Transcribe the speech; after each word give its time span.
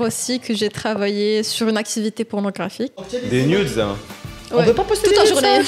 aussi 0.00 0.40
que 0.40 0.54
j'ai 0.54 0.68
travaillé 0.68 1.42
sur 1.42 1.68
une 1.68 1.76
activité 1.76 2.24
pornographique. 2.24 2.92
Des 3.30 3.44
nudes. 3.44 3.78
Hein. 3.78 3.96
On 4.52 4.58
ouais. 4.58 4.66
peut 4.66 4.74
pas 4.74 4.84
poster 4.84 5.08
toute 5.08 5.16
la 5.16 5.24
journée. 5.24 5.58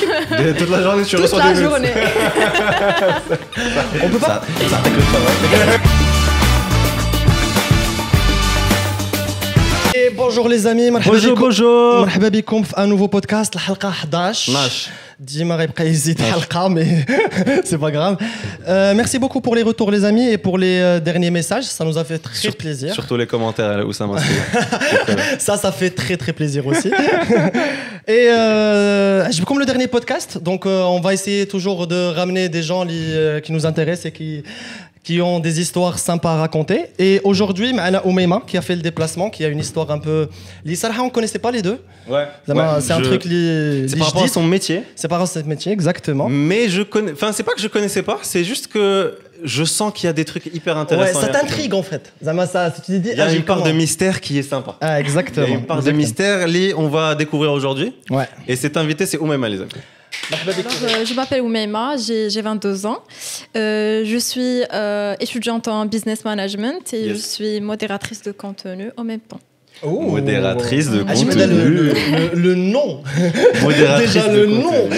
Toute 0.59 0.71
la 0.71 0.83
journée, 0.83 1.05
tu 1.05 1.17
reçois 1.17 1.43
des 1.43 1.55
nudes. 1.61 1.69
Toute 1.69 1.73
la 1.73 1.81
journée. 1.81 1.93
On 4.05 4.09
peut 4.09 4.19
pas. 4.19 4.43
Bonjour 10.15 10.49
les 10.49 10.67
amis, 10.67 10.91
bonjour, 10.91 11.37
bonjour. 11.37 12.07
un 12.77 12.87
nouveau 12.87 13.09
podcast, 13.09 13.55
la 13.55 13.61
11. 14.13 14.91
Dima 15.19 15.57
Talqa, 15.67 16.69
mais 16.69 17.07
c'est 17.65 17.79
pas 17.79 17.91
grave. 17.91 18.19
Euh, 18.69 18.93
merci 18.95 19.19
beaucoup 19.19 19.41
pour 19.41 19.55
les 19.55 19.63
retours, 19.63 19.91
les 19.91 20.05
amis, 20.05 20.29
et 20.29 20.37
pour 20.37 20.59
les 20.59 20.79
euh, 20.79 21.01
derniers 21.01 21.31
messages. 21.31 21.65
Ça 21.65 21.87
nous 21.87 21.97
a 21.97 22.05
fait 22.05 22.19
très 22.19 22.51
plaisir. 22.51 22.93
Surtout 22.93 23.17
les 23.17 23.27
commentaires, 23.27 23.79
euh, 23.79 23.85
Oussama. 23.85 24.19
ça, 25.39 25.57
ça 25.57 25.73
fait 25.73 25.89
très 25.89 26.19
très 26.19 26.35
plaisir 26.35 26.67
aussi. 26.67 26.89
et 28.07 28.29
euh, 28.29 29.27
comme 29.47 29.59
le 29.59 29.65
dernier 29.65 29.87
podcast, 29.87 30.37
donc 30.37 30.67
on 30.67 31.01
va 31.01 31.15
essayer 31.15 31.47
toujours 31.47 31.87
de 31.87 32.13
ramener 32.15 32.51
des 32.51 32.63
gens 32.63 32.87
qui 33.43 33.53
nous 33.53 33.65
intéressent 33.65 34.07
et 34.07 34.13
qui 34.13 34.43
qui 35.07 35.21
ont 35.23 35.39
des 35.39 35.61
histoires 35.61 36.01
sympas 36.01 36.33
à 36.33 36.37
raconter. 36.39 36.87
Et 36.99 37.21
aujourd'hui, 37.23 37.73
Maana 37.73 38.05
Oumeima, 38.05 38.43
qui 38.45 38.57
a 38.57 38.61
fait 38.61 38.75
le 38.75 38.83
déplacement, 38.83 39.31
qui 39.31 39.45
a 39.45 39.49
une 39.49 39.61
histoire 39.61 39.89
un 39.93 39.99
peu. 39.99 40.29
L'Isarha, 40.65 41.01
on 41.01 41.11
connaissait 41.11 41.39
pas 41.39 41.53
les 41.53 41.63
deux. 41.63 41.79
Ouais. 42.09 42.27
C'est 42.81 42.93
un 42.93 43.01
truc. 43.01 43.25
Li... 43.25 43.89
C'est 43.89 43.99
par 43.99 44.09
rapport 44.09 44.25
à 44.25 44.29
son 44.29 44.43
métier. 44.43 44.83
C'est 44.97 45.07
par 45.07 45.21
rapport 45.21 45.31
à 45.31 45.41
son 45.41 45.47
métier, 45.47 45.71
exactement. 45.71 46.29
Mais 46.29 46.69
je 46.69 46.83
connais. 46.83 47.13
Enfin, 47.13 47.31
c'est 47.31 47.45
pas 47.45 47.53
que 47.53 47.61
je 47.61 47.67
ne 47.67 47.71
connaissais 47.71 48.03
pas, 48.03 48.19
c'est 48.23 48.43
juste 48.43 48.67
que 48.67 49.17
je 49.45 49.63
sens 49.63 49.93
qu'il 49.95 50.09
y 50.09 50.11
a 50.11 50.13
des 50.13 50.25
trucs 50.25 50.47
hyper 50.47 50.77
intéressants. 50.77 51.21
Ouais, 51.21 51.27
ça 51.27 51.33
t'intrigue 51.33 51.75
en 51.75 51.85
fait. 51.85 52.13
Zama, 52.25 52.49
ça, 52.49 52.73
tu 52.73 52.99
dis, 52.99 53.11
il 53.11 53.17
y 53.17 53.21
a 53.21 53.27
ah, 53.27 53.33
une 53.33 53.45
part 53.45 53.63
de 53.63 53.71
mystère 53.71 54.21
qui 54.21 54.39
est 54.39 54.43
sympa. 54.43 54.75
Ah, 54.81 54.99
exactement. 54.99 55.47
Il 55.47 55.51
y 55.53 55.55
a 55.55 55.59
une 55.59 55.67
part 55.67 55.85
de 55.85 55.93
mystère, 55.93 56.49
Lee, 56.49 56.73
on 56.77 56.89
va 56.89 57.15
découvrir 57.15 57.53
aujourd'hui. 57.53 57.95
Ouais. 58.11 58.29
Et 58.49 58.57
cet 58.57 58.77
invité, 58.77 59.07
c'est 59.07 59.19
Oumema, 59.19 59.49
les 59.49 59.61
amis. 59.61 59.71
Alors, 60.33 60.57
euh, 60.83 61.05
je 61.05 61.15
m'appelle 61.15 61.41
Oumeima, 61.43 61.97
j'ai 61.97 62.31
j'ai 62.31 62.43
22 62.43 62.87
ans. 62.87 62.99
Euh, 63.57 64.03
je 64.05 64.17
suis 64.17 64.63
euh, 64.73 65.15
étudiante 65.21 65.69
en 65.69 65.87
business 65.87 66.25
management 66.25 66.93
et 66.93 67.03
Yes. 67.07 67.17
je 67.17 67.21
suis 67.23 67.61
modératrice 67.61 68.23
de 68.23 68.33
contenu 68.33 68.91
en 68.97 69.05
même 69.05 69.21
temps. 69.21 69.41
Oh. 69.83 70.01
Modératrice 70.01 70.89
de 70.91 71.05
Ah, 71.07 71.15
j'imagine 71.15 71.51
le, 71.51 71.69
le, 71.69 71.83
le- 71.93 72.31
le 72.35 72.55
nom. 72.55 73.03
Modératrice 73.63 74.15
Déjà 74.15 74.29
de 74.29 74.39
le 74.39 74.47
contenu. 74.47 74.63
nom. 74.63 74.89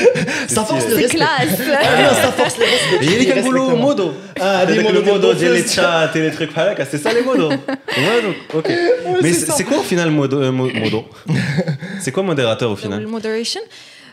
Ça 0.47 0.65
force 0.65 0.85
le 0.87 0.91
C'est 0.95 1.01
respect. 1.03 1.17
classe 1.17 1.61
Ah 1.83 2.03
non, 2.05 2.09
ça 2.23 2.31
force 2.33 2.57
le 2.59 2.65
respect. 2.65 3.05
Et 3.05 3.23
il 3.23 3.29
y 3.29 3.33
a 3.33 3.35
Respectement. 3.35 3.77
modo. 3.77 4.13
Ah, 4.41 4.65
des 4.67 4.81
modo, 4.81 5.03
des 5.03 5.11
des 5.35 5.49
les 5.49 5.67
chats 5.67 6.11
et 6.15 6.21
les 6.21 6.31
trucs 6.31 6.53
c'est 6.89 6.99
ça 6.99 7.13
les 7.13 7.23
donc, 8.23 8.37
ok. 8.55 8.73
Mais 9.21 9.33
c'est 9.33 9.65
quoi 9.65 9.79
au 9.79 9.83
final 9.83 10.11
modo, 10.13 10.41
euh, 10.41 10.53
mo- 10.53 10.71
modo? 10.73 11.05
C'est 12.01 12.13
quoi 12.13 12.23
modérateur 12.23 12.71
au 12.71 12.75
Le 12.75 12.81
final? 12.81 13.05
moderation. 13.09 13.61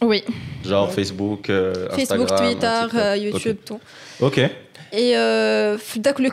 Oui. 0.00 0.22
Genre 0.64 0.92
Facebook, 0.92 1.48
euh, 1.50 1.88
Instagram, 1.92 2.38
Twitter, 2.38 2.82
euh, 2.94 3.16
YouTube, 3.16 3.56
tout. 3.64 3.80
Ok. 4.20 4.38
Et 4.94 5.16
euh, 5.16 5.78
le, 6.18 6.30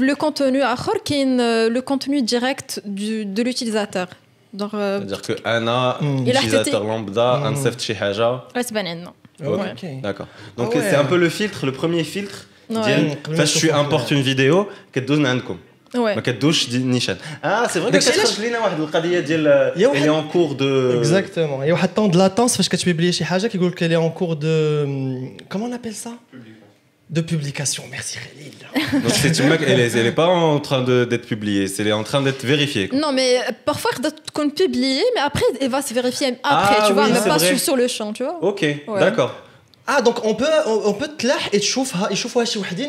le 0.00 0.14
contenu 0.14 0.62
qui 1.04 1.14
est 1.14 1.40
euh, 1.40 1.70
le 1.70 1.80
contenu 1.80 2.20
direct 2.22 2.82
du, 2.84 3.24
de 3.24 3.42
l'utilisateur. 3.42 4.08
C'est-à-dire 4.56 5.22
que 5.22 5.32
Anna, 5.44 5.96
mm. 6.00 6.26
utilisateur 6.26 6.84
lambda, 6.84 7.36
un 7.44 7.56
seft 7.56 7.80
chez 7.80 7.96
Haja. 7.98 8.46
Ouais, 8.54 8.62
c'est 8.62 8.74
non. 9.02 9.12
Ok. 9.42 9.86
D'accord. 10.02 10.26
Donc 10.58 10.74
c'est 10.74 10.94
un 10.94 11.04
peu 11.04 11.16
le 11.16 11.30
filtre, 11.30 11.64
le 11.64 11.72
premier 11.72 12.04
filtre. 12.04 12.46
Ouais. 12.68 12.80
Dire, 12.80 13.16
ouais. 13.28 13.36
je 13.36 13.44
suis 13.44 13.70
importe 13.70 14.10
une 14.10 14.22
vidéo, 14.22 14.68
qu'est-ce 14.92 15.06
que 15.06 15.52
ما 15.95 16.19
كدوش 16.21 16.69
دي 16.69 16.77
نيشان 16.77 17.17
اه 17.43 17.67
سي 17.67 17.81
فري 17.81 17.91
داكشي 17.91 18.11
كتخرج 18.11 18.41
لينا 18.41 18.59
واحد 18.59 18.79
القضيه 18.79 19.19
ديال 19.19 19.45
يا 19.77 19.87
واحد- 19.87 19.97
اللي 19.97 20.09
اون 20.09 20.27
كور 20.33 20.51
دو 20.51 21.03
Exactement. 21.03 21.63
Il 21.63 21.67
y 21.67 21.71
a 21.71 21.83
un 21.83 21.87
temps 21.87 22.11
de 22.13 22.17
latence 22.17 22.57
فاش 22.57 22.69
كتبيبلي 22.69 23.11
شي 23.11 23.25
حاجه 23.25 23.47
كيقول 23.47 23.67
لك 23.67 23.79
qu'elle 23.79 23.93
est 23.93 24.09
en 24.09 24.19
cours 24.21 24.35
de 24.35 24.75
comment 25.49 25.65
on 25.69 25.75
appelle 25.75 25.95
ça 26.05 26.11
De 27.17 27.21
publication. 27.33 27.83
Merci 27.95 28.13
Khalil. 28.23 28.55
Donc 29.03 29.13
c'est 29.21 29.35
une 29.41 29.47
mec, 29.53 29.61
elle 29.71 29.81
est, 29.85 29.91
elle 29.99 30.09
est 30.13 30.19
pas 30.23 30.31
en 30.45 30.59
train 30.67 30.81
de- 30.89 31.05
d'être 31.11 31.27
publiée, 31.33 31.65
c'est 31.71 31.81
elle 31.83 31.91
est 31.95 31.99
en 32.03 32.07
train 32.11 32.21
d'être 32.25 32.43
vérifiée. 32.53 32.85
quoi. 32.89 32.95
Non, 33.03 33.11
mais 33.17 33.29
euh, 33.37 33.41
parfois, 33.71 33.91
elle 33.95 34.11
qu'on 34.35 34.49
publie, 34.61 35.01
mais 35.15 35.23
après, 35.31 35.47
elle 35.63 35.71
va 35.77 35.81
se 35.87 35.93
vérifier 35.99 36.27
après, 36.57 36.77
Ah 36.81 36.85
tu 36.87 36.91
vois, 36.95 37.05
oui, 37.05 37.11
mais 37.13 37.19
c'est 37.23 37.33
pas 37.35 37.41
vrai. 37.43 37.49
sur, 37.51 37.59
sur 37.67 37.75
le 37.83 37.87
champ, 37.95 38.09
tu 38.17 38.23
vois. 38.27 38.37
Ok, 38.51 38.61
d'accord. 39.03 39.31
Ah 39.86 40.00
donc 40.00 40.24
on 40.24 40.34
peut 40.34 40.46
on 40.66 40.92
peut 40.92 41.08
te 41.08 41.16
et 41.52 41.58
te 41.58 41.64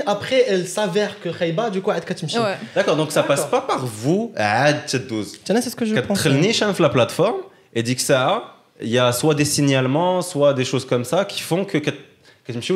après 0.05 0.45
elle 0.47 0.67
s'avère 0.67 1.19
que 1.19 1.29
Khayba 1.29 1.69
du 1.69 1.81
coup 1.81 1.91
elle 1.91 1.97
ouais. 2.43 2.57
D'accord 2.75 2.95
donc 2.95 3.11
ça 3.11 3.23
passe 3.23 3.45
pas 3.45 3.61
par 3.61 3.85
vous 3.85 4.31
c'est 5.61 5.69
ce 5.69 5.75
que 5.75 5.85
je 5.85 5.95
pense. 5.95 6.21
Quand 6.21 6.29
hein, 6.29 6.73
la 6.79 6.89
plateforme 6.89 7.41
et 7.73 7.81
dit 7.81 7.95
que 7.95 8.01
ça 8.01 8.57
il 8.81 8.89
y 8.89 8.99
a 8.99 9.11
soit 9.11 9.33
des 9.33 9.45
signalements 9.45 10.21
soit 10.21 10.53
des 10.53 10.65
choses 10.65 10.85
comme 10.85 11.03
ça 11.03 11.25
qui 11.25 11.41
font 11.41 11.65
que 11.65 11.79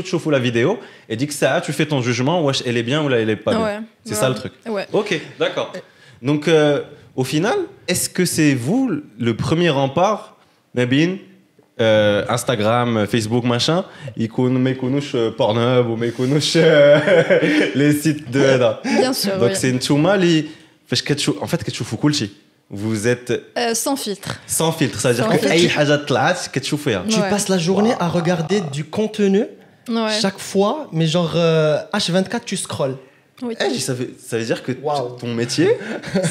tu 0.03 0.11
trouves 0.11 0.31
la 0.31 0.39
vidéo 0.39 0.79
et 1.09 1.15
dit 1.15 1.27
que 1.27 1.33
ça 1.33 1.61
tu 1.61 1.73
fais 1.73 1.85
ton 1.85 2.01
jugement 2.01 2.43
ouais 2.43 2.53
elle 2.65 2.77
est 2.77 2.83
bien 2.83 3.03
ou 3.03 3.09
là 3.09 3.19
elle 3.19 3.29
est 3.29 3.35
pas 3.35 3.53
bien. 3.53 3.83
C'est 4.03 4.15
ça 4.15 4.29
le 4.29 4.35
truc. 4.35 4.53
OK, 4.93 5.21
d'accord. 5.39 5.73
Donc 6.21 6.47
euh, 6.47 6.81
au 7.15 7.23
final, 7.23 7.57
est-ce 7.87 8.09
que 8.09 8.25
c'est 8.25 8.53
vous 8.53 8.91
le 9.19 9.35
premier 9.35 9.69
rempart 9.69 10.37
Mabine 10.73 11.17
euh, 11.80 12.24
Instagram, 12.28 13.06
Facebook, 13.06 13.44
machin, 13.44 13.82
يكون 14.16 14.52
ما 14.52 14.70
يكونوش 14.70 15.16
Pornhub 15.16 15.86
ou 15.86 15.96
ما 15.96 16.06
يكونوش 16.06 16.58
les 17.74 17.92
sites 18.04 18.30
de 18.32 18.36
هذا. 18.38 18.80
Bien 18.84 19.12
sûr, 19.12 19.38
Donc 19.38 19.52
oui. 19.52 19.60
c'est 19.62 19.64
نتوما 19.64 20.14
اللي 20.14 20.44
فاش 20.86 21.02
كتشوف 21.02 21.44
en 21.44 21.46
fait 21.46 21.62
كتشوفوا 21.64 21.98
كل 21.98 22.14
شيء. 22.14 22.28
Vous 22.74 23.06
êtes 23.06 23.30
Euh, 23.58 23.74
sans 23.74 23.96
filtre. 23.96 24.30
sans 24.46 24.72
filtre, 24.72 24.98
c'est-à-dire 25.00 25.24
Sans 25.24 25.32
que 25.32 25.38
filtre. 25.38 25.50
اي 25.52 25.68
حاجه 25.68 25.96
طلعت 25.96 26.46
كتشوفيها. 26.52 27.04
Tu 27.08 27.14
Ouais. 27.16 27.30
passes 27.30 27.48
la 27.48 27.58
journée 27.58 27.94
à 28.00 28.08
regarder 28.08 28.60
du 28.72 28.84
contenu 28.84 29.42
Ouais. 29.88 30.20
chaque 30.22 30.38
fois, 30.38 30.74
mais 30.92 31.06
genre 31.06 31.32
euh, 31.36 31.78
H24 31.98 32.40
tu 32.46 32.56
scrolles. 32.56 32.96
Oui. 33.42 33.54
Eh, 33.60 33.78
ça, 33.88 33.92
veut, 33.98 34.10
ça 34.28 34.34
veut 34.38 34.44
dire 34.52 34.62
que 34.66 34.72
Waouh. 34.86 35.16
ton 35.22 35.30
métier, 35.42 35.68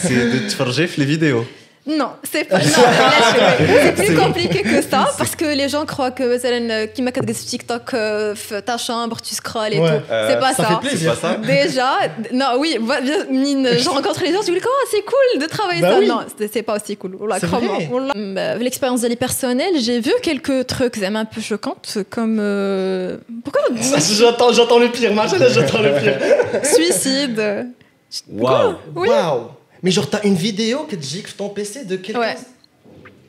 c'est 0.03 0.21
de 0.33 0.39
te 0.47 0.53
farger 0.59 0.87
les 1.01 1.07
vidéos. 1.13 1.45
Non, 1.86 2.10
c'est 2.24 2.44
plus 3.96 4.16
compliqué 4.16 4.62
que 4.62 4.82
ça 4.82 5.08
parce 5.16 5.36
que 5.36 5.44
les 5.44 5.68
gens 5.68 5.86
croient 5.86 6.10
que 6.10 6.36
c'est 6.36 6.52
euh, 6.52 6.86
qui 6.86 7.00
m'a 7.00 7.12
TikTok, 7.12 7.94
euh, 7.94 8.34
ta 8.64 8.76
chambre, 8.76 9.18
tu 9.22 9.36
scrolls 9.36 9.74
et 9.74 9.76
tout. 9.76 9.84
Euh, 9.84 10.28
c'est 10.28 10.40
pas 10.40 10.52
ça. 10.52 10.80
Déjà, 11.46 11.92
non, 12.32 12.56
oui, 12.58 12.76
je 12.80 13.88
rencontre 13.88 14.20
les 14.22 14.32
gens, 14.32 14.40
je 14.44 14.50
me 14.50 14.58
dis 14.58 14.64
oh 14.66 14.86
c'est 14.90 15.04
cool 15.04 15.40
de 15.40 15.46
travailler 15.46 15.80
ça. 15.80 16.00
Non, 16.00 16.20
c'est 16.52 16.62
pas 16.62 16.76
aussi 16.76 16.96
cool. 16.96 17.16
Mm, 17.16 18.34
bah, 18.34 18.56
l'expérience 18.56 19.02
de 19.02 19.14
personnelle, 19.14 19.74
j'ai 19.80 20.00
vu 20.00 20.12
quelques 20.22 20.66
trucs 20.66 21.00
un 21.02 21.24
peu 21.24 21.40
choquantes 21.40 21.98
comme 22.10 22.36
pourquoi 23.44 23.62
j'entends 24.18 24.52
j'entends 24.52 24.80
le 24.80 24.88
pire, 24.88 25.12
j'entends 25.14 25.82
le 25.82 26.00
pire. 26.00 26.18
Suicide. 26.64 27.68
Waouh. 28.28 28.74
Waouh. 28.94 29.50
Mais 29.86 29.92
genre 29.92 30.10
t'as 30.10 30.24
une 30.24 30.34
vidéo 30.34 30.82
que 30.82 30.96
tu 30.96 31.06
gifles 31.06 31.32
ton 31.36 31.48
PC 31.48 31.84
de 31.84 31.94
quelqu'un. 31.94 32.18
Ouais. 32.18 32.36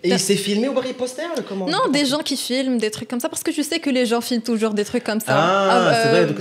Et 0.03 0.09
il 0.09 0.19
s'est 0.19 0.35
filmé 0.35 0.67
ou 0.67 0.73
il 0.83 0.93
poster 0.95 1.21
comment 1.47 1.67
Non, 1.67 1.87
des 1.91 2.03
gens 2.03 2.23
qui 2.23 2.35
filment 2.35 2.79
des 2.79 2.89
trucs 2.89 3.07
comme 3.07 3.19
ça 3.19 3.29
parce 3.29 3.43
que 3.43 3.51
je 3.51 3.61
sais 3.61 3.77
que 3.77 3.91
les 3.91 4.07
gens 4.07 4.21
filment 4.21 4.41
toujours 4.41 4.73
des 4.73 4.83
trucs 4.83 5.03
comme 5.03 5.19
ça. 5.19 5.35
Ah, 5.37 5.67
Ah, 5.69 5.93
c'est 5.93 6.07
euh, 6.07 6.11
vrai, 6.11 6.25
donc 6.25 6.39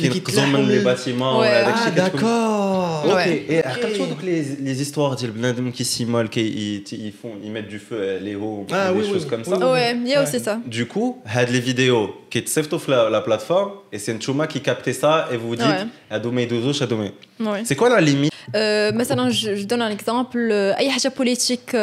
الناس 0.00 0.12
اللي 0.12 0.20
اللي 0.20 0.20
كينقزوا 0.20 0.44
من 0.46 0.66
كيتلاحموا 0.66 0.66
les 0.66 0.84
من- 0.84 0.96
bâtiments 0.96 1.36
Ouais. 1.36 1.40
ولا 1.40 1.62
داك 1.62 1.74
Ah 1.74 1.78
الشيء 1.78 1.92
كتكون- 1.94 2.20
d'accord. 2.20 3.04
Ok, 3.04 3.14
Ouais. 3.14 3.50
et 3.52 3.66
عقلتوا 3.66 4.06
دوك 4.06 4.18
les, 4.20 4.44
les 4.66 4.80
histoires 4.88 5.14
ديال 5.20 5.30
بنادم 5.30 5.70
كيسيمول 5.70 6.28
كي 6.28 6.82
ils 6.92 7.12
font 7.22 7.34
ils 7.44 7.50
mettent 7.50 7.68
du 7.68 7.78
feu 7.78 8.18
à 8.18 8.24
les 8.24 8.34
hauts 8.34 8.66
Ah 8.72 8.92
des 8.92 8.98
oui, 8.98 9.04
choses 9.12 9.24
oui, 9.24 9.30
comme 9.30 9.42
oui, 9.46 9.50
ça. 9.50 9.56
oui. 9.58 9.72
Ouais, 9.72 9.96
il 10.04 10.08
y 10.08 10.14
a 10.14 10.20
Ouais. 10.22 10.28
aussi 10.28 10.40
ça. 10.46 10.54
Du 10.78 10.84
coup, 10.92 11.08
had 11.36 11.48
les 11.56 11.60
vidéos 11.70 12.06
qui 12.30 12.38
est 12.38 12.48
sauf 12.54 12.84
la, 12.92 13.00
la 13.16 13.20
plateforme 13.28 13.72
et 13.92 13.98
c'est 14.02 14.12
une 14.16 14.22
chouma 14.26 14.46
qui 14.52 14.60
captait 14.68 14.96
ça 15.02 15.12
et 15.32 15.36
vous 15.40 15.48
vous 15.52 15.56
dites 15.62 15.74
Ouais. 15.76 16.14
Adomé 16.16 16.42
Dozo, 16.50 16.70
Adomé. 16.86 17.08
Ouais. 17.48 17.62
C'est 17.68 17.76
quoi 17.80 17.88
la 17.96 18.00
limite 18.10 18.30
Euh, 18.54 18.92
مثلا 18.92 19.30
je, 19.30 19.48
je 19.60 19.64
donne 19.70 19.82
un 19.82 19.90
exemple 19.98 20.38
euh, 20.50 20.78
اي 20.78 20.90
حاجه 20.90 21.12
بوليتيك 21.16 21.60
euh, 21.70 21.74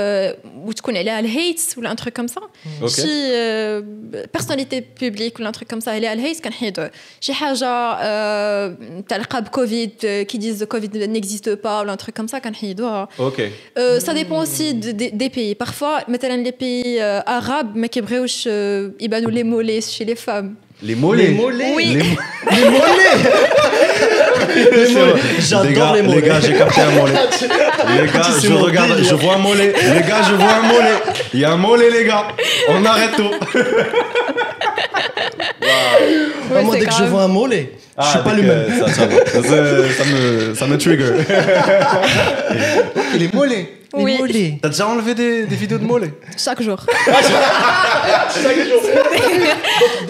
وتكون 0.62 0.98
عليها 0.98 1.19
الهيت 1.19 1.62
ولا 1.78 1.94
un 1.96 1.96
truc 1.96 2.14
comme 2.22 2.31
ça 2.34 2.42
Ok. 2.84 2.88
شي 2.90 3.02
euh, 3.02 3.81
personnalité 4.38 4.81
publique 5.02 5.40
ولا 5.40 5.52
un 5.52 5.56
truc 5.58 5.68
comme 5.75 5.81
ça 5.86 5.88
عليها 5.88 6.14
الهيت 6.14 6.40
كنحيدوه 6.44 6.92
شي 7.22 7.34
حاجه 7.34 7.94
euh, 7.96 8.72
متعلقه 8.98 9.40
بكوفيد 9.40 9.92
euh, 10.04 10.31
qui 10.34 10.38
disent 10.38 10.64
كوفيد 10.64 10.98
n'existe 11.18 11.50
pas 11.50 11.81
ولا 11.81 11.94
un 11.94 11.98
truc 11.98 12.16
comme 12.22 12.31
ça 12.36 12.38
كنحيدوها 12.38 13.08
Ok. 13.19 13.40
Euh, 13.78 14.00
ça 14.00 14.14
dépend 14.14 14.40
aussi 14.44 14.74
de- 14.74 14.92
de- 14.92 15.12
des 15.22 15.30
pays. 15.30 15.56
Parfois, 15.56 16.10
مثلا 16.10 16.44
les 16.44 16.52
pays 16.52 16.98
euh, 17.00 17.22
arabes 17.28 17.75
ما 17.75 17.88
كيبغيوش 17.88 18.44
euh, 18.48 18.50
يبانوا 19.02 19.31
les 19.31 19.44
mollets 19.44 19.81
chez 19.98 20.06
les 20.06 20.16
femmes. 20.16 20.56
Les 20.90 20.96
mollets. 20.96 21.31
Les 21.31 21.38
mollets. 21.42 21.74
Oui. 21.78 21.88
Les. 24.55 24.87
J'adore 25.41 25.65
les 25.67 25.73
gars, 25.75 25.93
les 25.95 26.03
mollets. 26.03 26.21
Les 26.21 26.29
gars, 26.29 26.41
j'ai 26.41 26.55
capté 26.55 26.81
un 26.81 26.91
mollet. 26.91 27.13
Les 27.93 28.07
gars, 28.07 28.23
je 28.43 28.53
regarde, 28.53 28.95
délire. 28.97 29.11
je 29.11 29.15
vois 29.17 29.35
un 29.35 29.39
mollet. 29.39 29.73
Les 29.95 30.01
gars, 30.01 30.23
je 30.29 30.35
vois 30.35 30.53
un 30.55 30.63
mollet. 30.63 30.95
Il 31.35 31.41
y 31.41 31.45
a 31.45 31.51
un 31.51 31.57
mollet, 31.57 31.91
les 31.91 32.05
gars. 32.05 32.29
On 32.69 32.85
arrête 32.85 33.11
tout. 33.17 33.31
Ouais, 36.51 36.63
moi, 36.63 36.75
c'est 36.75 36.81
dès 36.81 36.87
que 36.87 36.93
je 36.93 37.05
vois 37.05 37.23
un 37.23 37.29
mollet, 37.29 37.71
je 37.99 38.07
suis 38.07 38.19
pas 38.19 38.35
le 38.35 38.43
même. 38.43 38.67
Ça, 38.79 38.89
ça, 38.93 39.07
va. 39.07 39.17
ça, 39.27 39.43
ça 39.43 40.05
me, 40.05 40.55
ça 40.55 40.67
me 40.67 40.77
trigger. 40.79 41.13
les 43.19 43.29
mollets. 43.33 43.69
Les 43.94 44.05
Oui. 44.05 44.17
mollets. 44.19 44.59
T'as 44.62 44.69
déjà 44.71 44.87
enlevé 44.87 45.15
des, 45.15 45.44
des 45.44 45.56
vidéos 45.56 45.79
de 45.79 45.85
mollets 45.85 46.15
Chaque 46.39 46.62
jour. 46.62 46.79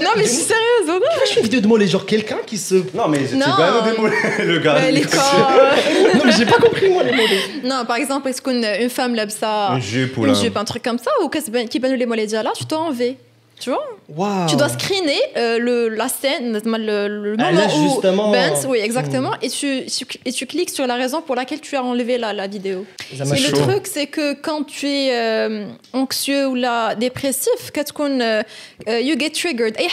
non, 0.00 0.10
mais 0.16 0.22
je 0.24 0.28
suis 0.28 0.42
sérieuse. 0.42 0.86
non. 0.86 1.00
Je 1.26 1.30
fais 1.32 1.40
une 1.40 1.44
vidéo 1.44 1.60
de 1.60 1.66
mollets, 1.66 1.86
genre 1.88 2.06
quelqu'un 2.06 2.38
qui 2.46 2.58
se. 2.58 2.74
Non, 2.94 3.08
mais 3.08 3.18
tu 3.28 3.36
Non. 3.36 3.46
gagnes 3.58 3.92
des 3.92 4.00
mollets, 4.00 4.16
le 4.44 4.58
gars. 4.58 4.76
Euh, 4.76 4.90
les 4.90 5.02
corps. 5.02 5.50
Non, 6.14 6.20
mais 6.24 6.32
j'ai 6.32 6.46
pas 6.46 6.58
compris, 6.58 6.88
moi, 6.90 7.02
les 7.02 7.12
mollets. 7.12 7.40
non, 7.64 7.84
par 7.86 7.96
exemple, 7.96 8.28
est-ce 8.28 8.40
qu'une 8.42 8.64
une 8.64 8.90
femme 8.90 9.14
lève 9.14 9.30
ça 9.30 9.70
Une 9.74 9.82
jupe 9.82 10.16
ou 10.18 10.22
une 10.26 10.32
là. 10.32 10.38
jupe, 10.38 10.56
un 10.56 10.64
truc 10.64 10.82
comme 10.82 10.98
ça, 10.98 11.10
ou 11.24 11.28
qu'est-ce 11.28 11.50
qui 11.66 11.78
banne 11.80 11.94
les 11.94 12.06
mollets 12.06 12.26
déjà 12.26 12.42
là, 12.42 12.52
tu 12.56 12.64
dois 12.64 12.78
enlever. 12.80 13.16
Tu 13.62 13.70
vois 13.70 13.84
wow. 14.08 14.46
Tu 14.48 14.56
dois 14.56 14.70
screener 14.70 15.20
euh, 15.36 15.60
le, 15.60 15.88
la 15.88 16.08
scène, 16.08 16.60
le, 16.64 17.06
le 17.06 17.36
ah, 17.38 17.52
moment 17.52 17.60
là, 17.60 17.72
où 17.72 17.88
justement. 17.90 18.32
Benz, 18.32 18.66
oui, 18.68 18.78
exactement, 18.82 19.30
mmh. 19.30 19.42
et, 19.42 19.50
tu, 19.50 19.84
et 20.24 20.32
tu 20.32 20.46
cliques 20.46 20.70
sur 20.70 20.84
la 20.84 20.96
raison 20.96 21.22
pour 21.22 21.36
laquelle 21.36 21.60
tu 21.60 21.76
as 21.76 21.84
enlevé 21.84 22.18
la, 22.18 22.32
la 22.32 22.48
vidéo. 22.48 22.84
le 23.12 23.52
truc, 23.52 23.86
c'est 23.86 24.08
que 24.08 24.34
quand 24.34 24.64
tu 24.64 24.88
es 24.88 25.14
euh, 25.14 25.66
anxieux 25.92 26.48
ou 26.48 26.56
là, 26.56 26.96
dépressif, 26.96 27.70
qu'est-ce 27.72 27.92
euh, 28.00 28.42
euh, 28.88 29.00
you 29.00 29.16
get 29.16 29.30
triggered. 29.30 29.76
et 29.78 29.86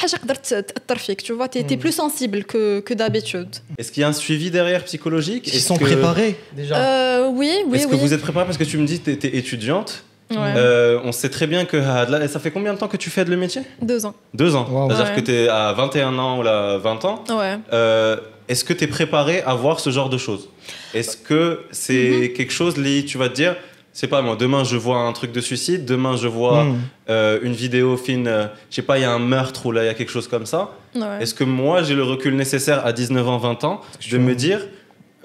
Tu 1.18 1.33
vois, 1.33 1.48
tu 1.48 1.60
es, 1.60 1.63
hmm. 1.63 1.77
plus 1.77 1.92
sensible 1.92 2.45
que, 2.45 2.80
que 2.80 2.95
d'habitude. 2.95 3.50
Est-ce 3.77 3.92
qu'il 3.92 4.01
y 4.01 4.04
a 4.04 4.07
un 4.07 4.13
suivi 4.13 4.50
derrière 4.50 4.83
psychologique? 4.86 5.48
Ils 5.54 5.62
sont 5.62 5.77
que... 5.77 5.83
préparés 5.83 6.39
déjà 6.56 6.75
euh, 6.75 7.27
Oui, 7.30 7.51
oui. 7.68 7.77
Est-ce 7.77 7.86
oui. 7.86 7.92
que 7.92 7.98
vous 7.98 8.13
êtes 8.15 8.22
préparé 8.22 8.45
parce 8.45 8.57
que 8.57 8.63
tu 8.63 8.80
me 8.80 8.88
dis 8.88 9.00
que 9.00 9.06
tu 9.06 9.12
étais 9.12 9.38
étudiante 9.38 10.06
Ouais. 10.31 10.53
Euh, 10.55 10.99
on 11.03 11.11
sait 11.11 11.29
très 11.29 11.47
bien 11.47 11.65
que 11.65 11.77
là, 11.77 12.27
ça 12.27 12.39
fait 12.39 12.51
combien 12.51 12.73
de 12.73 12.77
temps 12.79 12.87
que 12.87 12.97
tu 12.97 13.09
fais 13.09 13.25
de 13.25 13.31
le 13.31 13.37
métier? 13.37 13.61
Deux 13.81 14.05
ans. 14.05 14.13
Deux 14.33 14.55
ans. 14.55 14.67
Wow. 14.69 14.89
C'est-à-dire 14.89 15.13
Ouais. 15.13 15.19
que 15.21 15.25
tu 15.25 15.31
es 15.33 15.47
à 15.47 15.73
21 15.73 16.17
ans 16.19 16.39
ou 16.39 16.43
là, 16.43 16.77
20 16.77 17.03
ans. 17.05 17.23
Ouais. 17.29 17.57
Euh, 17.73 18.17
Est-ce 18.47 18.63
que 18.63 18.73
tu 18.73 18.83
es 18.83 18.87
préparé 18.87 19.41
à 19.43 19.53
voir 19.53 19.79
ce 19.79 19.91
genre 19.91 20.09
de 20.09 20.17
choses? 20.17 20.49
Est-ce 20.95 21.15
que 21.17 21.61
c'est 21.71 22.29
Mhm. 22.29 22.33
quelque 22.33 22.51
chose, 22.51 22.77
Lee, 22.77 23.05
tu 23.05 23.17
vas 23.19 23.29
te 23.29 23.35
dire, 23.35 23.55
c'est 23.93 24.07
pas 24.07 24.23
moi, 24.23 24.35
demain 24.35 24.63
je 24.63 24.75
vois 24.75 24.97
un 24.97 25.13
truc 25.13 25.31
de 25.31 25.39
suicide, 25.41 25.85
demain 25.85 26.15
je 26.15 26.27
vois 26.27 26.63
Hmm. 26.63 26.77
euh, 27.11 27.39
une 27.43 27.53
vidéo 27.53 27.95
fine, 27.95 28.27
euh, 28.27 28.47
je 28.71 28.75
sais 28.77 28.81
pas, 28.81 28.97
il 28.97 29.01
y 29.01 29.05
a 29.05 29.11
un 29.11 29.19
meurtre 29.19 29.67
ou 29.67 29.71
là 29.71 29.83
il 29.83 29.85
y 29.85 29.89
a 29.89 29.93
quelque 29.93 30.11
chose 30.11 30.27
comme 30.27 30.47
ça. 30.47 30.71
ouais. 30.95 31.01
Est-ce 31.21 31.35
que 31.35 31.43
moi 31.43 31.83
j'ai 31.83 31.93
le 31.93 32.03
recul 32.03 32.35
nécessaire 32.35 32.83
à 32.87 32.91
19 32.91 33.27
ans, 33.27 33.37
20 33.37 33.63
ans 33.63 33.81
de 34.11 34.17
me 34.17 34.33
dire, 34.33 34.61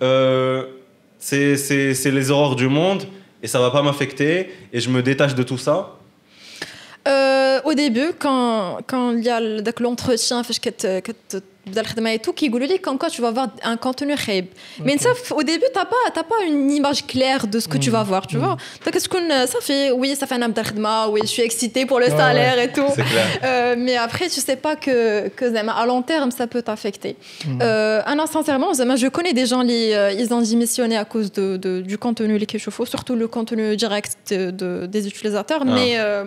euh, 0.03 0.65
c'est 1.19 1.57
c'est- 1.57 1.95
c'est 1.95 2.11
les 2.11 2.31
horreurs 2.31 2.57
du 2.57 2.69
monde 2.69 3.05
et 3.45 3.47
ça 3.47 3.61
va 3.61 3.71
pas 3.71 3.83
m'affecter 3.83 4.51
et 4.73 4.81
je 4.81 4.89
me 4.89 5.03
détache 5.03 5.35
de 5.35 5.43
tout 5.43 5.59
ça. 5.59 5.99
Euh, 7.07 7.61
au 7.65 7.75
début 7.75 8.13
quand 8.19 8.79
quand 8.87 9.13
il 9.13 9.23
y 9.23 9.29
a 9.29 9.39
l'entretien 9.81 10.43
euh, 10.85 11.01
فاش 11.64 11.64
كت- 11.64 11.64
كتبدا 11.66 11.82
الخدمه 11.82 12.16
et 12.16 12.20
tout, 12.20 12.32
كيقولوا 12.34 12.68
لي 12.68 12.78
comme 12.78 12.98
quoi 12.98 13.10
tu 13.10 13.22
vas 13.22 13.28
avoir 13.28 13.48
un 13.64 13.78
contenu 13.78 14.16
خايب. 14.16 14.46
Mais 14.80 14.98
ça, 14.98 15.10
au 15.36 15.44
début, 15.44 15.70
t'as 15.74 15.86
pas, 15.86 16.04
t'as 16.14 16.24
pas 16.24 16.42
une 16.48 16.72
image 16.72 17.06
claire 17.08 17.48
de 17.48 17.60
ce 17.60 17.68
que 17.68 17.78
tu 17.78 17.90
vas 17.92 18.04
voir, 18.04 18.28
tu 18.28 18.38
vois. 18.38 18.58
Donc, 18.86 18.98
تكون 18.98 19.46
ça 19.46 19.60
fait, 19.62 19.92
oui, 19.92 20.16
ça 20.16 20.26
fait 20.28 20.36
un 20.36 20.48
نبدا 20.48 20.62
الخدمه, 20.62 21.08
oui, 21.14 21.22
je 21.24 21.28
suis 21.36 21.44
excitée 21.44 21.86
pour 21.86 22.00
le 22.00 22.06
Ouais, 22.08 22.18
salaire 22.18 22.58
et 22.60 22.72
tout. 22.72 22.90
C'est 22.96 23.04
clair. 23.14 23.28
Euh, 23.44 23.76
mais 23.86 23.96
après, 23.98 24.28
tu 24.30 24.40
sais 24.48 24.56
pas 24.56 24.76
que, 24.76 25.28
que 25.38 25.46
زعما, 25.54 25.74
à 25.82 25.86
long 25.86 26.02
terme, 26.02 26.32
ça 26.32 26.48
peut 26.48 26.62
t'affecter. 26.70 27.16
Euh, 27.62 28.02
ah 28.10 28.16
non, 28.16 28.26
sincèrement, 28.26 28.74
زعما, 28.74 28.96
je 28.96 29.08
connais 29.18 29.34
des 29.34 29.46
gens, 29.52 29.62
les, 29.72 29.86
euh, 29.94 30.22
ils 30.22 30.30
ont 30.34 30.42
démissionné 30.42 30.96
à 30.98 31.06
cause 31.14 31.30
de, 31.40 31.46
de- 31.66 31.82
du 31.92 31.98
contenu 32.06 32.34
les 32.38 32.46
كيشوفوا, 32.52 32.86
surtout 32.86 33.16
le 33.24 33.28
contenu 33.28 33.76
direct 33.84 34.12
de- 34.32 34.52
de- 34.62 34.86
des 34.94 35.04
utilisateurs. 35.12 35.62
Ah. 35.66 35.74
Mais 35.76 35.92
euh, 35.98 36.26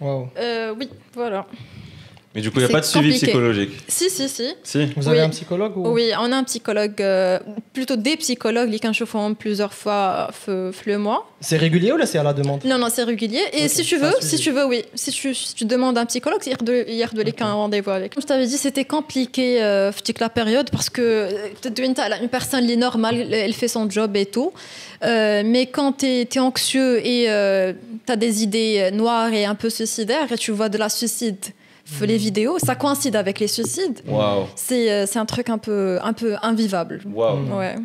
Waouh. 0.00 0.28
euh, 0.38 0.74
oui, 0.78 0.86
voilà. 1.20 1.40
Mais 2.35 2.41
du 2.41 2.49
coup, 2.49 2.59
il 2.59 2.65
n'y 2.65 2.69
a 2.69 2.69
pas 2.69 2.79
de 2.79 2.85
suivi 2.85 3.13
psychologique 3.13 3.71
Si, 3.87 4.09
si, 4.09 4.27
si. 4.27 4.49
si. 4.63 4.85
Vous 4.95 5.07
avez 5.07 5.21
un 5.21 5.29
psychologue. 5.29 5.73
Oui, 5.75 6.11
on 6.19 6.31
a 6.31 6.37
un 6.37 6.43
psychologue, 6.43 6.99
euh, 6.99 7.39
plutôt 7.73 7.95
des 7.95 8.17
psychologues, 8.17 8.71
qui 8.71 9.05
font 9.05 9.33
plusieurs 9.35 9.73
fois 9.73 10.31
euh, 10.49 10.71
le 10.85 10.97
mois. 10.97 11.29
C'est 11.41 11.57
régulier 11.57 11.91
ou 11.91 11.97
là 11.97 12.05
c'est 12.05 12.17
à 12.17 12.23
la 12.23 12.33
demande? 12.33 12.63
Non, 12.65 12.77
non, 12.77 12.87
c'est 12.89 13.03
régulier. 13.03 13.41
Et 13.53 13.67
si 13.67 13.83
tu 13.83 13.97
veux, 13.97 14.13
si 14.19 14.37
tu 14.37 14.51
veux, 14.51 14.65
oui. 14.65 14.83
Si 14.95 15.11
tu, 15.11 15.65
demandes 15.65 15.97
un 15.97 16.05
psychologue, 16.05 16.41
hier 16.45 16.57
de, 16.57 16.85
hier 16.87 17.13
de 17.13 17.21
okay. 17.21 17.43
un 17.43 17.53
rendez-vous 17.53 17.91
avec. 17.91 18.15
Comme 18.15 18.23
Je 18.23 18.27
t'avais 18.27 18.47
dit, 18.47 18.57
c'était 18.57 18.85
compliqué 18.85 19.61
euh, 19.61 19.91
la 20.19 20.29
période 20.29 20.69
parce 20.71 20.89
que 20.89 21.01
euh, 21.01 21.83
une 22.21 22.29
personne, 22.29 22.63
elle 22.63 22.71
est 22.71 22.75
normale, 22.75 23.31
elle 23.31 23.53
fait 23.53 23.67
son 23.67 23.89
job 23.89 24.15
et 24.15 24.25
tout. 24.25 24.53
Euh, 25.03 25.43
mais 25.45 25.67
quand 25.67 25.93
tu 25.99 26.05
es, 26.05 26.21
es, 26.21 26.39
anxieux 26.39 27.05
et 27.05 27.25
tu 28.05 28.11
as 28.11 28.15
des 28.15 28.43
idées 28.43 28.89
noires 28.91 29.33
et 29.33 29.45
un 29.45 29.55
peu 29.55 29.69
suicidaires 29.69 30.31
et 30.31 30.37
tu 30.37 30.51
vois 30.51 30.69
de 30.69 30.77
la 30.77 30.89
suicide 30.89 31.45
les 32.01 32.17
vidéos, 32.17 32.59
ça 32.59 32.75
coïncide 32.75 33.15
avec 33.15 33.39
les 33.39 33.47
suicides. 33.47 34.01
C'est 34.55 34.91
euh, 34.91 35.05
c'est 35.05 35.19
un 35.19 35.25
truc 35.25 35.49
un 35.49 35.57
peu, 35.57 35.99
un 36.03 36.13
peu 36.13 36.35
invivable. 36.41 37.01
Waouh. 37.05 37.57
Ouais. 37.57 37.75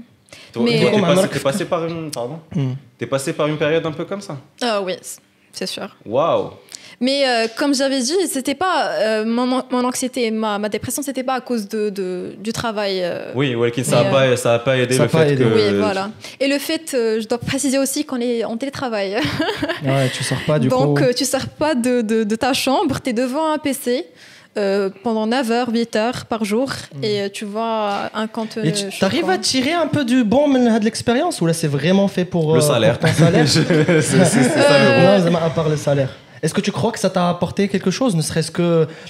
Toi, 0.53 0.63
Mais- 0.65 0.81
toi, 0.81 0.91
t'es 0.91 1.01
passé, 1.01 1.29
t'es 1.29 1.41
passé 1.41 1.65
par 1.65 1.87
une. 1.87 2.11
Pardon. 2.11 2.41
T'es 2.99 3.07
passé 3.07 3.33
par 3.33 3.47
une 3.47 3.57
période 3.57 3.85
un 3.87 3.93
peu 3.93 4.05
comme 4.05 4.21
ça 4.21 4.37
Ah 4.61 4.83
oui, 4.83 4.95
c'est 5.53 5.67
sûr. 5.67 5.97
Waouh. 6.05 6.51
Mais 7.01 7.29
euh, 7.29 7.47
comme 7.57 7.75
j'avais 7.75 8.01
dit, 8.01 8.15
c'était 8.29 8.57
pas 8.57 8.89
euh, 8.91 9.25
mon, 9.25 9.47
mon 9.71 9.85
anxiété 9.85 10.27
et 10.27 10.31
ma, 10.33 10.59
ma 10.59 10.69
dépression, 10.69 11.01
c'était 11.01 11.23
pas 11.23 11.35
à 11.35 11.41
cause 11.41 11.69
de, 11.69 11.91
de- 11.91 12.35
du 12.39 12.53
travail. 12.53 13.01
euh, 13.03 13.31
Oui, 13.37 13.55
ça 13.85 14.03
n'a 14.03 14.11
pas, 14.11 14.37
ça 14.37 14.55
a 14.55 14.59
pas 14.59 14.77
aidé 14.79 14.95
ça 14.97 15.05
le 15.05 15.09
a 15.09 15.13
pas 15.13 15.25
fait 15.25 15.33
aidé. 15.35 15.45
que. 15.45 15.49
Oui, 15.55 15.79
voilà. 15.79 16.11
Et 16.41 16.49
le 16.49 16.59
fait, 16.59 16.93
euh, 16.95 17.21
je 17.21 17.29
dois 17.29 17.39
préciser 17.39 17.79
aussi 17.79 18.05
qu'on 18.05 18.21
est 18.21 18.43
en 18.45 18.57
télétravail. 18.57 19.17
Ouais, 19.85 20.11
tu 20.13 20.25
sors 20.25 20.43
pas 20.45 20.59
du 20.59 20.67
Donc, 20.69 20.99
coup. 20.99 21.05
euh, 21.05 21.13
tu 21.17 21.25
sors 21.25 21.47
pas 21.47 21.77
de, 21.77 22.01
de- 22.01 22.25
de 22.25 22.37
ta 22.37 22.53
chambre, 22.53 22.99
tu 23.01 23.11
es 23.11 23.13
devant 23.13 23.53
un 23.53 23.59
PC 23.59 24.05
euh, 24.57 24.91
pendant 25.05 25.29
9 25.29 25.51
heures, 25.53 25.69
8 25.73 25.95
heures 25.95 26.27
par 26.27 26.45
jour 26.45 26.73
et 27.01 27.21
euh, 27.21 27.29
tu 27.33 27.45
vois 27.45 28.11
un 28.13 28.27
contenu. 28.27 28.67
Et 28.67 28.73
tu 28.73 29.05
arrives 29.05 29.31
à 29.31 29.39
tirer 29.39 29.73
un 29.73 29.87
peu 29.87 30.05
du 30.05 30.25
bon 30.25 30.49
de 30.49 30.85
l'expérience 30.85 31.41
ou 31.41 31.47
là 31.47 31.53
c'est 31.53 31.69
vraiment 31.69 32.09
fait 32.09 32.25
pour, 32.25 32.55
Le 32.55 32.59
euh, 32.59 32.61
salaire. 32.61 32.99
pour 32.99 33.09
ton 33.09 33.15
salaire 33.17 33.47
c'est 33.49 33.63
ça 33.63 34.79
le 34.81 34.91
Euh, 35.07 35.21
Zama, 35.21 35.45
à 35.45 35.51
part 35.51 35.69
le 35.69 35.77
salaire. 35.77 36.09
Est-ce 36.44 36.54
que 36.58 36.62
tu 36.68 36.72
crois 36.78 36.92
que 36.96 37.00
ça 37.06 37.10
t'a 37.18 37.26
apporté 37.36 37.62
quelque 37.74 37.92
chose, 38.00 38.12
ne 38.16 38.24
serait-ce 38.30 38.52
que 38.60 38.68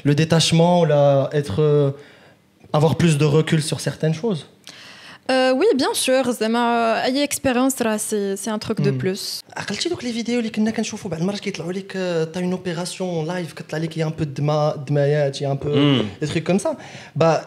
le 0.07 0.13
détachement 0.21 0.73
ou 0.81 0.85
la, 0.85 1.29
être, 1.39 1.57
euh, 1.61 1.91
avoir 2.77 2.93
plus 3.01 3.13
de 3.17 3.25
recul 3.37 3.61
sur 3.69 3.79
certaines 3.89 4.13
choses 4.23 4.41
Euh, 5.31 5.53
oui, 5.59 5.65
bien 5.75 5.93
sûr. 5.93 6.31
زعما 6.31 7.03
أي 7.05 7.27
expérience, 7.27 7.79
là, 7.83 7.97
c'est 7.97 8.35
c'est 8.35 8.49
un 8.49 8.59
truc 8.59 8.81
de 8.81 8.91
Hmm. 8.91 8.97
plus. 9.03 9.41
عقلتي 9.57 9.89
دوك 9.89 10.03
لي 10.03 10.13
فيديو 10.13 10.39
اللي 10.39 10.49
كنا 10.49 10.71
كنشوفوا 10.71 11.11
بعد 11.11 11.19
المرات 11.21 11.39
كيطلعوا 11.39 11.73
لك 11.73 11.91
تا 12.33 12.39
اون 12.39 12.51
اوبيراسيون 12.51 13.27
لايف 13.27 13.53
كطلع 13.53 13.77
لك 13.79 13.97
يا 13.97 14.05
ان 14.05 14.09
بو 14.09 14.23
دما 14.23 14.83
دمايات 14.87 15.41
يا 15.41 15.51
ان 15.51 15.55
بو 15.57 15.69
Mm. 15.73 16.25
des 16.25 16.29
trucs 16.29 16.47
comme 16.51 16.59
ça 16.65 16.69
bah 17.19 17.39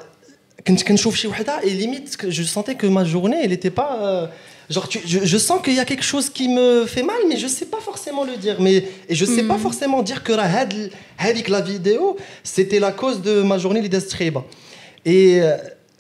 كنت 0.66 0.82
كنشوف 0.82 1.14
شي 1.16 1.28
وحده 1.28 1.60
et 1.60 1.64
limite 1.66 2.16
que 2.16 2.30
je 2.30 2.42
sentais 2.42 2.74
que 2.82 2.86
ma 2.86 3.04
journée 3.04 3.40
elle 3.44 3.52
était 3.52 3.74
pas 3.82 3.92
euh, 4.00 4.26
Genre, 4.71 4.87
tu, 4.87 4.99
je, 5.05 5.19
je, 5.25 5.37
sens 5.37 5.61
qu'il 5.61 5.73
y 5.73 5.79
a 5.79 5.85
quelque 5.85 6.03
chose 6.03 6.29
qui 6.29 6.47
me 6.47 6.85
fait 6.85 7.03
mal, 7.03 7.17
mais 7.27 7.37
je 7.37 7.43
ne 7.43 7.49
sais 7.49 7.65
pas 7.65 7.79
forcément 7.79 8.23
le 8.23 8.37
dire. 8.37 8.55
Mais, 8.59 8.87
et 9.09 9.15
je 9.15 9.25
ne 9.25 9.35
sais 9.35 9.43
pas 9.43 9.57
hmm. 9.57 9.61
forcément 9.67 10.01
dire 10.01 10.23
que 10.23 10.31
la, 10.31 10.47
la 11.49 11.61
vidéo, 11.61 12.15
c'était 12.43 12.79
la 12.79 12.91
cause 12.91 13.21
de 13.21 13.41
ma 13.41 13.57
journée 13.57 13.81
de. 13.81 14.45
Et 15.05 15.41
euh, 15.41 15.57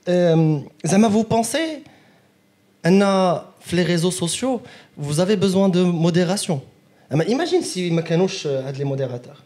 euh, 0.07 0.59
Zama, 0.85 1.09
vous 1.09 1.23
pensez, 1.23 1.83
Anna, 2.83 3.51
les 3.73 3.83
réseaux 3.83 4.11
sociaux, 4.11 4.61
vous 4.97 5.19
avez 5.19 5.35
besoin 5.35 5.69
de 5.69 5.83
modération. 5.83 6.61
Imagine 7.27 7.61
si 7.61 7.91
Makanouche 7.91 8.45
euh, 8.45 8.67
a 8.67 8.71
les 8.71 8.85
modérateurs. 8.85 9.43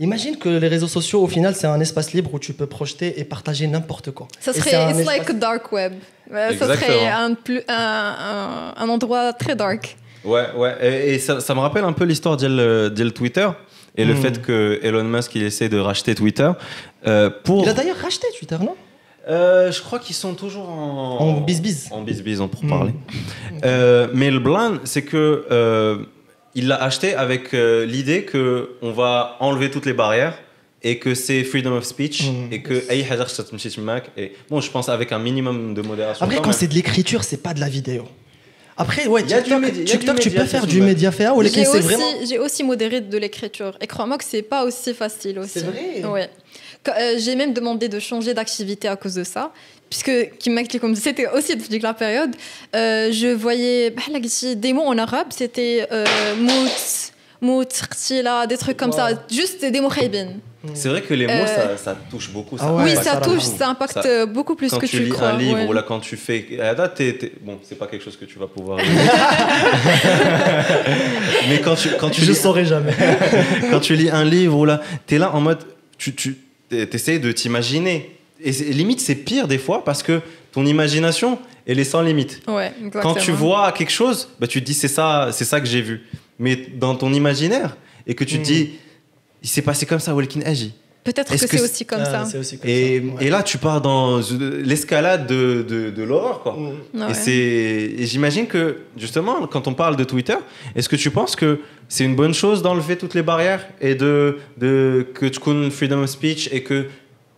Imagine 0.00 0.36
que 0.36 0.48
les 0.48 0.68
réseaux 0.68 0.88
sociaux, 0.88 1.22
au 1.22 1.28
final, 1.28 1.54
c'est 1.54 1.66
un 1.68 1.78
espace 1.80 2.12
libre 2.12 2.34
où 2.34 2.38
tu 2.38 2.52
peux 2.52 2.66
projeter 2.66 3.20
et 3.20 3.24
partager 3.24 3.66
n'importe 3.68 4.10
quoi. 4.10 4.26
Ça 4.40 4.52
serait 4.52 4.70
it's 4.90 4.98
espace- 4.98 5.06
like 5.06 5.30
a 5.30 5.32
dark 5.34 5.70
web. 5.72 5.92
Ça 6.30 6.50
serait 6.74 7.06
un, 7.08 7.34
plus, 7.34 7.62
un, 7.68 8.74
un, 8.76 8.82
un 8.82 8.88
endroit 8.88 9.32
très 9.32 9.54
dark. 9.54 9.96
Ouais, 10.24 10.46
ouais. 10.56 10.74
Et, 10.82 11.14
et 11.14 11.18
ça, 11.18 11.40
ça 11.40 11.54
me 11.54 11.60
rappelle 11.60 11.84
un 11.84 11.92
peu 11.92 12.04
l'histoire 12.04 12.36
d'El 12.36 13.12
Twitter. 13.14 13.48
et 13.96 14.04
le 14.04 14.14
Mm. 14.14 14.16
fait 14.16 14.42
que 14.42 14.80
Elon 14.82 15.04
Musk 15.04 15.34
il 15.36 15.44
essaie 15.44 15.68
de 15.68 15.78
racheter 15.78 16.14
Twitter 16.16 16.50
euh, 17.06 17.30
pour. 17.44 17.62
Il 17.62 17.68
a 17.68 17.74
d'ailleurs 17.74 17.98
racheté 17.98 18.26
Twitter, 18.36 18.56
non? 18.60 18.74
Euh, 19.28 19.70
je 19.70 19.80
crois 19.80 20.00
qu'ils 20.00 20.16
sont 20.16 20.34
toujours 20.34 20.68
en. 20.68 21.18
En 21.20 21.40
bis-bis. 21.40 21.88
En 21.92 22.02
bis-bis, 22.02 22.40
en 22.40 22.48
pour 22.48 22.64
Mm. 22.64 22.68
parler. 22.68 22.94
Euh, 23.64 24.08
mais 24.12 24.30
le 24.32 24.40
blan, 24.40 24.78
c'est 24.84 25.02
que 25.02 25.46
euh, 25.50 25.98
il 26.54 26.68
l'a 26.68 26.82
acheté 26.82 27.14
avec 27.14 27.54
euh, 27.54 27.84
l'idée 27.84 28.24
que 28.24 28.70
on 28.82 28.92
va 28.92 29.36
enlever 29.40 29.70
toutes 29.70 29.86
les 29.86 29.92
barrières 29.92 30.38
et 30.82 30.98
que 30.98 31.14
c'est 31.14 31.42
freedom 31.44 31.76
of 31.76 31.84
speech 31.84 32.24
mm. 32.24 32.52
et 32.52 32.62
que 32.62 32.74
et 32.90 34.32
bon 34.50 34.60
je 34.60 34.70
pense 34.70 34.88
avec 34.88 35.12
un 35.12 35.18
minimum 35.18 35.74
de 35.74 35.82
modération 35.82 36.24
après 36.24 36.40
quand, 36.40 36.52
c'est 36.52 36.68
de 36.68 36.74
l'écriture 36.74 37.24
c'est 37.24 37.42
pas 37.42 37.54
de 37.54 37.60
la 37.60 37.68
vidéo 37.68 38.04
après, 38.76 39.06
ouais, 39.06 39.22
TikTok, 39.22 39.62
médi- 39.62 39.84
TikTok 39.84 40.18
tu 40.18 40.30
peux 40.30 40.44
faire 40.44 40.66
du 40.66 40.82
média 40.82 41.12
faire 41.12 41.36
ou 41.36 41.42
les 41.42 41.48
j'ai, 41.48 41.66
aussi, 41.66 41.78
vraiment... 41.78 42.04
j'ai 42.28 42.38
aussi 42.40 42.64
modéré 42.64 43.00
de 43.00 43.18
l'écriture. 43.18 43.76
Et 43.80 43.86
crois-moi 43.86 44.18
que 44.18 44.24
c'est 44.24 44.42
pas 44.42 44.64
aussi 44.64 44.92
facile 44.94 45.38
aussi. 45.38 45.60
C'est 45.60 45.64
vrai. 45.64 46.04
Ouais. 46.04 46.28
Euh, 46.88 47.14
j'ai 47.18 47.34
même 47.36 47.52
demandé 47.52 47.88
de 47.88 47.98
changer 47.98 48.34
d'activité 48.34 48.88
à 48.88 48.96
cause 48.96 49.14
de 49.14 49.24
ça. 49.24 49.52
Puisque, 49.94 50.36
qui 50.40 50.50
m'a 50.50 50.64
dit 50.64 50.80
comme 50.80 50.96
c'était 50.96 51.28
aussi 51.28 51.54
depuis 51.54 51.78
la 51.78 51.94
période, 51.94 52.34
euh, 52.74 53.12
je 53.12 53.28
voyais 53.28 53.90
bah, 53.90 54.02
là, 54.10 54.18
des 54.56 54.72
mots 54.72 54.82
en 54.86 54.98
arabe, 54.98 55.28
c'était 55.30 55.86
euh, 55.92 56.04
mout, 56.36 57.12
mout, 57.40 57.68
des 58.48 58.56
trucs 58.56 58.76
comme 58.76 58.90
ça, 58.90 59.10
juste 59.30 59.64
des 59.64 59.80
mots 59.80 59.88
khaybin. 59.88 60.30
C'est 60.72 60.88
vrai 60.88 61.00
que 61.00 61.14
les 61.14 61.26
mots 61.28 61.32
Euh, 61.32 61.76
ça, 61.76 61.78
ça 61.92 61.96
touche 62.10 62.30
beaucoup. 62.30 62.58
Ça 62.58 62.64
Ah 62.66 62.74
ouais, 62.74 62.82
oui, 62.84 62.94
ça 62.96 63.02
ça 63.04 63.16
touche, 63.20 63.42
ça 63.44 63.68
impacte 63.68 64.02
Ça- 64.02 64.26
beaucoup 64.26 64.56
plus 64.56 64.68
quand 64.70 64.80
que 64.80 64.86
tu, 64.86 64.96
tu, 64.96 65.02
lis 65.04 65.10
crois. 65.10 65.28
un 65.28 65.38
livre 65.38 65.60
ouais. 65.60 65.66
ou 65.68 65.72
là 65.72 65.84
quand 65.86 66.00
tu 66.00 66.16
fais 66.16 66.44
à 66.58 66.64
la 66.64 66.74
date, 66.74 66.96
t'es- 66.96 67.12
t'es- 67.12 67.32
bon 67.40 67.60
c'est 67.62 67.78
pas 67.78 67.86
quelque 67.86 68.02
chose 68.02 68.16
que 68.16 68.24
tu 68.24 68.40
vas 68.40 68.48
pouvoir 68.48 68.78
mais 71.48 71.60
quand 71.60 71.76
tu 71.76 71.90
quand 72.00 72.10
tu 72.10 72.20
Je 72.22 72.32
lis 72.32 72.36
saurais 72.36 72.64
jamais. 72.64 72.94
quand 73.70 73.78
tu 73.78 73.94
lis 73.94 74.10
un 74.10 74.24
livre 74.24 74.58
ou 74.58 74.64
là, 74.64 74.80
t'es 75.06 75.18
là 75.18 75.32
en 75.36 75.40
mode, 75.40 75.60
tu, 75.98 76.16
tu 76.16 76.36
essaies 76.72 77.20
de 77.20 77.30
t'imaginer. 77.30 78.10
Et 78.42 78.50
limite, 78.72 79.00
c'est 79.00 79.14
pire 79.14 79.46
des 79.48 79.58
fois 79.58 79.84
parce 79.84 80.02
que 80.02 80.20
ton 80.52 80.66
imagination, 80.66 81.38
elle 81.66 81.78
est 81.78 81.84
sans 81.84 82.02
limite. 82.02 82.42
Ouais, 82.48 82.72
Quand 83.02 83.14
tu 83.14 83.30
vois 83.32 83.72
quelque 83.72 83.92
chose, 83.92 84.28
bah, 84.40 84.46
tu 84.46 84.60
te 84.60 84.66
dis 84.66 84.74
c'est 84.74 84.88
ça, 84.88 85.30
c'est 85.32 85.44
ça 85.44 85.60
que 85.60 85.66
j'ai 85.66 85.80
vu. 85.82 86.02
Mais 86.38 86.56
dans 86.56 86.94
ton 86.96 87.12
imaginaire, 87.12 87.76
et 88.06 88.14
que 88.14 88.24
tu 88.24 88.36
te 88.36 88.40
Mm. 88.40 88.44
dis, 88.44 88.70
il 89.42 89.48
s'est 89.48 89.62
passé 89.62 89.86
comme 89.86 90.00
ça, 90.00 90.14
Welkin 90.14 90.40
Agi. 90.44 90.74
Peut-être 91.04 91.32
que 91.32 91.38
c'est 91.38 91.60
aussi 91.60 91.84
comme 91.84 92.00
Ah, 92.00 92.04
ça. 92.06 92.24
C'est 92.24 92.38
aussi 92.38 92.56
comme 92.58 92.68
Et, 92.70 92.98
ça. 92.98 93.14
ouais. 93.16 93.26
et 93.26 93.30
là, 93.30 93.42
tu 93.42 93.58
pars 93.58 93.80
dans 93.82 94.20
l'escalade 94.62 95.26
de, 95.26 95.62
de, 95.68 95.90
de 95.90 96.02
l'horreur, 96.02 96.40
quoi. 96.42 96.56
Mm. 96.94 97.00
Ouais. 97.02 97.28
Et, 97.30 98.06
j'imagine 98.06 98.46
que, 98.46 98.78
justement, 98.96 99.46
quand 99.46 99.68
on 99.68 99.74
parle 99.74 99.96
de 99.96 100.04
Twitter, 100.04 100.36
est-ce 100.74 100.88
que 100.88 100.96
tu 100.96 101.10
penses 101.10 101.36
que 101.36 101.60
c'est 101.88 102.04
une 102.04 102.16
bonne 102.16 102.32
chose 102.34 102.62
d'enlever 102.62 102.96
toutes 102.96 103.14
les 103.14 103.22
barrières 103.22 103.66
et 103.80 103.94
de, 103.94 104.38
de 104.56 105.06
que 105.14 105.26
tu 105.26 105.40
connais 105.40 105.70
freedom 105.70 106.02
of 106.02 106.10
speech 106.10 106.48
et 106.52 106.62
que 106.62 106.86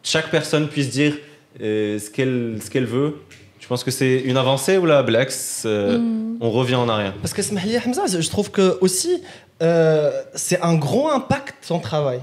chaque 0.07 0.31
personne 0.31 0.69
puisse 0.69 0.89
dire 0.89 1.19
euh, 1.61 1.99
ce, 1.99 2.11
qu'elle, 2.11 2.59
ce 2.65 2.71
qu'elle 2.71 2.87
veut 2.87 3.17
Tu 3.59 3.67
penses 3.67 3.83
que 3.83 3.91
c'est 3.91 4.21
une 4.21 4.37
avancée 4.37 4.79
ou 4.79 4.87
la 4.87 5.03
Blacks 5.03 5.33
euh, 5.65 5.99
Mm. 5.99 6.39
On 6.41 6.51
revient 6.51 6.77
en 6.77 6.89
arrière. 6.89 7.15
Parce 7.15 7.33
que 7.33 7.43
Smahli 7.43 7.77
Hamza, 7.79 8.21
je 8.21 8.29
trouve 8.29 8.51
que 8.51 8.79
aussi, 8.83 9.23
euh, 9.63 10.11
c'est 10.35 10.61
un 10.61 10.75
gros 10.75 11.09
impact 11.09 11.57
son 11.63 11.79
travail. 11.79 12.21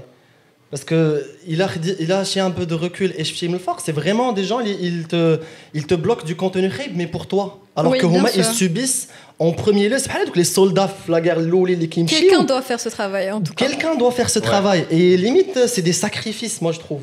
Parce 0.70 0.84
que 0.84 1.24
il 1.46 1.62
a, 1.62 1.68
il 2.00 2.10
a 2.10 2.20
acheté 2.20 2.40
un 2.40 2.50
peu 2.50 2.64
de 2.64 2.74
recul 2.74 3.12
et 3.16 3.24
je 3.24 3.46
me 3.46 3.58
fort, 3.58 3.80
c'est 3.80 3.92
vraiment 3.92 4.32
des 4.32 4.44
gens, 4.44 4.60
ils, 4.60 4.80
ils 4.80 5.06
te, 5.06 5.38
ils 5.72 5.86
te 5.86 5.94
bloquent 5.94 6.24
du 6.24 6.36
contenu 6.36 6.70
mais 6.94 7.06
pour 7.06 7.26
toi. 7.26 7.63
Alors 7.76 7.92
oui, 7.92 7.98
que 7.98 8.06
Homa, 8.06 8.28
ils 8.34 8.44
subissent 8.44 9.08
en 9.38 9.52
premier 9.52 9.88
lieu, 9.88 9.98
c'est 9.98 10.12
pas 10.12 10.24
donc 10.24 10.36
les 10.36 10.44
soldats 10.44 10.94
la 11.08 11.20
guerre 11.20 11.40
les 11.40 11.88
kimchi. 11.88 12.14
Quelqu'un 12.14 12.44
doit 12.44 12.62
faire 12.62 12.78
ce 12.78 12.88
travail 12.88 13.32
en 13.32 13.40
tout 13.40 13.52
cas. 13.52 13.66
Quelqu'un 13.66 13.96
doit 13.96 14.12
faire 14.12 14.30
ce 14.30 14.38
travail 14.38 14.86
et 14.90 15.16
limite 15.16 15.66
c'est 15.66 15.82
des 15.82 15.92
sacrifices 15.92 16.60
moi 16.60 16.72
je 16.72 16.78
trouve. 16.78 17.02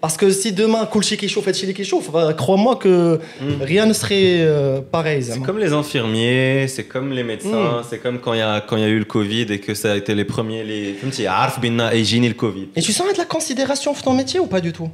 Parce 0.00 0.16
que 0.16 0.30
si 0.30 0.52
demain, 0.52 0.86
Kulchi 0.90 1.16
qui 1.16 1.28
chauffe, 1.28 1.52
Chili 1.52 1.74
qui 1.74 1.84
chauffe, 1.84 2.10
crois-moi 2.36 2.76
que 2.76 3.20
hmm. 3.40 3.62
rien 3.62 3.86
ne 3.86 3.92
serait 3.92 4.38
euh, 4.40 4.80
pareil. 4.80 5.22
C'est 5.22 5.42
comme 5.42 5.58
les 5.58 5.72
infirmiers, 5.72 6.66
c'est 6.68 6.84
comme 6.84 7.12
les 7.12 7.22
médecins, 7.22 7.80
hmm. 7.80 7.84
c'est 7.88 7.98
comme 7.98 8.18
quand 8.18 8.32
il 8.32 8.38
y, 8.38 8.42
a 8.42 8.88
eu 8.88 8.98
le 8.98 9.04
Covid 9.04 9.46
et 9.50 9.60
que 9.60 9.74
ça 9.74 9.92
a 9.92 9.96
été 9.96 10.14
les 10.14 10.24
premiers. 10.24 10.64
Les... 10.64 10.96
Et 12.76 12.80
tu 12.80 12.92
sens 12.92 13.12
de 13.12 13.18
la 13.18 13.24
considération 13.26 13.92
pour 13.92 14.02
ton 14.02 14.14
métier 14.14 14.40
ou 14.40 14.46
pas 14.46 14.60
du 14.60 14.72
tout? 14.72 14.88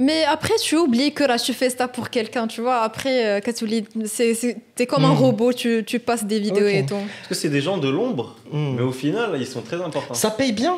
Mais 0.00 0.24
après, 0.24 0.54
tu 0.62 0.76
oublies 0.76 1.12
que 1.12 1.24
là, 1.24 1.38
tu 1.38 1.52
fais 1.52 1.70
ça 1.70 1.88
pour 1.88 2.08
quelqu'un, 2.10 2.46
tu 2.46 2.60
vois. 2.60 2.82
Après, 2.82 3.26
euh, 3.26 3.40
quand 3.44 3.52
tu 3.52 3.66
lis, 3.66 3.84
c'est, 4.04 4.32
c'est- 4.34 4.56
t'es 4.76 4.86
comme 4.86 5.04
un 5.04 5.12
Mm. 5.12 5.18
robot, 5.18 5.52
tu, 5.52 5.82
tu 5.84 5.98
passes 5.98 6.24
des 6.24 6.38
vidéos 6.38 6.68
et 6.68 6.86
tout. 6.86 6.94
Parce 6.94 7.28
que 7.28 7.34
c'est 7.34 7.48
des 7.48 7.60
gens 7.60 7.78
de 7.78 7.88
l'ombre, 7.88 8.36
Mm. 8.52 8.74
mais 8.76 8.82
au 8.82 8.92
final, 8.92 9.30
ils 9.40 9.46
sont 9.46 9.60
très 9.62 9.80
importants. 9.82 10.14
Ça 10.14 10.30
paye 10.30 10.52
bien 10.52 10.76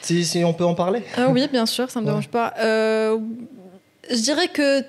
si, 0.00 0.24
si 0.24 0.44
on 0.44 0.52
peut 0.54 0.64
en 0.64 0.74
parler. 0.74 1.02
Ah 1.16 1.28
oui, 1.30 1.48
bien 1.50 1.66
sûr, 1.66 1.90
ça 1.90 2.00
me 2.00 2.04
Ouais. 2.06 2.10
dérange 2.12 2.28
pas. 2.28 2.54
Euh, 2.60 3.18
je 4.10 4.20
dirais 4.20 4.48
que 4.48 4.82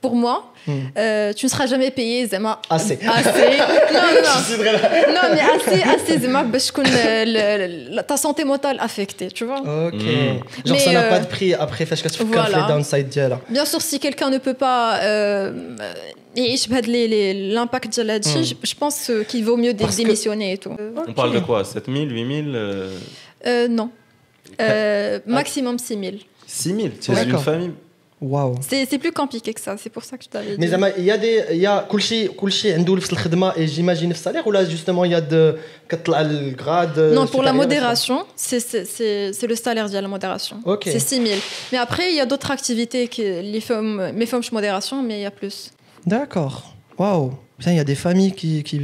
pour 0.00 0.14
moi, 0.14 0.52
hmm. 0.66 0.72
euh, 0.98 1.32
tu 1.32 1.46
ne 1.46 1.50
seras 1.50 1.66
jamais 1.66 1.90
payé, 1.90 2.26
Zema. 2.26 2.60
Assez. 2.70 2.98
Assez. 3.06 3.58
Non, 3.92 4.00
non, 4.02 4.24
non. 5.06 5.14
non 5.14 5.20
mais 5.34 5.40
assez, 5.40 5.82
assez, 5.82 6.18
Zema, 6.18 6.44
parce 6.44 6.70
que 6.70 8.02
ta 8.02 8.16
santé 8.16 8.44
mentale 8.44 8.78
affectée, 8.80 9.28
tu 9.28 9.44
vois. 9.44 9.60
Ok. 9.60 9.94
Mmh. 9.94 10.66
Genre, 10.66 10.76
mais 10.76 10.78
ça 10.78 10.90
euh, 10.90 10.92
n'a 10.94 11.02
pas 11.04 11.16
euh, 11.16 11.20
de 11.20 11.26
prix 11.26 11.54
après, 11.54 11.86
fais-je 11.86 12.02
que 12.02 12.22
voilà. 12.24 12.66
downside 12.68 13.08
dial. 13.08 13.38
Bien 13.48 13.64
sûr, 13.64 13.80
si 13.80 13.98
quelqu'un 13.98 14.30
ne 14.30 14.38
peut 14.38 14.54
pas. 14.54 14.98
Euh, 15.02 15.52
et 16.36 16.56
l'impact 17.52 17.96
de 17.98 18.02
la 18.02 18.18
mmh. 18.18 18.22
je 18.62 18.74
pense 18.74 19.10
euh, 19.10 19.22
qu'il 19.22 19.44
vaut 19.44 19.56
mieux 19.56 19.74
parce 19.74 19.96
démissionner 19.96 20.52
et 20.54 20.58
tout. 20.58 20.70
Okay. 20.70 20.82
On 21.08 21.12
parle 21.12 21.32
de 21.32 21.40
quoi? 21.40 21.64
7000, 21.64 22.12
8000 22.12 22.52
euh? 22.54 22.98
euh... 23.46 23.68
Non. 23.68 23.90
maximum 25.26 25.78
6000. 25.78 26.20
6000 26.46 26.92
Tu 27.00 27.12
es 27.12 27.24
une 27.24 27.38
famille? 27.38 27.72
واو 28.21 28.55
C'est 28.69 28.85
c'est 28.89 28.97
plus 29.05 29.11
compliqué 29.21 29.53
que 29.53 29.61
ça, 29.61 29.77
c'est 29.77 29.89
pour 29.95 30.03
ça 30.03 30.17
que 30.17 30.23
je 30.23 30.29
t'avais 30.29 30.57
dit. 30.57 30.59
Mais 30.59 30.67
زعما 30.67 30.89
il 30.97 31.03
y 31.05 31.11
a 31.11 31.17
des 31.17 31.43
il 31.51 31.61
y 31.61 31.67
a 31.67 31.87
كلشي 31.91 32.27
كلشي 32.27 32.73
عنده 32.73 32.95
نفس 32.95 33.11
الخدمه 33.13 33.51
et 33.53 33.57
j'imagine 33.69 34.03
نفس 34.05 34.19
السالير 34.19 34.47
ولا 34.47 34.65
justement 34.69 35.05
il 35.05 35.11
y 35.11 35.15
a 35.15 35.21
de 35.33 35.57
كتطلع 35.89 36.21
الغراد 36.21 37.15
Non, 37.15 37.27
pour 37.27 37.43
la 37.43 37.53
modération, 37.53 38.17
c'est 38.35 38.59
c'est- 38.69 38.85
c'est- 38.95 39.31
c'est 39.37 39.47
le 39.47 39.55
salaire 39.65 39.87
via 39.87 40.01
la 40.01 40.07
modération. 40.15 40.57
Ok. 40.65 40.83
C'est 40.85 40.99
6 40.99 41.27
000. 41.27 41.39
Mais 41.71 41.77
après, 41.77 42.05
il 42.11 42.15
y 42.15 42.19
a 42.19 42.25
d'autres 42.31 42.51
activités 42.51 43.03
qui 43.13 43.21
les 43.55 43.61
femmes, 43.69 44.11
mes 44.19 44.25
femmes 44.31 44.43
modération, 44.59 44.97
mais 45.07 45.15
il 45.19 45.23
y 45.27 45.31
a 45.33 45.35
plus. 45.39 45.57
D'accord. 46.13 46.55
Waouh. 47.01 47.27
Putain, 47.57 47.71
il 47.75 47.79
y 47.81 47.85
a 47.87 47.89
des 47.93 47.99
familles 48.05 48.33
qui 48.39 48.51
qui 48.69 48.77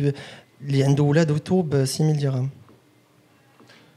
اللي 0.67 0.83
عنده 0.83 1.03
اولاد 1.03 1.31
وتو 1.31 1.61
ب 1.61 1.85
6000 1.85 2.17
dirhams. 2.23 2.49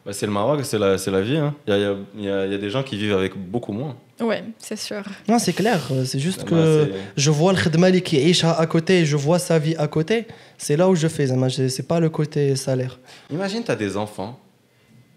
Bah, 0.06 0.12
c'est 0.18 0.26
le 0.26 0.32
Maroc, 0.40 0.58
c'est 0.70 0.78
la, 0.85 0.90
c'est 1.02 1.11
la 1.18 1.23
vie. 1.28 1.37
hein. 1.44 1.54
Il 1.66 1.70
y, 1.70 1.75
a, 1.75 1.78
il 1.78 1.82
y 1.82 1.87
a- 1.87 1.97
il 2.20 2.25
y 2.25 2.30
a- 2.30 2.44
il 2.47 2.52
y 2.52 2.54
a 2.54 2.61
des 2.66 2.70
gens 2.75 2.82
qui 2.88 2.97
vivent 3.02 3.16
avec 3.23 3.32
beaucoup 3.54 3.75
moins. 3.80 3.94
Oui, 4.22 4.36
c'est 4.60 4.77
sûr. 4.77 5.01
Non, 5.27 5.39
c'est 5.39 5.53
clair. 5.53 5.79
Euh, 5.91 6.05
c'est 6.05 6.20
juste 6.20 6.43
que 6.43 6.91
je 7.17 7.32
vois 7.32 7.53
le 7.53 7.60
khidmali 7.60 8.01
qui 8.01 8.17
est 8.17 8.43
à 8.43 8.65
côté, 8.65 9.00
et 9.00 9.05
je 9.05 9.17
vois 9.17 9.39
sa 9.39 9.60
vie 9.60 9.75
à 9.77 9.88
côté. 9.88 10.27
C'est 10.58 10.77
là 10.77 10.89
où 10.89 10.96
je 10.96 11.08
fais. 11.08 11.27
C'est 11.70 11.88
pas 11.88 12.00
le 12.00 12.10
côté 12.10 12.55
salaire. 12.55 13.00
Imagine, 13.32 13.63
tu 13.63 13.72
as 13.72 13.75
des 13.75 13.98
enfants, 13.98 14.39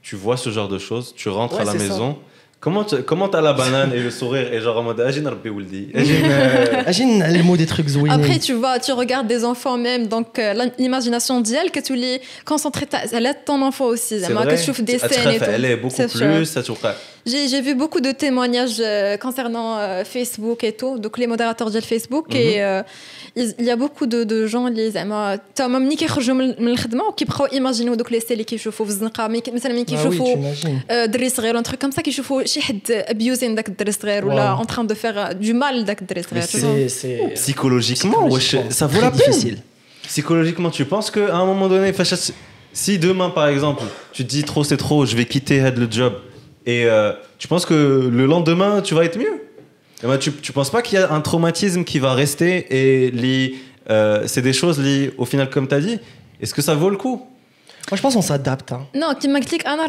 tu 0.02 0.16
vois 0.16 0.36
ce 0.36 0.50
genre 0.50 0.68
de 0.68 0.78
choses, 0.78 1.14
tu 1.14 1.28
rentres 1.28 1.60
à 1.60 1.64
la 1.64 1.74
maison. 1.74 2.16
Comment 2.58 2.84
tu 2.84 3.02
comment 3.02 3.30
as 3.30 3.40
la 3.42 3.52
banane 3.52 3.92
et 3.92 4.00
le 4.00 4.10
sourire 4.10 4.50
et 4.52 4.60
genre 4.60 4.78
en 4.78 4.82
mode 4.82 4.98
Rabbi 4.98 5.50
euh, 5.94 6.82
les 7.28 7.42
mots 7.42 7.56
des 7.56 7.66
trucs 7.66 7.86
zouinés. 7.86 8.14
Après, 8.14 8.38
tu 8.38 8.54
vois, 8.54 8.78
tu 8.78 8.92
regardes 8.92 9.26
des 9.26 9.44
enfants 9.44 9.76
même, 9.76 10.06
donc 10.06 10.38
euh, 10.38 10.68
l'imagination 10.78 11.42
d'elle, 11.42 11.70
que 11.70 11.80
tu 11.80 11.94
les 11.94 12.20
concentres, 12.46 12.80
elle 13.12 13.26
aide 13.26 13.44
ton 13.44 13.60
enfant 13.60 13.84
aussi. 13.84 14.20
C'est 14.20 14.32
vrai. 14.32 14.56
Que 14.56 14.72
tu 14.72 14.82
des 14.82 14.98
scènes. 14.98 15.38
Elle 15.42 15.64
est 15.66 15.76
beaucoup 15.76 16.08
plus, 16.08 16.46
ça 16.46 16.62
tu 16.62 16.72
J'ai 17.31 17.43
j'ai 17.51 17.61
vu 17.67 17.73
beaucoup 17.81 18.01
de 18.07 18.11
témoignages 18.25 18.79
euh, 18.79 19.15
concernant 19.25 19.69
euh, 19.77 20.03
Facebook 20.15 20.59
et 20.69 20.73
tout, 20.79 20.93
donc 21.03 21.13
les 21.21 21.27
modérateurs 21.33 21.69
de 21.77 21.79
Facebook, 21.91 22.25
Mhm. 22.33 22.41
et 22.45 22.51
euh, 22.63 22.81
il 23.39 23.45
il 23.61 23.65
y 23.69 23.73
a 23.75 23.77
beaucoup 23.83 24.05
de, 24.13 24.19
de 24.31 24.37
gens 24.53 24.65
اللي 24.67 24.91
زعما 24.91 25.39
تا 25.55 25.67
ما 25.67 25.79
ملي 25.79 25.95
كيخرجوا 25.95 26.35
من 26.35 26.47
من 26.59 26.67
الخدمه 26.67 27.03
وكيبقاو 27.07 27.45
ايماجينيو 27.45 27.93
دوك 27.93 28.11
لي 28.11 28.19
سي 28.19 28.33
اللي 28.33 28.43
كيشوفوا 28.43 28.85
في 28.85 28.91
الزنقه 28.91 29.27
مي- 29.27 29.43
مثلا 29.53 29.73
ملي 29.73 29.85
Ah 29.85 29.87
oui, 29.87 29.89
كيشوفوا 29.89 30.35
t'imagines. 30.35 30.91
آه، 30.91 31.05
دري 31.05 31.29
صغير 31.29 31.59
un 31.59 31.63
truc 31.63 31.79
comme 31.85 31.95
ça 31.97 32.01
كيشوفوا 32.01 32.43
شي 32.45 32.61
حد 32.61 32.79
ابيوزين 32.89 33.55
داك 33.55 33.67
الدري 33.67 33.89
الصغير 33.89 34.25
ولا 34.25 34.51
واو. 34.53 34.63
en 34.63 34.65
train 34.65 34.83
de 34.83 34.93
faire 34.93 35.35
du 35.35 35.53
mal 35.53 35.83
داك 35.85 36.01
الدري 36.01 36.21
Mais 36.23 36.27
الصغير 36.37 36.43
tu 36.43 36.57
vois. 36.57 36.89
C'est 36.89 37.01
c'est 37.01 37.33
Psychologiquement, 37.41 38.27
wesh, 38.33 38.55
ça 38.69 38.85
vaut 38.87 39.01
la 39.01 39.11
très 39.11 39.17
peine. 39.19 39.31
difficile. 39.31 39.57
Psychologiquement, 40.11 40.71
tu 40.71 40.83
penses 40.85 41.09
qu'à 41.11 41.35
un 41.41 41.45
moment 41.51 41.67
donné, 41.73 41.93
Facha, 41.93 42.17
si 42.73 42.93
demain 43.07 43.29
par 43.29 43.47
exemple, 43.53 43.83
tu 44.15 44.21
te 44.25 44.29
dis 44.35 44.43
trop 44.51 44.63
c'est 44.69 44.77
trop, 44.85 44.99
je 45.09 45.15
vais 45.19 45.25
quitter 45.33 45.57
Head 45.65 45.77
le 45.83 45.87
job, 45.99 46.13
et 46.66 46.84
euh, 46.84 47.12
tu 47.38 47.46
penses 47.46 47.64
que 47.64 48.10
le 48.12 48.26
lendemain, 48.26 48.82
tu 48.82 48.94
vas 48.94 49.04
être 49.04 49.18
mieux? 49.18 49.44
Eh 50.02 50.06
ben, 50.06 50.18
tu 50.18 50.30
ne 50.30 50.52
penses 50.52 50.70
pas 50.70 50.82
qu'il 50.82 50.98
y 50.98 51.02
a 51.02 51.12
un 51.12 51.20
traumatisme 51.20 51.84
qui 51.84 52.00
va 52.00 52.12
rester 52.12 52.66
et 52.70 53.54
euh, 53.88 54.24
c'est 54.26 54.42
des 54.42 54.52
choses 54.52 54.78
liées 54.80 55.12
au 55.16 55.24
final, 55.24 55.48
comme 55.48 55.68
tu 55.68 55.74
as 55.74 55.80
dit? 55.80 55.98
Est-ce 56.42 56.52
que 56.52 56.60
ça 56.60 56.74
vaut 56.74 56.90
le 56.90 56.96
coup? 56.96 57.24
Moi, 57.88 57.96
je 57.96 58.02
pense 58.02 58.14
qu'on 58.14 58.22
s'adapte. 58.22 58.72
Hein. 58.72 58.84
Non, 58.96 59.14
qui 59.14 59.28
m'a 59.28 59.38
dit 59.38 59.58
qu'Anna 59.58 59.84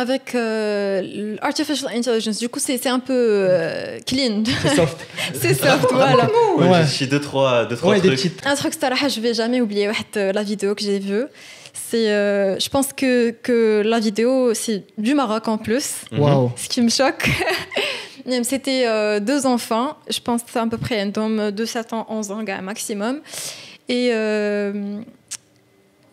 avec 0.00 0.34
euh, 0.34 1.36
l'artificial 1.42 1.92
intelligence. 1.94 2.38
Du 2.38 2.48
coup, 2.48 2.58
c'est 2.58 2.86
un 2.86 2.98
peu 2.98 3.46
clean. 4.06 4.44
C'est 4.62 4.76
soft. 4.76 5.06
c'est 5.34 5.54
soft, 5.54 5.88
voilà. 5.92 6.30
Ouais, 6.56 6.68
ouais. 6.68 6.82
Je 6.84 6.90
suis 6.90 7.06
deux, 7.06 7.20
trois, 7.20 7.66
deux, 7.66 7.76
trois 7.76 7.92
ouais. 7.92 8.00
Des 8.00 8.08
petites... 8.08 8.40
Un 8.46 8.54
truc 8.54 8.72
que 8.72 9.08
je 9.10 9.20
vais 9.20 9.34
jamais 9.34 9.60
oublier, 9.60 9.90
la 10.14 10.42
vidéo 10.42 10.74
que 10.74 10.82
j'ai 10.82 10.98
vue. 10.98 11.26
C'est, 11.74 12.08
euh, 12.10 12.58
je 12.58 12.68
pense 12.68 12.92
que, 12.92 13.30
que 13.30 13.82
la 13.84 13.98
vidéo, 14.00 14.54
c'est 14.54 14.84
du 14.96 15.14
Maroc 15.14 15.48
en 15.48 15.58
plus, 15.58 15.96
Mhm. 16.12 16.18
Waouh. 16.20 16.52
ce 16.56 16.68
qui 16.68 16.80
me 16.80 16.88
choque. 16.88 17.28
C'était 18.44 18.84
euh, 18.86 19.20
deux 19.20 19.44
enfants, 19.44 19.98
je 20.08 20.18
pense 20.18 20.42
que 20.42 20.48
c'est 20.50 20.58
à 20.58 20.66
peu 20.66 20.78
près 20.78 20.98
un 21.00 21.10
homme 21.18 21.50
de 21.50 21.64
7 21.66 21.92
ans, 21.92 22.06
11 22.08 22.30
ans, 22.30 22.42
gars, 22.42 22.62
maximum. 22.62 23.20
Et 23.86 24.10
euh, 24.12 24.72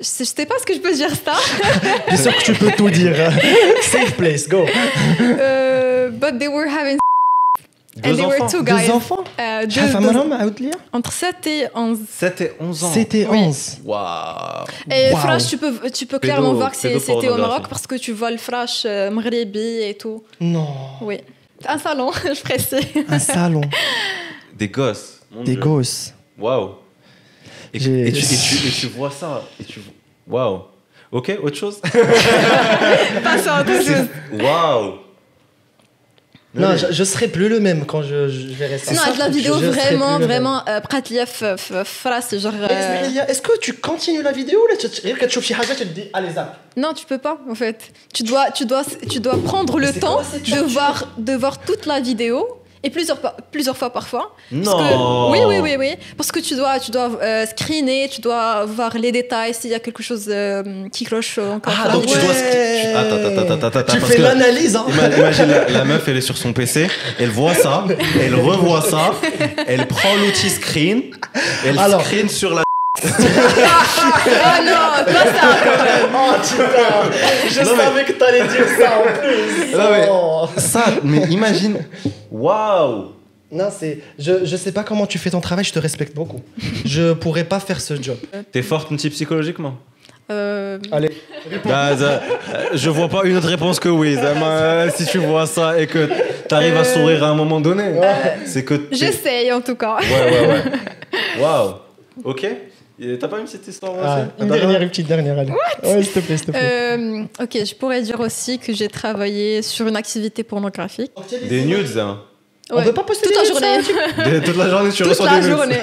je 0.01 0.23
sais 0.25 0.45
pas 0.45 0.55
ce 0.59 0.65
que 0.65 0.73
je 0.73 0.79
peux 0.79 0.93
dire 0.93 1.11
ça, 1.11 1.35
Bien 2.07 2.17
sûr 2.17 2.35
que 2.35 2.43
tu 2.43 2.53
peux 2.53 2.71
tout 2.71 2.89
dire. 2.89 3.15
Safe 3.81 4.13
place, 4.17 4.49
go. 4.49 4.65
euh, 5.21 6.09
but 6.09 6.37
they 6.37 6.49
were 6.49 6.67
having 6.67 6.97
deux 7.97 8.21
and 8.21 8.25
enfants. 8.25 8.47
Two 8.47 8.63
guys. 8.63 8.87
Deux 8.87 8.93
enfants 8.93 9.23
euh, 9.39 9.65
deux, 9.65 10.65
deux... 10.65 10.71
Entre 10.93 11.11
7 11.11 11.47
et 11.47 11.67
11. 11.75 11.99
7 12.07 12.41
et 12.41 12.51
11 12.59 12.83
ans. 12.85 12.91
7 12.93 13.15
et 13.15 13.27
11. 13.27 13.77
Waouh. 13.83 14.65
Et 14.89 15.11
wow. 15.11 15.17
Frash, 15.17 15.47
tu 15.47 15.57
peux, 15.57 15.89
tu 15.91 16.05
peux 16.05 16.19
clairement 16.19 16.53
voir 16.53 16.71
que 16.71 16.77
c'était 16.77 17.29
au 17.29 17.37
Maroc 17.37 17.67
parce 17.69 17.85
que 17.87 17.95
tu 17.95 18.13
vois 18.13 18.31
le 18.31 18.37
Frash 18.37 18.83
euh, 18.85 19.11
Maghrébi 19.11 19.59
et 19.59 19.95
tout. 19.95 20.23
Non. 20.39 20.67
Oui. 21.01 21.19
Un 21.67 21.77
salon, 21.77 22.11
je 22.23 22.41
précise. 22.41 22.79
Un 23.09 23.19
salon. 23.19 23.61
Des 24.57 24.69
gosses. 24.69 25.19
Mon 25.29 25.43
Des 25.43 25.53
Dieu. 25.53 25.61
gosses. 25.61 26.13
Waouh. 26.39 26.75
Et, 27.73 27.77
et, 27.77 28.07
et, 28.07 28.11
tu, 28.11 28.87
vois 28.87 29.11
ça. 29.11 29.43
Waouh. 30.27 30.61
Ok, 31.11 31.37
autre 31.43 31.57
chose? 31.57 31.81
Passons 33.23 33.49
à 33.49 33.61
autre 33.61 33.83
chose. 33.83 34.07
Waouh. 34.33 34.93
Non, 36.53 36.75
je, 36.75 36.87
je, 36.91 37.03
serai 37.05 37.29
plus 37.29 37.47
le 37.47 37.61
même 37.61 37.85
quand 37.85 38.01
je, 38.01 38.27
je 38.27 38.47
verrai 38.53 38.77
ça. 38.77 38.93
Non, 38.93 39.01
la 39.17 39.29
vidéo, 39.29 39.55
je, 39.57 39.67
vraiment, 39.67 40.19
vraiment, 40.19 40.61
euh, 40.67 40.81
Pratlief, 40.81 41.43
phrase, 41.85 42.27
euh, 42.33 42.35
euh, 42.35 42.39
genre. 42.39 42.53
Est-ce 43.29 43.41
que 43.41 43.57
tu 43.59 43.73
continues 43.73 44.21
la 44.21 44.33
vidéo 44.33 44.59
ou 44.59 44.77
tu 44.77 44.89
te 44.89 45.83
dis, 45.83 46.09
allez, 46.11 46.31
zap 46.31 46.59
Non, 46.75 46.93
tu 46.93 47.05
peux 47.05 47.19
pas, 47.19 47.39
en 47.49 47.55
fait. 47.55 47.91
Tu 48.13 48.23
dois, 48.23 48.51
tu 48.51 48.65
dois, 48.65 48.83
tu 49.09 49.21
dois 49.21 49.41
prendre 49.41 49.79
le 49.79 49.93
temps 49.93 50.21
de 50.21 50.59
voir, 50.59 51.13
de 51.17 51.33
voir 51.33 51.59
toute 51.61 51.85
la 51.85 52.01
vidéo 52.01 52.60
et 52.83 52.89
plusieurs, 52.89 53.19
plusieurs 53.51 53.77
fois 53.77 53.91
parfois. 53.91 54.35
Parce 54.51 54.65
Non. 54.65 54.77
que- 54.77 55.31
oui, 55.33 55.39
oui, 55.47 55.55
oui, 55.61 55.75
oui. 55.77 55.91
Parce 56.17 56.31
que 56.31 56.39
tu 56.39 56.55
dois, 56.55 56.79
tu 56.79 56.89
dois 56.89 57.11
euh, 57.21 57.45
screener, 57.45 58.09
tu 58.11 58.21
dois 58.21 58.65
voir 58.65 58.97
les 58.97 59.11
détails, 59.11 59.53
s'il 59.53 59.69
y 59.69 59.75
a 59.75 59.79
quelque 59.79 60.01
chose 60.01 60.25
euh, 60.29 60.63
qui 60.91 61.03
cloche 61.05 61.37
encore. 61.37 61.73
Ah, 61.85 61.89
donc 61.89 62.05
tu 62.07 62.17
ouais. 62.17 62.23
dois. 62.23 62.33
sk- 62.33 62.95
Attends, 62.95 63.15
attends, 63.15 63.41
attends, 63.53 63.67
attends, 63.67 63.79
attends. 63.79 63.93
Tu 63.93 63.99
fais 64.01 64.17
l'analyse, 64.17 64.75
hein 64.75 64.85
Ima- 64.89 65.15
Imagine 65.17 65.45
la, 65.47 65.69
la 65.69 65.85
meuf, 65.85 66.07
elle 66.07 66.17
est 66.17 66.21
sur 66.21 66.37
son 66.37 66.53
PC, 66.53 66.87
elle 67.19 67.29
voit 67.29 67.53
ça, 67.53 67.85
elle 68.19 68.33
revoit 68.35 68.81
ça, 68.81 69.13
elle 69.67 69.85
prend 69.87 70.15
l'outil 70.15 70.49
screen, 70.49 71.03
elle 71.65 71.77
Alors. 71.77 72.01
screen 72.03 72.27
sur 72.29 72.53
la. 72.55 72.63
Ah 73.03 74.59
non, 74.63 75.05
pas 75.05 75.25
ça. 75.25 75.57
Oh 76.13 76.33
putain 76.41 77.49
Je 77.49 77.61
Non, 77.63 77.75
mais- 77.77 77.83
savais 77.83 78.05
que 78.05 78.11
t'allais 78.13 78.47
dire 78.47 78.65
ça 78.79 78.99
en 78.99 79.03
plus 79.19 79.77
Non, 79.77 79.91
mais- 79.91 80.07
Oh. 80.11 80.47
Ça, 80.57 80.85
mais 81.03 81.19
imagine. 81.29 81.77
Waouh! 82.31 83.11
Non, 83.51 83.67
c'est... 83.77 83.99
Je, 84.17 84.45
je 84.45 84.55
sais 84.55 84.71
pas 84.71 84.83
comment 84.83 85.05
tu 85.05 85.17
fais 85.17 85.29
ton 85.29 85.41
travail, 85.41 85.65
je 85.65 85.73
te 85.73 85.79
respecte 85.79 86.15
beaucoup. 86.15 86.41
Je 86.85 87.13
pourrais 87.13 87.43
pas 87.43 87.59
faire 87.59 87.81
ce 87.81 88.01
job. 88.01 88.17
T'es 88.51 88.61
forte 88.61 88.91
un 88.91 88.95
petit 88.95 89.09
psychologiquement? 89.09 89.75
Euh, 90.31 90.79
Allez. 90.91 91.11
Bah, 91.65 91.89
ça, 91.97 92.03
euh, 92.03 92.19
je 92.73 92.89
vois 92.89 93.09
pas 93.09 93.23
une 93.25 93.35
autre 93.35 93.49
réponse 93.49 93.79
que 93.79 93.89
oui. 93.89 94.15
Ça, 94.15 94.27
euh, 94.41 94.89
si 94.95 95.05
tu 95.05 95.17
vois 95.17 95.45
ça 95.45 95.77
et 95.79 95.87
que 95.87 96.07
t'arrives 96.47 96.77
à 96.77 96.85
sourire 96.85 97.23
à 97.25 97.27
un 97.27 97.35
moment 97.35 97.59
donné, 97.59 97.95
c'est 98.45 98.63
que. 98.63 98.87
J'essaye 98.91 99.51
en 99.51 99.59
tout 99.59 99.75
cas. 99.75 99.97
Ouais, 99.97 100.31
ouais, 100.31 100.47
ouais. 100.47 101.41
Waouh! 101.41 101.73
Ok. 102.23 102.47
T'as 103.19 103.27
pas 103.27 103.39
une 103.39 103.45
petite 103.45 103.67
histoire 103.67 103.93
Ah, 104.03 104.17
aussi 104.19 104.43
une 104.43 104.47
dernière, 104.49 104.81
une 104.81 104.89
petite 104.89 105.07
dernière, 105.07 105.37
allez. 105.39 105.51
Ouais, 105.51 106.03
s'il 106.03 106.11
te 106.11 106.19
plaît, 106.19 106.37
s'il 106.37 106.45
te 106.47 106.51
plaît. 106.51 106.97
Euh, 106.97 107.23
ok, 107.41 107.57
je 107.65 107.75
pourrais 107.75 108.01
dire 108.01 108.19
aussi 108.19 108.59
que 108.59 108.73
j'ai 108.73 108.87
travaillé 108.89 109.61
sur 109.63 109.87
une 109.87 109.95
activité 109.95 110.43
pornographique. 110.43 111.11
Des 111.49 111.63
nudes, 111.65 111.97
hein. 111.97 112.19
On 112.73 112.77
Ouais. 112.77 112.83
peut 112.85 112.93
pas 112.93 113.03
poster 113.03 113.27
toute 113.27 113.33
des 113.33 113.59
la 113.59 113.77
nudes, 113.77 113.85
journée. 113.85 114.39
Des- 114.39 114.45
toute 114.45 114.55
la 114.55 114.69
journée, 114.69 114.91
tu 114.91 115.03
Toute 115.03 115.09
reçois 115.09 115.25
la 115.25 115.39
des 115.41 115.47
nudes. 115.47 115.57
journée. 115.57 115.77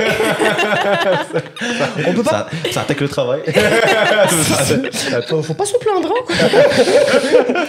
On 2.06 2.12
peut 2.14 2.22
pas... 2.22 2.30
Ça, 2.30 2.72
ça 2.72 2.80
attaque 2.82 3.00
le 3.00 3.08
travail. 3.08 3.40
Faut, 5.28 5.42
faut 5.42 5.54
pas 5.54 5.66
se 5.66 5.76
plaindre, 5.78 6.10
hein. 6.10 6.46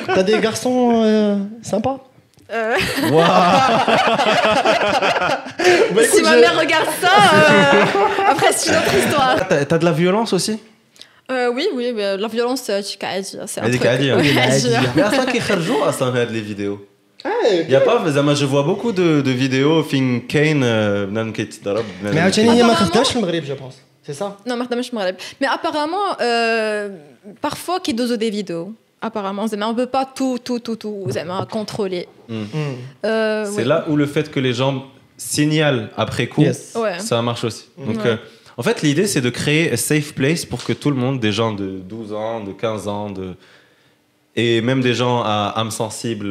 T'as 0.08 0.24
des 0.24 0.40
garçons 0.40 1.02
euh, 1.04 1.38
sympas 1.62 1.98
euh... 2.52 2.76
Wow. 3.12 3.20
bah, 5.94 6.02
si 6.04 6.22
ma 6.24 6.36
mère 6.36 6.58
regarde 6.60 6.88
ça, 7.00 7.12
euh... 7.12 7.84
après 8.28 8.52
c'est 8.54 8.72
une 8.72 8.78
autre 8.78 8.96
histoire. 8.96 9.36
Ah, 9.40 9.66
t'as 9.66 9.78
de 9.78 9.86
la 9.86 9.92
violence 9.92 10.34
aussi? 10.34 10.60
Euh, 11.32 11.52
oui, 11.54 11.68
oui, 11.74 11.92
bah, 11.92 12.16
mais 12.16 12.18
la 12.18 12.28
violence, 12.28 12.68
euh, 12.70 12.82
tu 12.82 12.98
qu'à 12.98 13.22
dire. 13.22 13.44
C'est 13.46 13.62
un 13.62 13.70
truc. 13.70 13.82
Mais 13.84 15.02
à 15.02 15.12
ça 15.12 15.26
qui 15.28 15.38
est 15.38 15.52
à 15.86 15.94
ça, 15.94 16.12
les 16.26 16.42
vidéos. 16.42 16.86
Il 17.52 17.70
y 17.70 17.76
a 17.76 17.82
pas, 17.82 18.04
je 18.34 18.46
vois 18.46 18.64
beaucoup 18.64 18.92
de, 18.92 19.22
de 19.22 19.32
vidéos, 19.32 19.84
Fing 19.84 20.26
Kane, 20.26 20.64
euh, 20.64 21.08
Nan 21.08 21.34
Kate 21.34 21.62
Darab. 21.64 21.86
Mais 22.02 22.20
Achani, 22.20 22.62
ma 22.64 22.76
je 22.76 23.54
pense. 23.54 23.78
C'est 24.04 24.14
ça? 24.14 24.38
Non, 24.46 24.56
je 24.58 24.96
Maghreb. 24.96 25.18
Mais 25.40 25.48
apparemment, 25.48 25.98
euh, 26.22 26.90
parfois, 27.42 27.80
qui 27.80 27.94
dose 27.94 28.12
des 28.14 28.30
vidéos. 28.30 28.74
Apparemment, 29.02 29.46
on 29.52 29.56
ne 29.56 29.74
peut 29.74 29.86
pas 29.86 30.06
tout, 30.06 30.40
tout, 30.44 30.60
tout, 30.60 30.76
tout 30.76 31.04
vous 31.06 31.18
aimez 31.18 31.34
contrôler. 31.50 32.08
Mm. 32.30 32.44
Euh, 33.06 33.46
c'est 33.46 33.66
là 33.66 33.86
où 33.90 33.96
le 33.96 34.06
fait 34.06 34.32
que 34.32 34.40
les 34.40 34.54
gens 34.54 34.86
signalent 35.18 35.90
après 35.98 36.28
coup, 36.28 36.46
ça 37.00 37.22
marche 37.22 37.44
aussi. 37.44 37.66
Mm. 37.78 37.86
Donc, 37.86 38.06
euh, 38.06 38.18
en 38.58 38.64
fait, 38.64 38.82
l'idée, 38.82 39.08
c'est 39.08 39.22
de 39.22 39.30
créer 39.30 39.74
un 39.74 39.78
safe 39.78 40.14
place 40.14 40.46
pour 40.46 40.64
que 40.64 40.74
tout 40.74 40.90
le 40.90 40.96
monde, 40.96 41.20
des 41.20 41.32
gens 41.32 41.54
de 41.54 41.80
12 41.80 42.14
ans, 42.14 42.44
de 42.44 42.52
15 42.52 42.88
ans, 42.88 43.10
de... 43.10 43.34
et 44.36 44.62
même 44.62 44.82
des 44.82 44.94
gens 44.94 45.22
à 45.24 45.54
âme 45.56 45.72
sensible, 45.72 46.28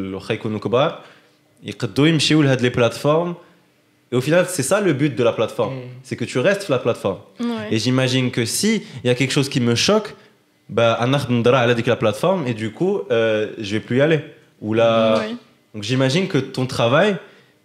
ils 1.65 1.75
peuvent 1.75 2.63
les 2.63 2.71
plateformes. 2.71 3.35
Et 4.11 4.17
au 4.17 4.21
final, 4.21 4.47
c'est 4.49 4.63
ça 4.63 4.81
le 4.81 4.95
but 4.95 5.15
de 5.15 5.25
la 5.25 5.33
plateforme. 5.33 5.75
Mm. 5.75 5.89
C'est 6.03 6.17
que 6.17 6.25
tu 6.25 6.39
restes 6.39 6.63
sur 6.63 6.73
la 6.73 6.79
plateforme. 6.79 7.19
Et 7.71 7.79
j'imagine 7.79 8.31
que 8.31 8.45
si 8.45 8.83
il 9.05 9.07
y 9.07 9.11
a 9.11 9.15
quelque 9.15 9.33
chose 9.33 9.49
qui 9.49 9.61
me 9.61 9.75
choque, 9.75 10.15
bah, 10.69 10.99
la 11.87 11.97
plateforme 11.97 12.47
et 12.47 12.55
du 12.55 12.73
coup, 12.73 13.01
euh, 13.11 13.53
je 13.59 13.73
vais 13.73 13.81
plus 13.81 13.99
y 13.99 14.01
aller. 14.01 14.21
Ou 14.61 14.75
là 14.75 15.23
donc 15.75 15.83
j'imagine 15.83 16.29
que 16.29 16.39
ton 16.39 16.67
travail, 16.67 17.17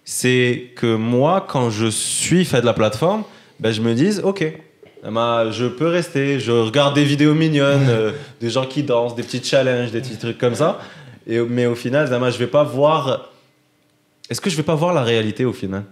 c'est 0.06 0.72
que 0.76 0.96
moi, 0.96 1.46
quand 1.48 1.70
je 1.70 1.88
suis 1.88 2.46
fait 2.46 2.62
de 2.62 2.66
la 2.66 2.74
plateforme, 2.74 3.24
ben, 3.60 3.72
je 3.72 3.82
me 3.82 3.94
dise, 3.94 4.22
ok, 4.24 4.46
bah, 5.10 5.52
je 5.52 5.66
peux 5.66 5.88
rester, 5.88 6.40
je 6.40 6.52
regarde 6.52 6.96
des 6.96 7.04
vidéos 7.04 7.34
mignonnes, 7.34 7.88
euh, 7.90 8.12
des 8.42 8.50
gens 8.50 8.66
qui 8.66 8.84
dansent, 8.84 9.16
des 9.16 9.24
petits 9.24 9.44
challenges, 9.44 9.92
des 9.92 10.02
petits 10.02 10.18
trucs 10.18 10.38
comme 10.38 10.56
ça. 10.56 10.80
Et, 11.28 11.40
mais 11.40 11.66
au 11.66 11.76
final, 11.76 12.08
Zama, 12.08 12.30
je 12.30 12.38
vais 12.38 12.48
pas 12.48 12.64
voir. 12.64 13.32
Est-ce 14.30 14.42
que 14.42 14.50
je 14.50 14.58
vais 14.58 14.64
pas 14.64 14.76
voir 14.76 14.94
la 14.94 15.04
réalité 15.04 15.46
au 15.46 15.54
final? 15.54 15.84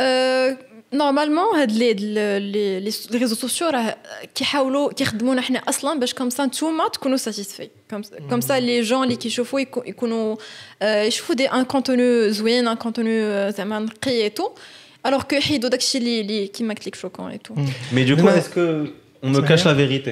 Euh, 0.00 0.54
normalement 0.93 1.55
هاد 1.55 1.71
لي 1.71 1.93
لي 1.93 2.39
لي 2.39 2.79
لي 2.79 2.91
ريزو 3.13 3.35
سوسيو 3.35 3.69
راه 3.69 3.97
كيحاولوا 4.35 4.93
كيخدمونا 4.93 5.41
حنا 5.41 5.59
اصلا 5.59 5.99
باش 5.99 6.13
كوم 6.13 6.29
سا 6.29 6.45
نتوما 6.45 6.87
تكونوا 6.87 7.17
ساتيسفي 7.17 7.69
كوم 8.29 8.41
سا 8.41 8.59
لي 8.59 8.81
جون 8.81 9.03
اللي 9.03 9.15
كيشوفوا 9.15 9.59
يكو- 9.59 9.87
يكونوا 9.87 10.35
آه، 10.81 11.03
يشوفوا 11.03 11.35
دي 11.35 11.45
ان 11.47 11.63
كونتوني 11.65 12.31
زوين 12.31 12.67
ان 12.67 12.75
كونتوني 12.75 13.51
زعما 13.51 13.79
نقي 13.79 14.11
اي 14.23 14.29
تو 14.29 14.49
الوغ 15.05 15.21
كو 15.23 15.35
يحيدوا 15.35 15.69
داكشي 15.69 15.97
اللي 15.97 16.21
اللي 16.21 16.47
كيما 16.47 16.73
قلت 16.73 16.87
لك 16.87 16.95
شوكون 16.95 17.31
اي 17.31 17.37
تو 17.37 17.55
Mais 17.55 18.05
du 18.07 18.15
Mais 18.15 18.19
coup, 18.19 18.25
ma- 18.25 18.37
est-ce 18.37 18.49
que 18.57 18.89
on 19.23 19.29
me 19.29 19.35
C'est 19.41 19.47
cache 19.49 19.63
rien. 19.65 19.71
la 19.73 19.77
vérité 19.83 20.11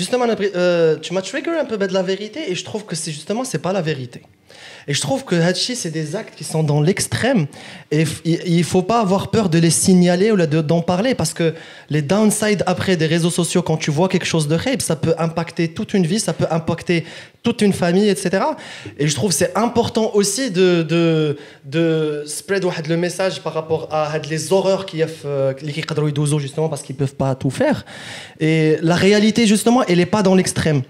Justement, 0.00 0.26
Nabri- 0.32 0.52
euh, 0.54 0.96
tu 1.04 1.08
m'as 1.14 1.24
trigger 1.30 1.54
un 1.64 1.66
peu 1.70 1.76
de 1.90 1.94
la 2.00 2.04
vérité 2.12 2.40
et 2.50 2.54
je 2.60 2.64
trouve 2.68 2.82
que 2.88 2.94
c'est 3.00 3.12
justement 3.18 3.44
c'est 3.50 3.62
pas 3.66 3.72
la 3.80 3.84
vérité. 3.90 4.18
Et 4.87 4.93
je 4.93 5.01
trouve 5.01 5.25
que 5.25 5.35
Hachi, 5.35 5.75
c'est 5.75 5.91
des 5.91 6.15
actes 6.15 6.35
qui 6.35 6.43
sont 6.43 6.63
dans 6.63 6.81
l'extrême. 6.81 7.47
Et 7.91 8.05
il 8.25 8.57
ne 8.57 8.63
faut 8.63 8.81
pas 8.81 9.01
avoir 9.01 9.31
peur 9.31 9.49
de 9.49 9.59
les 9.59 9.69
signaler 9.69 10.31
ou 10.31 10.37
d'en 10.37 10.81
parler 10.81 11.15
parce 11.15 11.33
que 11.33 11.53
les 11.89 12.01
downsides 12.01 12.63
après 12.65 12.95
des 12.95 13.05
réseaux 13.05 13.29
sociaux, 13.29 13.61
quand 13.61 13.77
tu 13.77 13.91
vois 13.91 14.07
quelque 14.07 14.25
chose 14.25 14.47
de 14.47 14.55
rape, 14.55 14.81
ça 14.81 14.95
peut 14.95 15.15
impacter 15.17 15.69
toute 15.69 15.93
une 15.93 16.05
vie, 16.05 16.19
ça 16.19 16.33
peut 16.33 16.47
impacter 16.49 17.05
toute 17.43 17.61
une 17.61 17.73
famille, 17.73 18.09
etc. 18.09 18.43
Et 18.97 19.07
je 19.07 19.15
trouve 19.15 19.29
que 19.29 19.35
c'est 19.35 19.55
important 19.57 20.11
aussi 20.13 20.51
de, 20.51 20.83
de, 20.83 21.37
de 21.65 22.23
spread 22.25 22.65
le 22.87 22.97
message 22.97 23.41
par 23.41 23.53
rapport 23.53 23.87
à 23.91 24.17
les 24.29 24.51
horreurs 24.51 24.85
qui 24.85 25.01
euh, 25.25 25.53
ont 25.53 26.39
justement 26.39 26.69
parce 26.69 26.81
qu'ils 26.81 26.95
ne 26.95 26.99
peuvent 26.99 27.15
pas 27.15 27.35
tout 27.35 27.49
faire. 27.49 27.85
Et 28.39 28.77
la 28.81 28.95
réalité, 28.95 29.47
justement, 29.47 29.83
elle 29.87 29.97
n'est 29.97 30.05
pas 30.05 30.23
dans 30.23 30.35
l'extrême. 30.35 30.81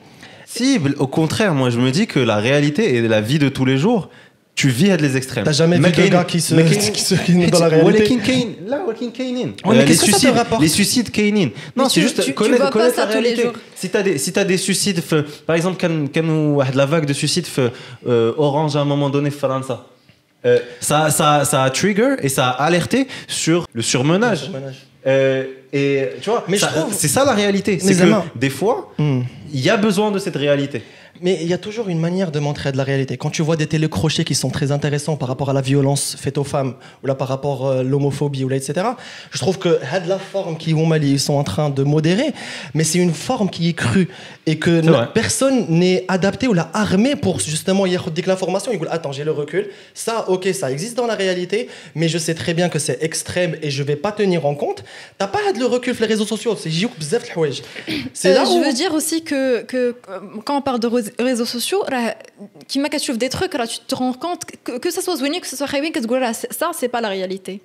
Au 0.98 1.08
contraire, 1.08 1.54
moi 1.54 1.70
je 1.70 1.80
me 1.80 1.92
dis 1.92 2.08
que 2.08 2.20
la 2.20 2.38
réalité 2.38 2.96
et 2.96 3.02
la 3.08 3.22
vie 3.22 3.40
de 3.40 3.50
tous 3.50 3.66
les 3.66 3.78
jours, 3.78 4.10
tu 4.58 4.70
vis 4.70 4.90
à 4.90 4.98
des 4.98 5.16
extrêmes. 5.18 5.44
T'as 5.44 5.52
jamais 5.52 5.78
vu 5.78 5.84
de 5.84 6.08
gars 6.08 6.24
qui 6.24 6.42
se, 6.42 6.56
McCain, 6.56 7.48
dans 7.52 7.60
la 7.60 7.68
réalité. 7.68 8.58
Là, 8.66 8.82
Walking 8.88 9.12
Kane 9.12 9.54
euh, 9.68 9.86
les, 9.86 9.96
suicides, 9.96 10.34
les 10.60 10.68
suicides 10.68 11.12
Kane. 11.12 11.52
Non, 11.76 11.88
c'est 11.88 12.02
juste 12.02 12.24
tu, 12.24 12.34
connaître, 12.34 12.66
tu 12.66 12.72
connaître 12.72 12.98
la 12.98 13.06
réalité. 13.06 13.50
Si 13.76 13.90
t'as 13.90 14.02
des, 14.02 14.18
si 14.18 14.34
as 14.36 14.44
des 14.44 14.58
suicides, 14.58 15.04
euh, 15.14 15.22
par 15.46 15.56
exemple, 15.56 15.78
quand, 15.80 16.12
quand 16.12 16.64
la 16.74 16.86
vague 16.88 17.06
de 17.06 17.14
suicides 17.14 17.46
euh, 18.08 18.34
Orange 18.38 18.76
à 18.76 18.80
un 18.80 18.86
moment 18.86 19.12
donné, 19.12 19.30
France 19.30 19.72
euh, 20.46 20.60
ça, 20.80 21.10
ça, 21.10 21.46
ça 21.46 21.64
a 21.64 21.70
trigger 21.70 22.16
et 22.22 22.30
ça 22.30 22.50
a 22.50 22.64
alerté 22.66 23.08
sur 23.28 23.66
le 23.74 23.82
surmenage. 23.82 24.44
Surmenage. 24.44 24.76
Euh, 25.06 25.46
et 25.74 26.10
tu 26.22 26.30
vois, 26.30 26.46
c'est 26.92 27.08
ça 27.08 27.24
la 27.26 27.34
réalité. 27.34 27.80
C'est 27.80 27.96
que 27.96 28.14
des 28.38 28.50
fois, 28.50 28.94
Hmm. 28.98 29.22
il 29.54 29.60
y 29.60 29.70
a 29.70 29.78
besoin 29.78 30.12
de 30.12 30.20
cette 30.20 30.36
réalité. 30.36 30.82
Mais 31.22 31.40
il 31.42 31.48
y 31.48 31.54
a 31.54 31.58
toujours 31.58 31.90
une 31.90 32.00
manière 32.00 32.32
de 32.32 32.40
montrer 32.40 32.72
de 32.72 32.78
la 32.78 32.84
réalité. 32.84 33.18
Quand 33.18 33.30
tu 33.30 33.42
vois 33.42 33.56
des 33.56 33.68
télécrochets 33.68 34.24
qui 34.24 34.36
sont 34.36 34.50
très 34.50 34.72
intéressants 34.72 35.16
par 35.16 35.28
rapport 35.28 35.50
à 35.50 35.54
la 35.54 35.62
violence 35.62 36.16
faite 36.20 36.38
aux 36.38 36.44
femmes, 36.44 36.76
ou 37.04 37.08
là 37.08 37.16
par 37.16 37.28
rapport 37.28 37.72
à 37.72 37.84
l'homophobie, 37.84 38.44
ou 38.44 38.50
là, 38.50 38.56
etc., 38.56 38.88
je 39.32 39.38
trouve 39.38 39.58
que 39.58 39.70
de 39.70 40.10
la 40.10 40.20
forme 40.20 40.58
qui, 40.58 40.74
au 40.74 40.86
Mali, 40.86 41.12
ils 41.12 41.20
sont 41.20 41.34
en 41.34 41.44
train 41.44 41.70
de 41.70 41.84
modérer, 41.84 42.34
mais 42.74 42.84
c'est 42.84 43.00
une 43.00 43.14
forme 43.14 43.50
qui 43.50 43.70
est 43.70 43.74
crue 43.74 44.10
et 44.46 44.58
que 44.58 44.82
personne 45.14 45.66
n'est 45.70 46.06
adapté 46.08 46.48
ou 46.48 46.54
l'a 46.54 46.70
armée 46.74 47.16
pour 47.16 47.40
justement, 47.40 47.86
hier, 47.86 48.10
dès 48.12 48.22
que 48.22 48.30
l'information, 48.30 48.72
il 48.72 48.80
dit 48.80 48.86
Attends, 48.90 49.12
j'ai 49.12 49.24
le 49.24 49.32
recul. 49.32 49.70
Ça, 49.94 50.30
ok, 50.30 50.48
ça 50.54 50.72
existe 50.72 50.96
dans 50.96 51.08
la 51.08 51.16
réalité, 51.16 51.70
mais 51.96 52.08
je 52.08 52.18
sais 52.18 52.34
très 52.34 52.54
bien 52.54 52.70
que 52.70 52.80
c'est 52.80 53.02
extrême 53.04 53.56
et 53.62 53.70
je 53.70 53.84
vais 53.84 53.96
pas 53.96 54.12
tenir 54.12 54.46
en 54.46 54.56
compte. 54.56 54.84
T'as 55.18 55.28
pas 55.28 55.52
de 55.54 55.60
le 55.60 55.66
recul 55.66 55.94
sur 55.96 56.04
les 56.04 56.10
réseaux 56.10 56.26
sociaux. 56.26 56.56
C'est 56.56 56.70
C'est 58.14 58.32
euh, 58.32 58.36
là 58.36 58.44
où... 58.44 58.62
Je 58.62 58.66
veux 58.66 58.74
dire 58.74 58.94
aussi 58.94 59.24
que, 59.24 59.64
que 59.64 59.96
euh, 60.10 60.20
quand 60.46 60.58
on 60.58 60.62
parle 60.62 60.80
de 60.80 60.88
réseaux 61.20 61.46
sociaux, 61.46 61.84
qui 62.68 62.80
m'a 62.80 62.90
des 62.90 63.30
trucs, 63.30 63.52
tu 63.52 63.80
te 63.88 63.96
rends 63.96 64.14
compte 64.14 64.42
que, 64.64 64.78
que 64.78 64.92
ça 64.92 65.02
soit 65.02 65.16
Zouini, 65.16 65.40
que 65.42 65.48
ce 65.48 65.56
soit 65.56 65.68
Khaywin, 65.68 65.92
que 65.92 66.00
ça, 66.52 66.72
c'est 66.74 66.88
pas 66.88 67.02
la 67.02 67.10
réalité. 67.10 67.62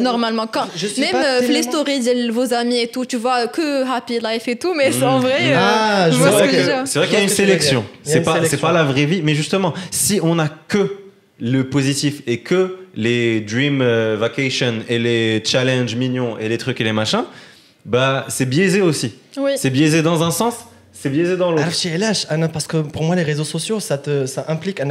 Normalement, 0.00 0.46
quand 0.46 0.66
je 0.76 0.86
même 1.00 1.14
euh, 1.14 1.40
les 1.40 1.62
stories 1.62 2.00
de 2.00 2.30
vos 2.30 2.52
amis 2.52 2.78
et 2.78 2.88
tout, 2.88 3.04
tu 3.04 3.16
vois 3.16 3.46
que 3.46 3.88
happy 3.90 4.18
life 4.18 4.48
et 4.48 4.56
tout, 4.56 4.74
mais 4.74 4.92
c'est 4.92 5.04
en 5.04 5.18
mmh. 5.18 5.22
vrai. 5.22 5.54
Ah, 5.54 6.06
euh, 6.06 6.82
c'est 6.84 6.98
vrai 6.98 7.08
qu'il 7.08 7.18
y 7.18 7.20
a 7.20 7.22
une 7.22 7.28
sélection. 7.28 7.84
C'est 8.02 8.22
pas, 8.22 8.44
c'est 8.44 8.60
pas 8.60 8.72
la 8.72 8.84
vraie 8.84 9.06
vie, 9.06 9.22
mais 9.22 9.34
justement, 9.34 9.74
si 9.90 10.20
on 10.22 10.38
a 10.38 10.48
que 10.48 10.96
le 11.40 11.68
positif 11.68 12.22
et 12.26 12.38
que 12.38 12.78
les 12.94 13.40
dream 13.40 13.80
euh, 13.82 14.16
vacation 14.18 14.74
et 14.88 14.98
les 14.98 15.42
challenges 15.44 15.94
mignons 15.96 16.38
et 16.38 16.48
les 16.48 16.58
trucs 16.58 16.80
et 16.80 16.84
les 16.84 16.92
machins, 16.92 17.24
bah 17.84 18.26
c'est 18.28 18.46
biaisé 18.46 18.80
aussi. 18.80 19.14
C'est 19.56 19.70
biaisé 19.70 20.02
dans 20.02 20.22
un 20.22 20.30
sens 20.30 20.54
c'est 21.02 21.10
biaisé 21.10 21.36
dans 21.36 21.50
l'autre. 21.50 21.64
Ah 22.30 22.48
parce 22.52 22.68
que 22.68 22.76
pour 22.76 23.02
moi, 23.02 23.16
les 23.16 23.24
réseaux 23.24 23.42
sociaux, 23.42 23.80
ça, 23.80 23.98
te, 23.98 24.24
ça 24.26 24.44
implique 24.46 24.78
un 24.78 24.88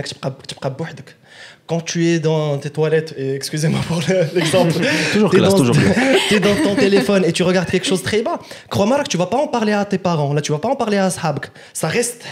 Quand 1.66 1.80
tu 1.80 2.06
es 2.08 2.20
dans 2.20 2.58
tes 2.58 2.70
toilettes, 2.70 3.16
excusez-moi 3.18 3.80
pour 3.88 4.02
l'exemple, 4.34 4.74
toujours 5.14 5.32
t'es 5.32 5.38
classe, 5.38 5.56
toujours 5.56 5.78
Tu 6.28 6.36
es 6.36 6.42
dans 6.42 6.56
ton 6.62 6.76
téléphone 6.76 7.24
et 7.24 7.32
tu 7.32 7.44
regardes 7.44 7.70
quelque 7.70 7.88
chose 7.88 8.04
très 8.04 8.24
bas. 8.24 8.40
Crois-moi 8.70 9.02
que 9.04 9.08
tu 9.08 9.16
vas 9.16 9.28
pas 9.28 9.38
en 9.38 9.48
parler 9.48 9.72
à 9.72 9.86
tes 9.86 9.98
parents, 9.98 10.34
là, 10.34 10.42
tu 10.42 10.52
vas 10.52 10.60
pas 10.60 10.68
en 10.68 10.76
parler 10.76 10.98
à 10.98 11.10
Sahabk. 11.10 11.50
Ça 11.72 11.88
reste. 11.88 12.26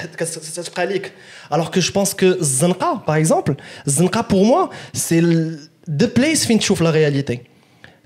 Alors 1.49 1.71
que 1.71 1.79
je 1.79 1.93
pense 1.93 2.13
que 2.13 2.37
Zanqa, 2.41 3.01
par 3.05 3.15
exemple, 3.15 3.55
Zanqa 3.87 4.23
pour 4.23 4.43
moi, 4.43 4.71
c'est 4.91 5.21
the 5.21 6.07
place 6.07 6.49
où 6.49 6.57
tu 6.57 6.83
la 6.83 6.91
réalité. 6.91 7.45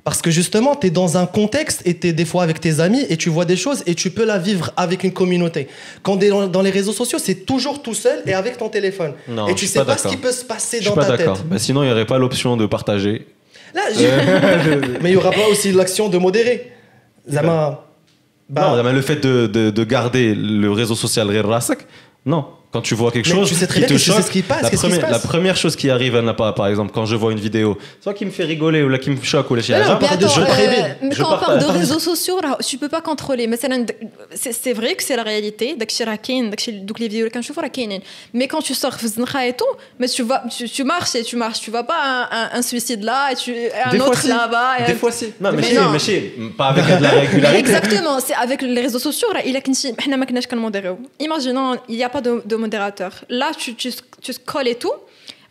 Parce 0.04 0.22
que 0.22 0.32
justement, 0.32 0.76
tu 0.76 0.88
es 0.88 0.90
dans 0.90 1.18
un 1.18 1.26
contexte 1.26 1.82
et 1.86 1.98
tu 1.98 2.08
es 2.08 2.14
des 2.14 2.26
fois 2.26 2.44
avec 2.44 2.60
tes 2.60 2.82
amis 2.82 3.06
et 3.08 3.16
tu 3.16 3.30
vois 3.30 3.46
des 3.46 3.56
choses 3.56 3.84
et 3.86 3.96
tu 3.96 4.10
peux 4.10 4.26
la 4.26 4.38
vivre 4.38 4.72
avec 4.76 5.04
une 5.04 5.14
communauté. 5.14 5.70
Quand 6.02 6.18
tu 6.18 6.26
es 6.26 6.30
dans, 6.30 6.62
les 6.62 6.72
réseaux 6.72 6.92
sociaux, 6.92 7.20
c'est 7.20 7.46
toujours 7.46 7.82
tout 7.82 7.94
seul 7.94 8.22
et 8.26 8.34
avec 8.34 8.58
ton 8.58 8.68
téléphone. 8.68 9.14
Et 9.48 9.56
tu 9.56 9.66
sais 9.66 9.84
pas, 9.86 9.98
ce 9.98 10.10
qui 10.10 10.18
peut 10.18 10.32
se 10.32 10.44
passer 10.44 10.78
je 10.78 10.84
suis 10.84 10.90
dans 10.90 10.96
pas 10.96 11.06
ta 11.06 11.18
tête. 11.18 11.46
Bah, 11.46 11.58
sinon, 11.58 11.84
il 11.84 11.86
n'y 11.86 11.92
aurait 11.92 12.06
pas 12.06 12.18
l'option 12.18 12.58
de 12.58 12.66
partager. 12.66 13.28
Mais 15.02 15.10
il 15.10 15.12
n'y 15.12 15.16
aura 15.16 15.32
pas 15.32 15.48
aussi 15.50 15.72
l'action 15.72 16.10
de 16.10 16.18
modérer. 16.18 16.72
Eh 17.28 17.36
ben, 17.36 17.80
bah- 18.50 18.76
non, 18.84 18.92
le 18.92 19.02
fait 19.02 19.26
de, 19.26 19.48
de, 19.48 19.84
garder 19.84 20.36
le 20.36 20.70
réseau 20.70 20.96
social, 20.96 21.28
non. 22.26 22.46
Quand 22.74 22.82
tu 22.82 22.96
vois 22.96 23.12
quelque 23.12 23.30
mais 23.30 23.36
chose, 23.36 23.50
tu 23.50 23.54
sais 23.54 23.68
très 23.68 23.82
qui 23.82 23.86
bien 23.86 23.88
te 23.88 23.94
que 23.94 24.00
choque, 24.00 24.24
ce 24.24 24.32
qui 24.32 24.42
passe, 24.42 24.64
la, 24.64 24.70
première, 24.72 24.90
qui 24.90 24.96
se 24.96 25.02
passe 25.02 25.12
la 25.12 25.20
première 25.20 25.56
chose 25.56 25.76
qui 25.76 25.92
arrive 25.92 26.16
à 26.16 26.24
Napa, 26.24 26.54
par 26.54 26.66
exemple, 26.68 26.92
quand 26.92 27.06
je 27.06 27.16
vois 27.16 27.32
une 27.32 27.40
vidéo, 27.40 27.78
soit 28.02 28.16
qui 28.16 28.26
me 28.26 28.32
fait 28.32 28.46
rigoler 28.46 28.82
ou 28.82 28.90
là 28.90 28.98
qui 28.98 29.12
me 29.12 29.22
choque 29.22 29.52
ou 29.52 29.56
les 29.56 29.62
chiens, 29.62 29.84
je 29.84 30.42
préviens. 30.42 30.86
Euh, 30.86 30.94
mais 31.04 31.12
je 31.12 31.22
euh, 31.22 31.24
quand 31.24 31.36
on 31.36 31.38
parle 31.38 31.60
de 31.60 31.66
réseaux 31.66 32.00
sociaux, 32.00 32.40
là, 32.42 32.58
tu 32.66 32.80
peux 32.80 32.90
pas 32.90 33.02
contrôler. 33.02 33.46
Mais 33.46 33.58
C'est 34.34 34.74
vrai 34.74 34.96
que 34.96 35.04
c'est 35.04 35.16
la 35.16 35.24
réalité. 35.24 35.76
Donc 35.76 37.00
les 37.00 37.08
vidéos 37.08 37.30
que 37.30 37.42
je 37.42 37.54
vois, 37.54 37.64
mais 38.34 38.48
quand 38.48 38.62
tu 38.62 38.74
sors 38.74 38.98
et 38.98 39.54
tout, 39.54 39.66
mais 40.00 40.08
tu, 40.08 40.24
vas, 40.24 40.44
tu, 40.50 40.68
tu 40.68 40.84
marches 40.84 41.14
et 41.16 41.24
tu 41.24 41.36
marches, 41.36 41.60
tu 41.60 41.70
vas 41.70 41.84
pas 41.84 42.28
un, 42.32 42.58
un, 42.58 42.62
suicide 42.62 43.04
là 43.04 43.32
et, 43.32 43.36
tu, 43.36 43.52
et 43.52 43.72
un 43.86 44.00
autre 44.00 44.28
là-bas. 44.28 44.86
Des 44.88 44.96
fois 44.96 45.12
si. 45.12 45.34
Non, 45.40 45.52
mais, 45.52 45.62
mais, 45.62 45.74
non. 45.74 45.90
mais 45.92 46.00
chier. 46.00 46.36
pas 46.58 46.68
avec 46.70 46.86
de 46.86 47.04
la 47.04 47.10
régularité. 47.10 47.60
Exactement, 47.60 48.20
c'est 48.20 48.34
avec 48.34 48.62
les 48.64 48.82
réseaux 48.82 49.00
sociaux, 49.00 49.28
là, 49.32 49.42
il 49.46 49.52
y 49.52 49.58
a 49.58 49.62
qu'on 49.62 50.72
Imaginons, 51.20 51.78
il 51.90 51.96
n'y 51.96 52.04
a 52.04 52.10
pas 52.10 52.22
de, 52.22 52.42
de 52.46 52.56
Là, 53.30 53.52
tu, 53.58 53.76
tu, 53.76 53.92
tu 54.22 54.34
scrolles 54.34 54.68
et 54.68 54.76
tout. 54.76 54.94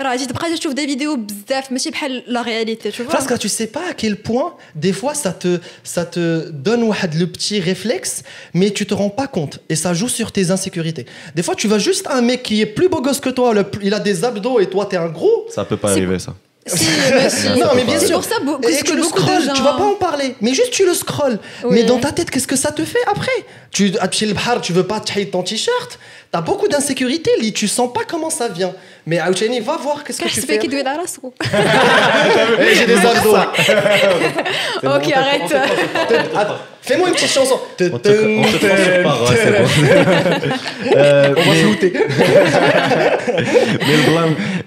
Je 0.00 0.60
trouve 0.60 0.74
des 0.74 0.86
vidéos 0.86 1.16
bzaf, 1.16 1.70
mais 1.70 1.78
c'est 1.78 1.92
la 2.26 2.42
réalité, 2.42 2.90
tu 2.90 3.02
vois. 3.02 3.12
Parce 3.12 3.26
que 3.26 3.34
tu 3.34 3.48
sais 3.48 3.66
pas 3.66 3.90
à 3.90 3.94
quel 3.94 4.16
point, 4.16 4.54
des 4.74 4.92
fois, 4.92 5.14
ça 5.14 5.32
te, 5.32 5.60
ça 5.84 6.04
te 6.04 6.50
donne 6.50 6.82
le 6.88 7.26
petit 7.26 7.60
réflexe, 7.60 8.22
mais 8.54 8.70
tu 8.70 8.86
te 8.86 8.94
rends 8.94 9.10
pas 9.10 9.26
compte. 9.26 9.60
Et 9.68 9.76
ça 9.76 9.94
joue 9.94 10.08
sur 10.08 10.32
tes 10.32 10.50
insécurités. 10.50 11.06
Des 11.34 11.42
fois, 11.42 11.54
tu 11.54 11.68
vas 11.68 11.78
juste 11.78 12.06
à 12.08 12.16
un 12.16 12.22
mec 12.22 12.42
qui 12.42 12.60
est 12.60 12.66
plus 12.66 12.88
beau 12.88 13.00
gosse 13.00 13.20
que 13.20 13.30
toi, 13.30 13.54
il 13.82 13.94
a 13.94 14.00
des 14.00 14.24
abdos 14.24 14.60
et 14.60 14.68
toi, 14.68 14.86
t'es 14.86 14.96
un 14.96 15.08
gros. 15.08 15.46
Ça 15.50 15.64
peut 15.64 15.76
pas 15.76 15.90
arriver, 15.92 16.18
ça. 16.18 16.34
Non, 17.56 17.70
mais 17.74 17.84
bien 17.84 17.98
sûr. 17.98 18.08
C'est 18.08 18.12
pour 18.12 18.24
ça 18.24 18.38
beaucoup, 18.40 18.68
et 18.68 18.76
que 18.76 18.84
tu 18.84 18.96
le 18.96 19.02
scrolles, 19.02 19.50
tu 19.54 19.62
vas 19.62 19.74
pas 19.74 19.84
en 19.84 19.94
parler. 19.94 20.36
Mais 20.40 20.54
juste 20.54 20.70
tu 20.70 20.86
le 20.86 20.94
scrolles. 20.94 21.38
Mais 21.70 21.82
dans 21.84 21.98
ta 21.98 22.12
tête, 22.12 22.30
qu'est-ce 22.30 22.46
que 22.46 22.56
ça 22.56 22.70
te 22.70 22.84
fait 22.84 23.02
après? 23.10 23.30
Tu 23.70 23.92
ah, 24.00 24.08
tu 24.08 24.72
veux 24.72 24.86
pas 24.86 25.00
tailler 25.00 25.28
ton 25.28 25.42
t-shirt? 25.42 25.98
T'as 26.30 26.40
beaucoup 26.40 26.68
d'insécurité, 26.68 27.30
Li. 27.40 27.52
Tu 27.52 27.68
sens 27.68 27.92
pas 27.92 28.02
comment 28.06 28.30
ça 28.30 28.48
vient. 28.48 28.72
Mais 29.06 29.18
ah, 29.18 29.26
Aouchani, 29.26 29.60
va 29.60 29.76
voir 29.76 30.02
qu'est-ce 30.04 30.20
que 30.20 30.28
tu 30.28 30.40
fais. 30.40 30.58
Eh, 32.58 32.74
j'ai 32.74 32.86
des 32.86 32.96
abdos. 32.96 33.36
Ok, 34.82 35.12
arrête. 35.12 35.54
Fais-moi 36.82 37.08
une 37.08 37.14
petite 37.14 37.30
chanson. 37.30 37.58
On 37.80 37.98
te, 37.98 38.08
te 38.08 38.40
prend 38.40 38.48
sur 38.48 38.58
parole, 39.02 39.36
c'est 39.36 39.52
bon. 39.52 39.66
Euh, 40.96 41.34
on 41.36 41.42
va 41.42 41.54
mais... 41.54 41.92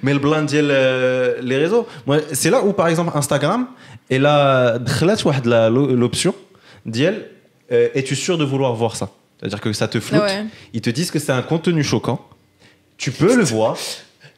mais 0.02 0.14
le 0.14 0.20
blanc, 0.20 0.42
mais 0.42 0.50
euh, 0.54 1.36
les 1.42 1.58
réseaux? 1.58 1.85
C'est 2.34 2.50
là 2.50 2.64
où, 2.64 2.74
par 2.74 2.88
exemple, 2.88 3.12
Instagram, 3.16 3.68
elle 4.10 4.26
a 4.26 4.78
l'option 5.70 6.36
d'elle 6.86 7.30
euh, 7.72 7.90
es-tu 7.96 8.16
sûr 8.16 8.38
de 8.38 8.44
vouloir 8.44 8.74
voir 8.76 8.96
ça? 8.96 9.10
C'est-à-dire 9.40 9.62
que 9.62 9.74
ça 9.74 9.88
te 9.88 10.00
floute. 10.00 10.22
Ils 10.74 10.82
te 10.82 10.90
disent 10.90 11.12
que 11.12 11.20
c'est 11.20 11.32
un 11.32 11.42
contenu 11.42 11.84
choquant. 11.84 12.26
Tu 12.98 13.12
peux 13.12 13.36
le 13.36 13.44
voir. 13.44 13.78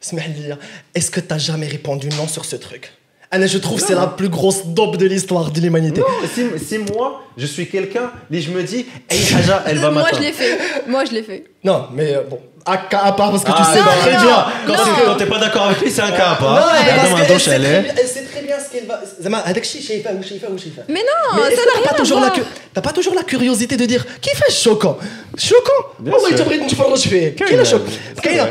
Est-ce 0.94 1.10
que 1.10 1.20
t'as 1.20 1.38
jamais 1.38 1.66
répondu 1.66 2.08
non 2.16 2.26
sur 2.26 2.44
ce 2.44 2.56
truc? 2.56 2.92
Je 3.32 3.58
trouve 3.58 3.80
que 3.80 3.86
c'est 3.86 3.94
la 3.94 4.06
plus 4.06 4.28
grosse 4.28 4.66
dope 4.66 4.96
de 4.96 5.06
l'histoire 5.06 5.50
de 5.50 5.60
l'humanité. 5.60 6.02
Si 6.34 6.78
moi, 6.78 7.24
je 7.36 7.46
suis 7.46 7.68
quelqu'un, 7.68 8.10
et 8.30 8.40
je 8.40 8.50
me 8.50 8.62
dis, 8.62 8.86
hey, 9.10 9.34
Haja, 9.34 9.64
elle 9.66 9.78
va 9.78 9.90
m'attendre. 9.90 10.12
Moi, 10.12 10.18
je 10.18 10.24
l'ai 10.24 10.32
fait. 10.32 10.58
Moi, 10.88 11.04
je 11.04 11.12
l'ai 11.12 11.22
fait. 11.22 11.44
Non, 11.62 11.88
mais 11.92 12.14
euh, 12.14 12.22
bon, 12.22 12.40
un 12.68 12.76
cas 12.76 13.00
à 13.04 13.12
part 13.12 13.30
parce 13.30 13.44
que 13.44 13.50
tu 13.50 13.56
ah, 13.58 13.72
sais 13.72 13.80
très 13.80 14.16
bien. 14.18 14.46
Quand 15.06 15.14
t'es 15.16 15.26
pas 15.26 15.38
d'accord 15.38 15.62
avec 15.62 15.80
lui, 15.80 15.90
c'est 15.90 16.02
un 16.02 16.10
cas 16.10 16.32
à 16.32 16.34
part. 16.36 16.54
Non, 16.54 16.60
parce 17.16 17.26
qu'elle 17.26 17.40
sait 17.40 18.24
très 18.24 18.42
bien 18.42 18.56
ce 18.58 18.72
qu'elle 18.72 18.86
va. 18.86 19.00
Zama, 19.20 19.38
Hadakshi, 19.44 19.82
Shaifa 19.82 20.10
ou 20.12 20.22
Shaifa 20.22 20.48
ou 20.48 20.58
Shaifa. 20.58 20.82
Mais 20.88 21.00
non, 21.00 21.36
ça 21.36 21.40
n'a 21.40 21.80
rien 21.80 22.24
à. 22.24 22.32
T'as 22.74 22.80
pas 22.82 22.92
toujours 22.92 23.14
la 23.14 23.22
curiosité 23.22 23.76
de 23.76 23.84
dire 23.86 24.04
qui 24.20 24.30
fait 24.30 24.52
choquant? 24.52 24.98
Choquant? 25.36 25.72
Oh, 25.98 26.02
Moi, 26.04 26.18
il 26.30 26.36
te 26.36 26.42
brille, 26.42 26.60
tu 26.68 26.76
fais 26.76 27.56
le 27.56 27.64
choc. 27.64 27.82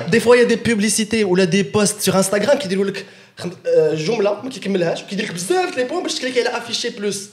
Des 0.10 0.20
fois, 0.20 0.36
il 0.36 0.40
y 0.40 0.44
a 0.44 0.46
des 0.46 0.58
publicités 0.58 1.24
ou 1.24 1.36
là 1.36 1.46
des 1.46 1.64
posts 1.64 2.02
sur 2.02 2.16
Instagram 2.16 2.58
qui 2.58 2.68
disent 2.68 2.78
كيديروا 3.39 3.51
لك 3.51 3.57
خم- 3.57 3.71
آه، 3.79 3.95
جمله 3.95 4.43
ما 4.45 4.51
كيكملهاش 4.51 5.03
وكيدير 5.03 5.25
لك 5.25 5.33
بزاف 5.35 5.77
لي 5.77 5.85
بوين 5.85 6.03
باش 6.03 6.15
تكليكي 6.15 6.41
على 6.41 6.59
افيشي 6.59 6.91
بلوس 6.91 7.29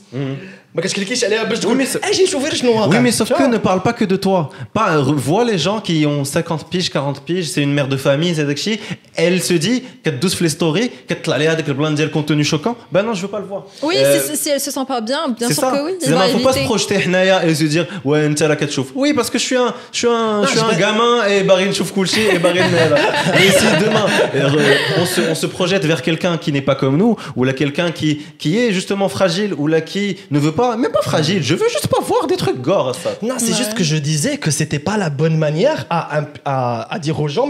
ما 0.75 0.82
كتكليكيش 0.82 1.23
عليها 1.23 1.43
باش 1.43 1.60
تقول 1.60 1.77
mais 1.86 1.88
c'est- 1.89 2.08
اجي 2.10 2.23
نشوف 2.23 2.43
غير 2.43 2.53
شنو 2.53 2.71
واقع 2.79 2.91
Oui, 2.91 3.03
mais 3.08 3.12
sauf 3.15 3.27
Tu 3.27 3.34
que 3.34 3.39
vois 3.39 3.47
ne 3.47 3.58
parle 3.58 3.82
pas 3.88 3.93
que 3.99 4.05
de 4.05 4.15
toi. 4.25 4.41
Pas, 4.73 4.88
re- 5.08 5.21
vois 5.29 5.43
les 5.51 5.58
gens 5.58 5.79
qui 5.88 6.05
ont 6.05 6.23
50 6.23 6.63
piges, 6.71 6.89
40 6.89 7.19
piges, 7.27 7.47
c'est 7.53 7.62
une 7.67 7.73
mère 7.73 7.88
de 7.88 7.97
famille, 7.97 8.34
c'est 8.36 8.45
Dakshi. 8.51 8.79
Elle 9.15 9.41
se 9.49 9.55
dit, 9.65 9.77
qu'elle 10.03 10.19
12 10.19 10.39
les 10.45 10.49
stories, 10.58 10.89
qu'elle 11.08 11.34
allait 11.36 11.47
avec 11.58 11.65
le 11.67 11.73
blanc 11.79 11.91
de 11.91 12.05
contenu 12.17 12.43
choquant. 12.43 12.75
Ben 12.93 13.01
non, 13.08 13.13
je 13.17 13.21
veux 13.23 13.27
pas 13.36 13.39
le 13.39 13.49
voir. 13.51 13.62
Oui, 13.88 13.95
Euh, 13.97 14.19
si, 14.27 14.38
si 14.41 14.49
elle 14.53 14.62
se 14.67 14.71
sent 14.77 14.86
pas 14.93 15.01
bien, 15.10 15.21
bien 15.39 15.47
c'est 15.49 15.55
sûr 15.60 15.63
ça. 15.63 15.71
que 15.73 15.79
oui. 15.86 15.93
C'est 15.99 16.08
Il 16.12 16.13
va 16.13 16.27
ça, 16.27 16.34
faut 16.38 16.43
pas 16.49 16.53
se 16.53 16.60
éviter. 16.60 16.69
projeter 16.71 16.97
hnaya 17.05 17.38
et 17.47 17.53
se 17.62 17.65
dire 17.75 17.86
ouais 18.05 18.25
انت 18.25 18.43
là 18.43 18.55
كتشوف. 18.55 18.88
Oui 18.95 19.10
parce 19.17 19.29
que 19.32 19.39
je 19.41 19.45
suis 19.49 19.58
un 19.65 19.71
je 19.93 19.97
suis 19.99 20.08
un 20.08 20.43
je 20.43 20.49
suis 20.49 20.60
je 20.60 20.63
un 20.65 20.69
vais- 20.69 20.82
gamin 20.86 21.13
et 21.32 21.38
Barin 21.49 21.71
chouf 21.77 21.89
kulchi 21.97 22.21
et 22.36 22.39
Barin 22.45 22.67
là. 22.93 22.97
Et 23.43 23.49
si 23.60 23.67
demain 23.86 24.05
euh, 24.36 24.99
on 25.01 25.05
se 25.13 25.21
on 25.34 25.36
se 25.43 25.47
projette 25.58 25.84
vers 25.91 25.92
quelqu'un 26.02 26.38
qui 26.38 26.52
n'est 26.52 26.62
pas 26.62 26.74
comme 26.74 26.96
nous, 26.96 27.16
ou 27.37 27.44
là 27.44 27.52
quelqu'un 27.52 27.90
qui, 27.90 28.22
qui 28.38 28.59
est 28.59 28.72
justement 28.72 29.09
fragile, 29.09 29.54
ou 29.54 29.66
là 29.66 29.80
qui 29.80 30.16
ne 30.30 30.38
veut 30.38 30.52
pas, 30.52 30.76
mais 30.76 30.88
pas 30.88 31.02
fragile, 31.02 31.42
je 31.42 31.54
veux 31.54 31.68
juste 31.68 31.88
pas 31.88 32.00
voir 32.00 32.26
des 32.26 32.37
trucs 32.37 32.61
gore. 32.61 32.94
Ça. 32.94 33.11
Non, 33.22 33.35
c'est 33.38 33.54
juste 33.54 33.74
que 33.74 33.85
je 33.85 33.96
disais 33.96 34.38
que 34.38 34.50
c'était 34.50 34.78
pas 34.78 34.96
la 34.96 35.11
bonne 35.11 35.37
manière 35.37 35.87
à, 35.90 36.22
à, 36.44 36.98
dire 36.98 37.20
aux 37.20 37.28
gens, 37.28 37.48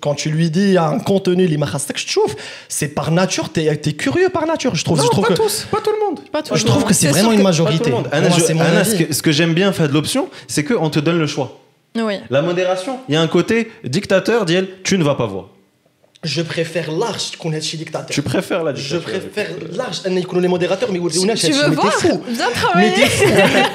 quand 0.00 0.14
tu 0.14 0.30
lui 0.30 0.50
dis 0.50 0.76
un 0.78 0.98
contenu, 0.98 1.48
je 1.48 2.20
c'est 2.68 2.88
par 2.88 3.10
nature, 3.10 3.48
t'es 3.50 3.64
es 3.64 3.92
curieux 3.92 4.28
par 4.28 4.46
nature. 4.46 4.74
Je 4.74 4.84
trouve, 4.84 5.00
je 5.02 5.08
trouve 5.08 5.26
pas 5.26 5.34
que... 5.34 5.42
tous, 5.42 5.66
pas 5.70 5.80
tout 5.80 5.90
le 5.90 6.04
monde. 6.04 6.20
Je 6.54 6.64
trouve 6.64 6.84
que 6.84 6.94
c'est 6.94 7.08
vraiment 7.08 7.32
une 7.32 7.42
majorité. 7.42 7.92
Ce 9.12 9.22
que, 9.22 9.32
j'aime 9.32 9.54
bien 9.54 9.72
faire 9.72 9.88
de 9.88 9.94
l'option, 9.94 10.28
c'est 10.46 10.64
qu'on 10.64 10.90
te 10.90 10.98
donne 10.98 11.18
le 11.18 11.26
choix. 11.26 11.60
La 12.30 12.42
modération, 12.42 12.98
il 13.08 13.14
y 13.14 13.16
a 13.16 13.20
un 13.20 13.28
côté 13.28 13.70
dictateur, 13.84 14.44
dit 14.44 14.54
elle, 14.54 14.82
tu 14.82 14.98
ne 14.98 15.04
vas 15.04 15.14
pas 15.14 15.26
voir 15.26 15.46
Je 16.25 16.41
préfère 16.41 16.91
large 16.91 17.31
تكون 17.31 17.53
هادشي 17.53 17.77
dictateur. 17.77 18.09
Tu 18.11 18.21
préfères 18.21 18.63
la 18.63 18.73
Je 18.75 18.81
dictature 18.97 19.01
préfère 19.09 19.49
large 19.77 20.05
ان 20.07 20.17
يكونوا 20.17 20.41
les 20.43 20.47
modérateurs 20.59 20.91
mais 20.91 20.95
يوريونا 20.97 21.33
Tu 21.35 21.51
veux 21.51 21.69
voir 21.69 21.93
Bien 22.01 22.19
Mais 22.37 22.53
travailler. 22.53 22.91
t'es 22.95 23.05
fou. 23.05 23.25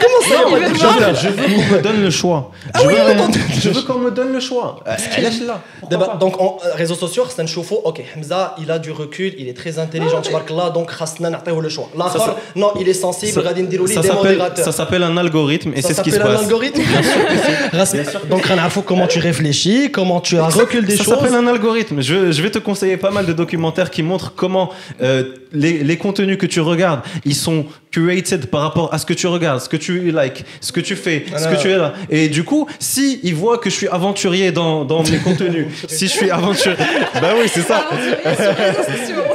Comment 0.03 0.23
ça 0.29 0.35
Non, 0.35 0.49
il 0.49 0.53
va 0.53 0.61
mais 0.61 0.73
te 0.75 0.79
voir. 0.79 0.97
dire 0.99 1.15
Je 1.25 1.29
veux 1.29 1.43
qu'on 1.49 1.75
me 1.75 1.81
donne 1.81 2.03
le 2.03 2.11
choix. 2.11 2.51
Ah 2.75 2.81
Je 2.83 2.87
oui, 2.87 2.95
veux- 2.95 3.11
attends, 3.13 3.31
je 3.65 3.71
veux 3.71 3.83
qu'on 3.89 3.99
me 4.07 4.11
donne 4.11 4.33
le 4.39 4.41
choix. 4.49 4.69
Euh, 4.87 5.23
Lâche-la. 5.25 5.57
Pourquoi 5.81 5.91
دابا 5.91 6.07
pas 6.07 6.17
دونك 6.21 6.37
en 6.37 6.59
réseaux 6.77 7.01
sociaux 7.05 7.25
خصنا 7.25 7.45
نشوفوا 7.45 7.79
اوكي 7.87 8.03
حمزه 8.05 8.51
il 8.59 8.71
a 8.71 8.79
du 8.87 8.91
recul 9.03 9.33
il 9.39 9.47
est 9.49 9.57
très 9.63 9.79
intelligent 9.79 10.21
تبارك 10.29 10.51
الله 10.51 10.69
دونك 10.69 10.91
خاصنا 10.91 11.29
نعطيوه 11.29 11.63
لو 11.63 11.69
شوا 11.69 11.85
Ça, 11.85 11.97
الاخر 11.97 12.19
ça- 12.21 12.59
non 12.59 12.79
il 12.81 12.89
est 12.89 13.01
sensible 13.07 13.39
غادي 13.39 13.63
نديروا 13.63 13.87
ليه 13.89 13.95
ça 13.95 14.01
des 14.03 14.09
s'appelle- 14.09 14.17
modérateurs 14.17 14.65
ça 14.69 14.73
s'appelle 14.73 15.03
un 15.03 15.17
algorithme 15.17 15.73
et 15.77 15.83
Ça 15.83 15.89
c'est 15.89 15.95
ce 15.95 16.03
qui 16.03 16.11
se 16.11 16.17
s'appelle 16.17 16.33
un 16.33 16.37
passe. 16.37 16.45
algorithme 16.45 16.83
Donc 18.31 18.47
غنعرفوا 18.47 18.83
comment 18.83 19.07
tu 19.07 19.19
réfléchis 19.19 19.91
comment 19.91 20.21
tu 20.21 20.39
as 20.39 20.45
un 20.45 20.49
recul 20.49 20.85
des 20.87 20.97
Ça 20.97 21.05
choses 21.05 21.15
s'appelle 21.15 21.35
un 21.35 21.47
algorithme. 21.47 22.01
Je, 22.11 22.17
je 22.40 22.44
vais 22.44 22.52
te 22.52 22.58
conseiller 22.58 22.96
pas 22.96 23.12
mal 23.12 23.26
de 23.26 23.34
documentaires 23.34 23.92
qui 23.92 24.02
montrent 24.02 24.34
comment 24.34 24.72
euh, 25.02 25.36
les, 25.52 25.84
les 25.84 25.98
contenus 25.98 26.38
que 26.38 26.46
tu 26.46 26.62
regardes, 26.62 27.02
ils 27.26 27.36
sont 27.36 27.66
curated 27.92 28.48
par 28.48 28.62
rapport 28.62 28.94
à 28.94 28.98
ce 29.00 29.06
que 29.06 29.14
tu 29.14 29.28
regardes, 29.28 29.62
ce 29.62 29.70
que 29.70 29.78
tu 29.78 30.12
like, 30.12 30.46
ce 30.62 30.72
que 30.72 30.80
tu 30.80 30.96
fais, 30.96 31.26
ce 31.38 31.48
que 31.48 31.62
tu 31.62 31.70
es 31.70 31.78
là. 31.78 31.94
Et 32.10 32.30
du 32.30 32.44
coup, 32.44 32.68
si 32.80 33.20
ils 33.24 33.36
voient 33.36 33.58
que 33.58 33.70
je 33.70 33.76
suis 33.76 33.88
aventurier 33.88 34.52
dans, 34.52 34.86
dans 34.86 35.04
mes 35.04 35.18
contenus, 35.18 35.68
si 35.88 36.08
je 36.08 36.12
suis 36.12 36.30
aventurier, 36.32 36.78
bah 37.22 37.34
oui, 37.40 37.50
c'est 37.52 37.62
ça. 37.62 37.86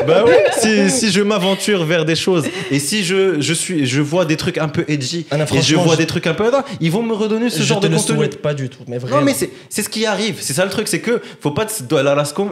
Bah 0.06 0.22
oui, 0.26 0.34
si, 0.58 0.90
si 0.90 1.10
je 1.10 1.22
m'aventure 1.22 1.84
vers 1.84 2.04
des 2.04 2.14
choses 2.14 2.44
et 2.70 2.78
si 2.78 3.04
je, 3.04 3.40
je, 3.40 3.54
suis, 3.54 3.86
je 3.86 4.02
vois 4.02 4.26
des 4.26 4.36
trucs 4.36 4.58
un 4.58 4.68
peu 4.68 4.84
edgy 4.86 5.24
Ah 5.30 5.36
et 5.54 5.62
je 5.62 5.76
vois 5.76 5.94
je- 5.94 5.98
des 5.98 6.06
trucs 6.06 6.26
un 6.26 6.34
peu... 6.34 6.50
Ils 6.80 6.90
vont 6.90 7.02
me 7.02 7.14
redonner 7.14 7.48
ce 7.48 7.60
je 7.60 7.64
genre 7.64 7.80
te 7.80 7.86
de 7.86 7.92
le 7.92 7.96
contenu. 7.98 8.16
souhaite 8.16 8.42
pas 8.42 8.52
du 8.52 8.68
tout 8.68 8.80
mais 8.86 8.98
vraiment 8.98 9.20
Non, 9.20 9.24
mais 9.24 9.32
c'est 9.32 9.50
c'est 9.70 9.82
ce 9.82 9.88
qui 9.88 10.04
arrive. 10.04 10.36
C'est 10.40 10.52
ça 10.52 10.64
le 10.64 10.70
truc, 10.70 10.88
c'est 10.88 11.00
que 11.00 11.22
faut 11.40 11.52
pas 11.52 11.64
te 11.64 11.72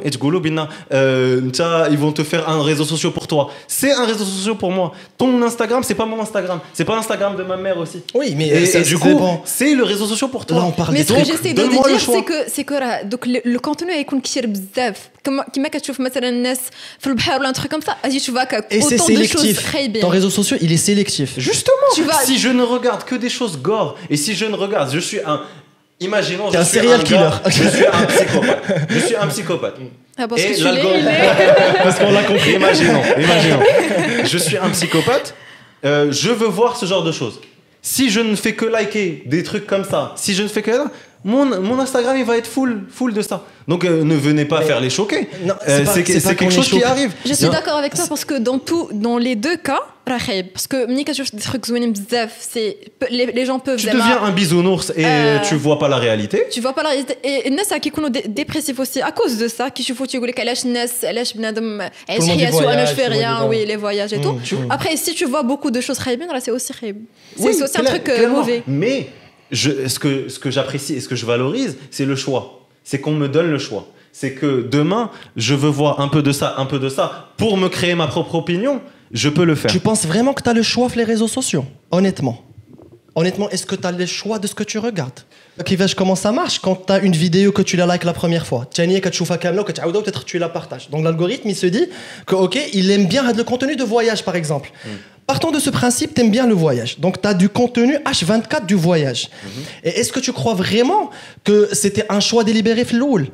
et 0.02 0.10
euh, 0.92 1.40
Ils 1.90 1.98
vont 1.98 2.12
te 2.12 2.22
faire 2.22 2.48
un 2.48 2.62
réseau 2.62 2.84
social 2.84 3.12
pour 3.12 3.26
toi. 3.26 3.50
C'est 3.68 3.92
un 3.92 4.06
réseau 4.06 4.24
social 4.24 4.56
pour 4.56 4.70
moi. 4.70 4.92
Ton 5.18 5.42
Instagram, 5.42 5.82
c'est 5.82 5.91
pas 6.01 6.05
mon 6.05 6.19
Instagram. 6.21 6.59
C'est 6.73 6.85
pas 6.85 6.95
l'Instagram 6.95 7.35
de 7.35 7.43
ma 7.43 7.57
mère 7.57 7.77
aussi. 7.77 7.99
oui 8.13 8.33
mais 8.37 8.47
Et, 8.47 8.65
ça, 8.65 8.79
et 8.79 8.83
du 8.83 8.95
ça 8.95 8.99
coup, 9.03 9.07
dépend. 9.09 9.41
c'est 9.45 9.73
le 9.75 9.83
réseau 9.83 10.05
social 10.07 10.29
pour 10.35 10.45
toi. 10.45 10.57
là 10.57 10.63
on 10.65 10.71
parle 10.71 10.93
Mais 10.93 10.99
des 11.03 11.05
ce 11.07 11.13
que 11.13 11.19
trucs 11.21 11.27
j'essaie 11.31 11.53
de 11.53 11.61
donne-moi 11.61 11.83
le 11.87 11.91
dire, 11.93 11.99
choix. 12.05 12.15
c'est 12.15 12.23
que 12.31 12.37
c'est 12.55 12.63
que 12.69 12.73
راه 12.73 13.01
دوك 13.01 13.25
le, 13.27 13.39
le 13.45 13.59
contenu 13.59 13.91
يكون 13.91 14.21
كثير 14.21 14.45
بزاف 14.47 14.97
كما 15.23 15.43
كما 15.53 15.67
كتشوف 15.67 15.99
مثلا 15.99 16.29
الناس 16.29 16.59
في 16.99 17.07
البحر 17.07 17.39
ولا 17.39 17.49
un 17.53 17.55
truc 17.55 17.71
comme 17.71 17.85
ça 17.89 17.93
غادي 18.05 18.19
تشوف 18.19 18.37
هكا 18.37 18.57
et 18.59 18.81
c'est 18.81 19.01
autant 19.01 19.13
de 19.13 19.23
choses 19.27 19.41
sélectif 19.41 19.59
خايبين 19.65 20.01
ton 20.01 20.09
réseaux 20.09 20.29
sociaux 20.41 20.57
il 20.61 20.71
est 20.71 20.77
sélectif 20.89 21.29
Justement, 21.37 21.89
Tu 21.95 22.03
vas- 22.03 22.25
si 22.25 22.37
je 22.37 22.49
ne 22.49 22.63
regarde 22.63 23.03
que 23.09 23.15
des 23.15 23.29
choses 23.39 23.55
gore 23.69 23.91
et 24.09 24.17
si 24.17 24.31
je 24.35 24.45
ne 24.45 24.55
regarde, 24.63 24.89
je 24.93 24.99
suis 24.99 25.19
un. 25.33 25.39
Imaginons, 25.99 26.47
T'es 26.51 26.57
je 26.57 26.61
un 26.61 26.65
suis 26.65 26.77
serial 26.79 26.99
gars, 26.99 27.09
killer. 27.09 27.33
je 27.57 27.63
suis 27.75 27.87
un 27.99 28.03
psychopathe. 28.13 28.63
Je 28.95 28.99
suis 29.07 29.15
un 29.23 29.27
psychopathe. 29.33 29.77
Ah, 30.19 30.27
parce 30.29 30.41
Et 30.41 30.45
que 30.51 30.53
tu 30.57 30.63
l'es, 30.63 30.71
l'algorithme. 30.71 31.09
il 31.09 31.25
est- 31.25 31.83
parce 31.85 31.95
qu'on 31.99 32.11
l'a 32.17 32.23
compris 32.31 32.51
Imaginons, 32.61 33.01
imaginons. 33.25 33.61
Je 34.31 34.37
suis 34.45 34.57
un 34.65 34.69
psychopathe. 34.75 35.27
euh, 35.84 36.12
je 36.12 36.30
veux 36.30 36.46
voir 36.46 36.76
ce 36.76 36.86
genre 36.86 37.02
de 37.02 37.12
choses. 37.12 37.40
Si 37.82 38.10
je 38.10 38.20
ne 38.20 38.36
fais 38.36 38.54
que 38.54 38.64
liker 38.64 39.24
des 39.26 39.42
trucs 39.42 39.66
comme 39.66 39.84
ça, 39.84 40.12
si 40.16 40.34
je 40.34 40.42
ne 40.42 40.48
fais 40.48 40.62
que 40.62 40.70
mon, 41.24 41.78
Instagram 41.78 42.16
il 42.16 42.24
va 42.24 42.36
être 42.36 42.46
full, 42.46 42.84
full 42.90 43.14
de 43.14 43.22
ça. 43.22 43.44
Donc 43.68 43.84
euh, 43.84 44.02
ne 44.02 44.16
venez 44.16 44.44
pas 44.44 44.62
faire 44.62 44.80
les 44.80 44.90
choquer. 44.90 45.28
C'est 45.66 45.88
euh, 45.88 46.34
quelque 46.34 46.50
chose 46.50 46.68
qui 46.68 46.82
arrive. 46.82 47.12
Je 47.24 47.32
suis 47.32 47.48
d'accord 47.48 47.76
avec 47.76 47.94
toi 47.94 48.04
parce 48.08 48.24
que 48.24 48.38
dans 48.38 49.18
les 49.18 49.36
deux 49.36 49.56
cas, 49.56 49.80
parce 50.04 50.66
que 50.66 50.86
les, 53.10 53.26
les 53.26 53.46
gens 53.46 53.58
peuvent. 53.58 53.78
Tu 53.78 53.86
deviens 53.86 54.22
un 54.22 54.30
bisounours 54.30 54.90
et 54.96 55.04
euh, 55.04 55.38
tu 55.40 55.54
vois 55.54 55.78
pas 55.78 55.88
la 55.88 55.96
réalité. 55.96 56.46
Tu 56.50 56.60
vois 56.60 56.72
pas 56.72 56.82
la 56.82 56.90
réalité 56.90 57.16
et 57.22 57.50
les 57.50 57.56
gens 57.56 57.78
qui 57.78 57.90
sont 57.90 58.10
dépressifs 58.28 58.78
aussi 58.78 59.00
à 59.00 59.12
cause 59.12 59.38
de 59.38 59.48
ça, 59.48 59.70
qui 59.70 59.84
tu 59.84 59.92
dis 59.92 60.18
que 60.18 60.26
les 60.26 60.32
je 62.86 62.94
fais 62.94 63.06
rien, 63.06 63.46
oui 63.48 63.64
les 63.64 63.76
voyages 63.76 64.12
et 64.12 64.18
mm, 64.18 64.22
tout. 64.22 64.32
Mm. 64.32 64.70
Après 64.70 64.96
si 64.96 65.14
tu 65.14 65.24
vois 65.24 65.42
beaucoup 65.42 65.70
de 65.70 65.80
choses 65.80 65.98
c'est 65.98 66.50
aussi 66.50 66.72
un 67.78 67.84
truc 67.84 68.08
euh, 68.08 68.28
mauvais. 68.28 68.62
Mais 68.66 69.08
je, 69.52 69.86
ce 69.86 69.98
que, 69.98 70.28
ce 70.28 70.38
que 70.38 70.50
j'apprécie 70.50 70.94
et 70.94 71.00
ce 71.00 71.08
que 71.08 71.16
je 71.16 71.26
valorise, 71.26 71.76
c'est 71.90 72.04
le 72.04 72.16
choix. 72.16 72.66
C'est 72.82 73.00
qu'on 73.00 73.12
me 73.12 73.28
donne 73.28 73.50
le 73.50 73.58
choix. 73.58 73.86
C'est 74.12 74.32
que 74.32 74.66
demain, 74.68 75.10
je 75.36 75.54
veux 75.54 75.70
voir 75.70 76.00
un 76.00 76.08
peu 76.08 76.22
de 76.22 76.32
ça, 76.32 76.54
un 76.58 76.66
peu 76.66 76.78
de 76.78 76.88
ça, 76.88 77.30
pour 77.36 77.56
me 77.56 77.68
créer 77.68 77.94
ma 77.94 78.08
propre 78.08 78.34
opinion, 78.34 78.80
je 79.12 79.28
peux 79.28 79.44
le 79.44 79.54
faire. 79.54 79.70
Tu 79.70 79.80
penses 79.80 80.04
vraiment 80.06 80.34
que 80.34 80.42
tu 80.42 80.50
as 80.50 80.54
le 80.54 80.62
choix 80.62 80.88
sur 80.88 80.98
les 80.98 81.04
réseaux 81.04 81.28
sociaux? 81.28 81.64
Honnêtement. 81.90 82.42
Honnêtement, 83.14 83.50
est-ce 83.50 83.66
que 83.66 83.74
tu 83.76 83.86
as 83.86 83.92
le 83.92 84.06
choix 84.06 84.38
de 84.38 84.46
ce 84.46 84.54
que 84.54 84.64
tu 84.64 84.78
regardes? 84.78 85.20
Qui 85.66 85.74
okay, 85.74 85.94
comment 85.94 86.14
ça 86.16 86.32
marche 86.32 86.60
quand 86.60 86.86
tu 86.86 86.92
as 86.94 86.98
une 87.00 87.12
vidéo 87.12 87.52
que 87.52 87.60
tu 87.60 87.76
la 87.76 87.86
likes 87.86 88.04
la 88.04 88.14
première 88.14 88.46
fois? 88.46 88.66
Peut-être 88.74 90.24
tu 90.24 90.38
la 90.38 90.48
partages. 90.48 90.88
Donc 90.88 91.04
l'algorithme, 91.04 91.46
il 91.50 91.56
se 91.56 91.66
dit 91.66 91.86
que, 92.26 92.34
ok, 92.34 92.58
il 92.72 92.90
aime 92.90 93.06
bien 93.06 93.30
le 93.30 93.44
contenu 93.44 93.76
de 93.76 93.84
voyage, 93.84 94.24
par 94.24 94.34
exemple. 94.34 94.70
Mm. 94.84 94.88
Partons 95.26 95.50
de 95.50 95.60
ce 95.60 95.70
principe, 95.70 96.14
tu 96.14 96.20
aimes 96.20 96.30
bien 96.30 96.46
le 96.46 96.54
voyage. 96.54 96.98
Donc, 96.98 97.20
tu 97.20 97.28
as 97.28 97.34
du 97.34 97.48
contenu 97.48 97.96
H24 97.98 98.66
du 98.66 98.74
voyage. 98.74 99.30
Et 99.84 99.90
est-ce 100.00 100.12
que 100.12 100.20
tu 100.20 100.32
crois 100.32 100.54
vraiment 100.54 101.10
que 101.44 101.68
c'était 101.72 102.04
un 102.08 102.20
choix 102.20 102.44
délibéré 102.44 102.84
Floul? 102.84 103.28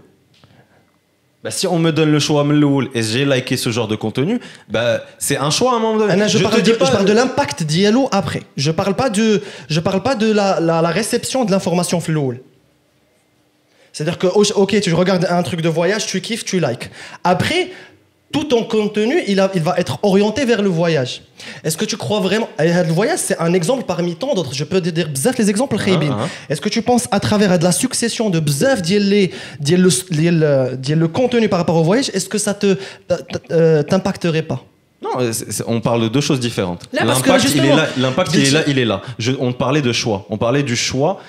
Bah, 1.42 1.52
si 1.52 1.68
on 1.68 1.78
me 1.78 1.92
donne 1.92 2.10
le 2.10 2.18
choix 2.18 2.42
Mloul, 2.42 2.90
et 2.94 3.02
j'ai 3.02 3.24
liké 3.24 3.56
ce 3.56 3.70
genre 3.70 3.86
de 3.86 3.94
contenu, 3.94 4.40
bah, 4.68 5.04
c'est 5.18 5.36
un 5.36 5.50
choix 5.50 5.72
à 5.72 5.76
un 5.76 5.78
moment 5.78 5.98
donné. 5.98 6.12
Anna, 6.12 6.26
je, 6.26 6.38
te 6.38 6.42
parle 6.42 6.60
dis 6.62 6.70
de, 6.70 6.74
je 6.74 6.90
parle 6.90 7.04
de 7.04 7.12
l'impact 7.12 7.62
d'Yellow 7.62 8.08
après. 8.10 8.42
Je 8.56 8.72
parle 8.72 8.94
pas 8.94 9.08
de, 9.08 9.40
je 9.70 9.80
parle 9.80 10.02
pas 10.02 10.16
de 10.16 10.32
la, 10.32 10.58
la, 10.58 10.82
la 10.82 10.88
réception 10.90 11.44
de 11.44 11.52
l'information 11.52 12.00
floule. 12.00 12.40
C'est-à-dire 13.92 14.18
que, 14.18 14.26
ok, 14.26 14.80
tu 14.80 14.92
regardes 14.94 15.26
un 15.30 15.42
truc 15.42 15.60
de 15.60 15.68
voyage, 15.68 16.06
tu 16.06 16.20
kiffes, 16.20 16.44
tu 16.44 16.60
likes. 16.60 16.90
Après, 17.24 17.70
tout 18.32 18.44
ton 18.44 18.64
contenu, 18.64 19.22
il, 19.26 19.42
il, 19.54 19.62
va 19.62 19.74
être 19.78 19.98
orienté 20.02 20.44
vers 20.44 20.60
le 20.60 20.68
voyage. 20.68 21.22
Est-ce 21.64 21.76
que 21.76 21.84
tu 21.84 21.96
crois 21.96 22.20
vraiment 22.20 22.48
eh, 22.58 22.66
Le 22.66 22.92
voyage, 22.92 23.20
c'est 23.20 23.38
un 23.38 23.54
exemple 23.54 23.84
parmi 23.86 24.16
tant 24.16 24.34
d'autres. 24.34 24.52
Je 24.52 24.64
peux 24.64 24.80
te 24.82 24.90
dire 24.90 25.08
bzaf 25.08 25.38
les 25.38 25.48
exemples, 25.48 25.76
ah, 25.78 25.84
Khaybin. 25.84 26.16
Ah. 26.20 26.28
Est-ce 26.50 26.60
que 26.60 26.68
tu 26.68 26.82
penses 26.82 27.08
à 27.10 27.20
travers 27.20 27.58
de 27.58 27.64
la 27.64 27.72
succession 27.72 28.28
de 28.28 28.40
bzaf 28.40 28.80
le, 28.88 29.28
le, 30.10 30.94
le 30.94 31.08
contenu 31.08 31.48
par 31.48 31.58
rapport 31.58 31.76
au 31.76 31.82
voyage, 31.82 32.10
est-ce 32.12 32.28
que 32.28 32.38
ça 32.38 32.54
te 32.54 32.66
euh, 32.66 33.16
euh, 33.50 33.82
t'impacterait 33.82 34.42
pas? 34.42 34.64
Non, 35.00 35.10
euh, 35.20 35.32
on 35.68 35.80
parle 35.80 36.02
de 36.02 36.08
deux 36.08 36.20
choses 36.20 36.40
différentes. 36.40 36.88
L'impact, 36.92 37.48
il 37.54 37.64
est 37.64 37.74
là. 38.50 38.66
Est 38.66 38.84
là. 38.84 39.02
On 39.38 39.52
parlait 39.52 39.80
de 39.80 39.92
choix. 39.92 40.26
On 40.28 40.38
parlait 40.38 40.64
du 40.64 40.74
choix 40.74 41.20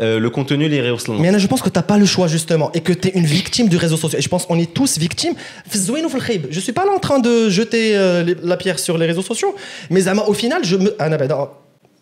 euh, 0.00 0.18
le 0.18 0.30
contenu, 0.30 0.66
les 0.68 0.80
réseaux 0.80 0.98
sociaux. 0.98 1.18
Mais 1.20 1.38
je 1.38 1.46
pense 1.46 1.60
que 1.60 1.68
t'as 1.68 1.82
pas 1.82 1.98
le 1.98 2.06
choix 2.06 2.26
justement 2.26 2.72
et 2.72 2.80
que 2.80 2.94
tu 2.94 3.08
es 3.08 3.10
une 3.12 3.26
victime 3.26 3.68
du 3.68 3.76
réseau 3.76 3.98
social. 3.98 4.18
Et 4.18 4.22
je 4.22 4.28
pense 4.30 4.46
qu'on 4.46 4.58
est 4.58 4.72
tous 4.72 4.98
victimes. 4.98 5.34
Je 5.70 6.60
suis 6.60 6.72
pas 6.72 6.86
là 6.86 6.92
en 6.92 6.98
train 6.98 7.18
de 7.18 7.50
jeter 7.50 7.96
euh, 7.96 8.34
la 8.42 8.56
pierre 8.56 8.78
sur 8.78 8.96
les 8.96 9.06
réseaux 9.06 9.22
sociaux, 9.22 9.54
mais 9.90 10.02
au 10.26 10.32
final, 10.32 10.64
je 10.64 10.76
me. 10.76 10.94
Ah, 10.98 11.10
non, 11.10 11.16
bah, 11.18 11.28
non 11.28 11.48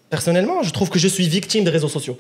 personnellement, 0.10 0.64
je 0.64 0.72
trouve 0.72 0.90
que 0.90 1.00
je 1.00 1.08
suis 1.08 1.28
victime 1.28 1.64
des 1.64 1.70
réseaux 1.78 1.88
sociaux. 1.98 2.18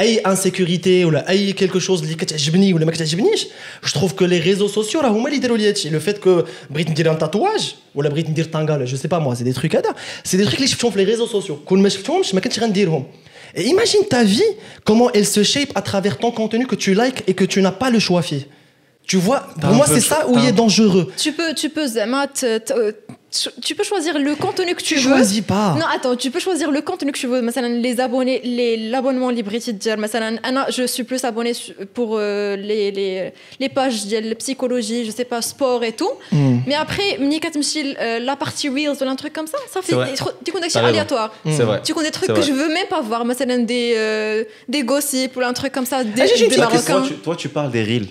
أي 0.00 0.22
insécurité 0.24 1.04
ou 1.04 1.10
là, 1.10 1.28
أي 1.28 1.52
quelque 1.52 1.80
chose 1.80 2.02
اللي 2.02 2.14
كتعجبني 2.14 2.74
ولا 2.74 2.84
ما 2.84 2.92
كتعجبنيش, 2.92 3.46
je 3.86 3.90
trouve 3.92 4.12
que 4.14 4.24
les 4.24 4.40
réseaux 4.40 4.68
sociaux 4.68 4.96
راه 5.02 5.08
هما 5.10 5.26
اللي 5.26 5.36
يديروا 5.36 5.56
لي 5.56 5.68
هادشي. 5.68 5.90
Le 5.90 6.00
fait 6.02 6.18
que 6.24 6.44
بغيت 6.70 6.90
ندير 6.90 7.14
un 7.14 7.18
tatouage 7.24 7.64
ولا 7.94 8.08
بغيت 8.08 8.30
ندير 8.30 8.44
tanga, 8.44 8.86
je 8.90 8.96
sais 8.96 9.08
pas 9.08 9.18
moi, 9.20 9.34
c'est 9.34 9.44
des 9.44 9.54
trucs 9.60 9.74
هذا. 9.76 9.94
C'est 10.28 10.36
des 10.36 10.44
trucs 10.46 10.54
اللي 10.54 10.66
شفتهم 10.66 10.90
في 10.90 11.04
les 11.06 11.08
réseaux 11.16 11.30
sociaux. 11.32 11.52
كون 11.66 11.82
ما 11.82 11.88
شفتهمش 11.88 12.34
ما 12.34 12.40
كنتش 12.40 12.60
غنديرهم. 12.60 13.04
Et 13.56 13.62
imagine 13.74 14.04
ta 14.14 14.22
vie, 14.24 14.50
comment 14.88 15.10
elle 15.16 15.26
se 15.36 15.42
shape 15.42 15.72
à 15.74 15.82
travers 15.90 16.14
ton 16.18 16.30
contenu 16.40 16.66
que 16.66 16.76
tu 16.84 16.90
likes 17.02 17.20
et 17.28 17.34
que 17.40 17.44
tu 17.52 17.58
n'as 17.62 17.76
pas 17.82 17.90
le 17.96 17.98
choix, 17.98 18.22
fille. 18.30 18.46
Tu 19.10 19.16
vois, 19.26 19.40
T'as 19.40 19.60
pour 19.62 19.70
un 19.70 19.78
moi, 19.80 19.86
peu 19.86 19.94
c'est 19.94 20.00
de 20.06 20.10
ça 20.12 20.18
cho- 20.22 20.28
où 20.30 20.34
il 20.38 20.42
t'as 20.42 20.48
est 20.48 20.56
un- 20.58 20.62
dangereux. 20.64 21.06
Tu 21.24 21.30
peux, 21.38 21.50
tu 21.60 21.68
peux 21.74 21.86
زعما 21.86 22.26
te- 22.26 22.58
te- 22.68 22.94
tu 23.61 23.75
peux 23.75 23.83
choisir 23.83 24.19
le 24.19 24.35
contenu 24.35 24.75
que 24.75 24.81
tu, 24.81 24.95
tu 24.95 25.01
veux. 25.01 25.15
Choisis 25.15 25.41
pas. 25.41 25.75
Non, 25.79 25.85
attends, 25.93 26.15
tu 26.15 26.29
peux 26.31 26.39
choisir 26.39 26.71
le 26.71 26.81
contenu 26.81 27.11
que 27.11 27.17
tu 27.17 27.27
veux. 27.27 27.41
Par 27.41 27.63
les 27.81 27.99
abonnés, 27.99 28.41
les 28.43 28.89
l'abonnement 28.89 29.29
libre, 29.29 29.51
ah 29.53 30.65
je 30.69 30.83
suis 30.85 31.03
plus 31.03 31.23
abonnée 31.23 31.53
pour 31.93 32.17
euh, 32.17 32.55
les, 32.55 32.91
les, 32.91 33.33
les, 33.59 33.69
pages 33.69 34.05
de 34.05 34.33
psychologie, 34.35 35.05
je 35.05 35.11
sais 35.11 35.25
pas, 35.25 35.41
sport 35.41 35.83
et 35.83 35.93
tout. 35.93 36.11
Hmm. 36.31 36.59
Mais 36.67 36.75
après, 36.75 37.17
euh, 37.99 38.19
la 38.19 38.35
partie 38.35 38.69
reels 38.69 38.97
ou 39.01 39.03
un 39.03 39.15
truc 39.15 39.33
comme 39.33 39.47
ça, 39.47 39.57
ça 39.71 39.81
fait 39.81 39.95
des, 40.43 40.51
connexions 40.51 40.85
aléatoires. 40.85 41.33
Hmm. 41.45 41.51
Tu 41.83 41.93
connais 41.93 42.07
des 42.07 42.11
trucs 42.11 42.33
que 42.33 42.41
je 42.41 42.51
veux 42.51 42.67
même 42.67 42.87
pas 42.89 43.01
voir, 43.01 43.25
par 43.25 43.65
des, 43.65 43.93
euh, 43.97 44.43
des 44.67 44.83
gossips 44.83 45.35
ou 45.35 45.41
un 45.41 45.53
truc 45.53 45.71
comme 45.71 45.85
ça. 45.85 46.03
Des, 46.03 46.21
ah, 46.21 46.25
tu, 47.07 47.15
toi, 47.15 47.35
tu 47.35 47.49
parles 47.49 47.71
des 47.71 47.83
reels. 47.83 48.07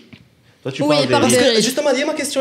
Toi, 0.62 0.70
tu 0.70 0.83
oui, 0.83 1.07
parles 1.09 1.29
des... 1.29 1.37
Parce 1.37 1.55
que, 1.57 1.61
justement, 1.61 1.90
il 1.90 1.98
y 1.98 2.03
a 2.03 2.07
ma 2.07 2.14
question, 2.14 2.40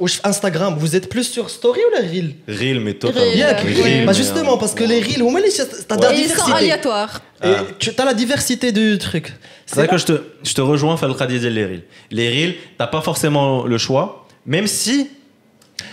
ou 0.00 0.06
Instagram, 0.22 0.76
vous 0.78 0.94
êtes 0.94 1.08
plus 1.08 1.24
sur 1.24 1.50
story 1.50 1.80
ou 1.80 2.00
les 2.00 2.08
reels 2.08 2.34
Reels, 2.46 2.80
mais 2.80 2.94
totalement. 2.94 3.32
Yeah, 3.32 3.60
ouais. 3.64 4.04
bah 4.04 4.12
justement, 4.12 4.56
parce 4.58 4.74
que 4.74 4.84
les 4.84 5.00
reels, 5.00 5.24
au 5.24 5.30
moins, 5.30 5.40
t'as 5.40 5.96
ouais. 5.96 6.02
la 6.02 6.12
diversité. 6.12 6.22
Ils 6.22 6.50
sont 6.50 6.52
aléatoires. 6.52 7.20
Et 7.42 7.48
ah. 7.48 7.64
tu 7.80 7.90
as 7.98 8.04
la 8.04 8.14
diversité 8.14 8.70
du 8.70 8.96
truc. 8.98 9.32
C'est 9.66 9.74
vrai 9.74 9.88
que 9.88 9.98
je 9.98 10.06
te, 10.06 10.22
je 10.44 10.54
te 10.54 10.60
rejoins, 10.60 10.96
Falka 10.96 11.26
les 11.26 11.64
reels. 11.64 11.82
Les 12.12 12.28
reels, 12.28 12.54
t'as 12.78 12.86
pas 12.86 13.00
forcément 13.00 13.64
le 13.64 13.76
choix, 13.76 14.28
même 14.46 14.68
si 14.68 15.10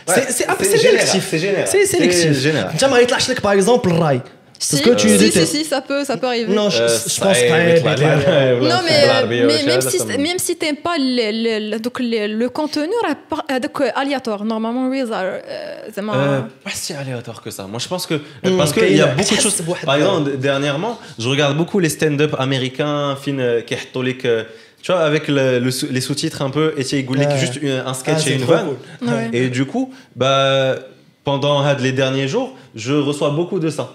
ouais. 0.08 0.28
c'est 0.30 0.78
sélectif. 0.78 1.34
C'est 1.66 1.86
sélectif. 1.88 2.32
J'aimerais 2.80 3.08
te 3.08 3.42
par 3.42 3.54
exemple, 3.54 3.90
Rai. 3.92 4.22
Si, 4.62 4.82
que 4.82 4.90
tu 4.90 5.08
euh, 5.08 5.18
si, 5.18 5.32
si, 5.32 5.48
si, 5.48 5.64
ça 5.64 5.80
peut, 5.80 6.04
ça 6.04 6.18
peut 6.18 6.28
arriver. 6.28 6.54
Non, 6.54 6.70
je, 6.70 6.84
euh, 6.84 6.88
je 6.90 7.20
pense 7.22 7.40
pas. 7.44 8.60
Non, 8.70 8.82
mais, 8.86 9.46
mais 9.46 9.64
même 9.64 9.80
si 9.80 10.06
même 10.06 10.38
si 10.38 10.58
t'aimes 10.58 10.76
pas 10.76 10.98
le, 11.00 11.70
le, 11.72 11.80
donc 11.80 12.00
le, 12.02 12.28
le 12.28 12.50
contenu, 12.50 12.92
euh, 12.92 13.60
donc 13.60 13.82
aléatoire, 13.96 14.44
normalement, 14.44 14.90
Reza, 14.90 15.24
c'est 15.94 16.02
euh, 16.02 16.42
Pas 16.64 16.72
si 16.74 16.94
aléatoire 16.94 17.42
que 17.42 17.52
ça. 17.52 17.68
Moi, 17.68 17.80
je 17.80 17.88
pense 17.88 18.06
que 18.06 18.16
mm, 18.16 18.58
parce 18.58 18.74
qu'il 18.74 18.98
y 18.98 19.02
a 19.02 19.08
beaucoup 19.08 19.36
de 19.36 19.40
choses. 19.40 19.62
Par 19.86 19.96
exemple, 19.96 20.38
dernièrement, 20.38 21.00
je 21.18 21.30
regarde 21.30 21.56
beaucoup 21.56 21.80
les 21.80 21.90
stand-up 21.90 22.36
américains, 22.38 23.16
fin 23.16 23.62
catholique. 23.66 24.28
Tu 24.82 24.92
vois, 24.92 25.02
avec 25.02 25.30
les 25.30 26.02
sous-titres 26.02 26.42
un 26.42 26.50
peu, 26.50 26.74
et 26.78 27.04
Goulik, 27.04 27.30
ouais. 27.30 27.38
juste 27.38 27.60
un 27.64 27.94
sketch 27.94 28.24
ah, 28.26 28.30
et 28.30 28.34
une 28.34 28.44
vanne. 28.44 28.76
Et 29.32 29.48
du 29.48 29.64
coup, 29.64 29.94
bah, 30.18 30.76
pendant 31.24 31.64
les 31.80 31.94
derniers 31.94 32.28
jours, 32.28 32.58
je 32.76 32.94
reçois 32.94 33.30
beaucoup 33.30 33.60
de 33.60 33.70
ça. 33.70 33.94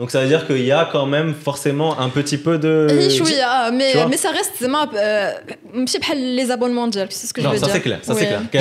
Donc 0.00 0.10
ça 0.10 0.22
veut 0.22 0.28
dire 0.28 0.46
qu'il 0.46 0.64
y 0.64 0.72
a 0.72 0.88
quand 0.90 1.04
même 1.04 1.34
forcément 1.34 2.00
un 2.00 2.08
petit 2.08 2.38
peu 2.38 2.56
de. 2.56 2.86
Euh, 2.90 3.70
mais, 3.70 3.92
mais 4.08 4.16
ça 4.16 4.30
reste 4.30 4.54
euh, 4.62 5.30
Je 5.74 5.90
sais 5.90 5.98
pas 5.98 6.14
les 6.14 6.50
abonnements 6.50 6.88
c'est 6.90 7.26
ce 7.26 7.34
que 7.34 7.42
je 7.42 7.46
veux 7.46 7.58
dire. 7.58 7.66
Ça 7.66 7.70
c'est 7.70 7.82
clair, 7.82 7.98
ça 8.00 8.14
c'est 8.14 8.26
clair. 8.26 8.40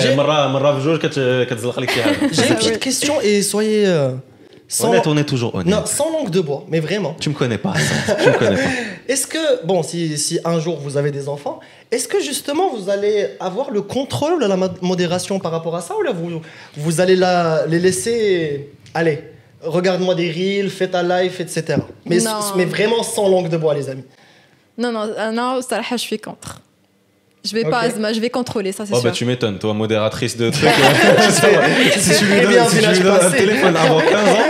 J'ai 2.33 2.49
une 2.49 2.55
petite 2.55 2.79
question 2.79 3.21
et 3.21 3.41
soyez. 3.41 3.87
Euh, 3.87 4.11
sans... 4.67 4.89
Honnête, 4.89 5.07
on 5.07 5.15
est 5.15 5.23
toujours 5.23 5.55
honnête. 5.55 5.73
Non, 5.73 5.85
sans 5.85 6.11
langue 6.11 6.29
de 6.29 6.41
bois, 6.41 6.65
mais 6.67 6.81
vraiment. 6.81 7.15
Tu 7.21 7.29
me 7.29 7.33
connais 7.33 7.57
pas. 7.57 7.73
Me 7.73 8.37
connais 8.37 8.57
pas. 8.57 8.69
Est-ce 9.07 9.25
que, 9.25 9.65
bon, 9.65 9.81
si, 9.81 10.39
un 10.43 10.59
jour 10.59 10.77
vous 10.77 10.97
avez 10.97 11.09
des 11.09 11.29
enfants, 11.29 11.61
est-ce 11.89 12.07
que 12.07 12.21
justement 12.21 12.69
vous 12.69 12.89
allez 12.89 13.29
avoir 13.39 13.71
le 13.71 13.81
contrôle 13.81 14.39
de 14.39 14.45
la 14.45 14.57
modération 14.81 15.39
par 15.39 15.51
rapport 15.51 15.75
à 15.75 15.81
ça 15.81 15.95
ou 15.97 16.03
là 16.03 16.11
vous, 16.11 16.41
vous 16.75 17.01
allez 17.01 17.15
la, 17.15 17.65
les 17.65 17.79
laisser 17.79 18.69
aller 18.93 19.23
regarde-moi 19.61 20.15
des 20.15 20.31
reels, 20.31 20.69
fais 20.69 20.87
ta 20.87 21.03
life, 21.03 21.39
etc. 21.39 21.79
Mais, 22.05 22.19
vraiment 22.65 23.03
sans 23.03 23.29
langue 23.29 23.49
de 23.49 23.57
bois, 23.57 23.73
les 23.73 23.89
amis. 23.89 24.05
Non, 24.77 24.91
non, 24.91 25.09
ah, 25.17 25.31
non, 25.31 25.59
je 25.61 25.97
suis 25.97 26.19
contre. 26.19 26.61
Je 27.43 27.53
vais 27.53 27.63
pas, 27.63 27.89
je 27.89 28.19
vais 28.19 28.29
contrôler 28.29 28.73
ça, 28.73 28.85
c'est 28.85 28.91
oh, 28.91 28.95
bah, 28.95 29.01
sûr. 29.01 29.09
Bah, 29.09 29.15
tu 29.15 29.25
m'étonnes, 29.25 29.59
toi, 29.59 29.73
modératrice 29.73 30.35
de 30.35 30.49
trucs. 30.51 30.65
Euh, 30.65 30.71
si 31.97 32.17
tu 32.17 32.25
lui 32.25 32.41
donnes, 32.41 32.57
un 32.57 33.31
téléphone 33.31 33.75
avant 33.77 33.99
15 34.01 34.11
ans, 34.13 34.49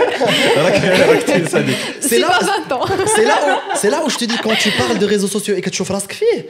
c'est 3.76 3.90
là, 3.90 4.02
où 4.04 4.10
je 4.10 4.16
te 4.16 4.24
dis 4.24 4.36
quand 4.42 4.56
tu 4.56 4.70
parles 4.72 4.98
de 4.98 5.06
réseaux 5.06 5.28
sociaux 5.28 5.54
et 5.56 5.60
que 5.60 5.70
tu 5.70 5.84
fais 5.84 6.48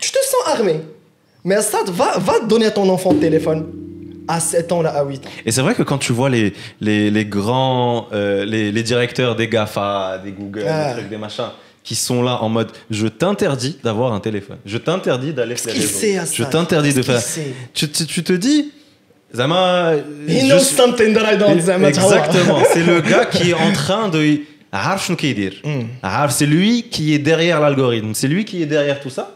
tu 0.00 0.12
te 0.12 0.18
sens 0.18 0.54
armé. 0.58 0.76
Mais 1.42 1.60
ça, 1.60 1.78
va, 1.86 2.18
va 2.18 2.40
donner 2.40 2.66
à 2.66 2.70
ton 2.70 2.88
enfant 2.88 3.12
le 3.12 3.18
téléphone 3.18 3.66
à 4.28 4.40
7 4.40 4.72
ans, 4.72 4.82
là, 4.82 4.90
à 4.90 5.04
8 5.04 5.26
ans. 5.26 5.30
Et 5.46 5.52
c'est 5.52 5.62
vrai 5.62 5.74
que 5.74 5.82
quand 5.82 5.98
tu 5.98 6.12
vois 6.12 6.28
les, 6.28 6.52
les, 6.80 7.10
les 7.10 7.24
grands, 7.24 8.08
euh, 8.12 8.44
les, 8.44 8.70
les, 8.70 8.82
directeurs 8.82 9.34
des 9.34 9.48
GAFA, 9.48 10.20
des 10.22 10.32
Google, 10.32 10.64
des 10.64 10.92
trucs, 10.92 11.08
des 11.08 11.16
machins, 11.16 11.50
qui 11.82 11.94
sont 11.94 12.22
là 12.22 12.42
en 12.42 12.50
mode 12.50 12.70
je 12.90 13.06
t'interdis 13.06 13.78
d'avoir 13.82 14.12
un 14.12 14.20
téléphone, 14.20 14.58
je 14.66 14.76
t'interdis 14.76 15.32
d'aller 15.32 15.56
faire 15.56 15.72
des 15.72 15.80
je 16.32 16.44
t'interdis 16.44 16.92
de 16.92 17.02
faire. 17.02 17.22
Tu, 17.72 17.90
tu, 17.90 18.06
tu, 18.06 18.22
te 18.22 18.34
dis. 18.34 18.72
Zama. 19.34 19.92
Euh, 19.92 20.02
Exactement, 21.88 22.58
c'est 22.72 22.84
le 22.84 23.00
gars 23.00 23.24
qui 23.24 23.50
est 23.50 23.54
en 23.54 23.72
train 23.72 24.08
de. 24.08 24.40
C'est 26.28 26.46
lui 26.46 26.82
qui 26.90 27.14
est 27.14 27.18
derrière 27.18 27.58
l'algorithme, 27.58 28.12
c'est 28.12 28.28
lui 28.28 28.44
qui 28.44 28.62
est 28.62 28.66
derrière 28.66 29.00
tout 29.00 29.08
ça. 29.08 29.34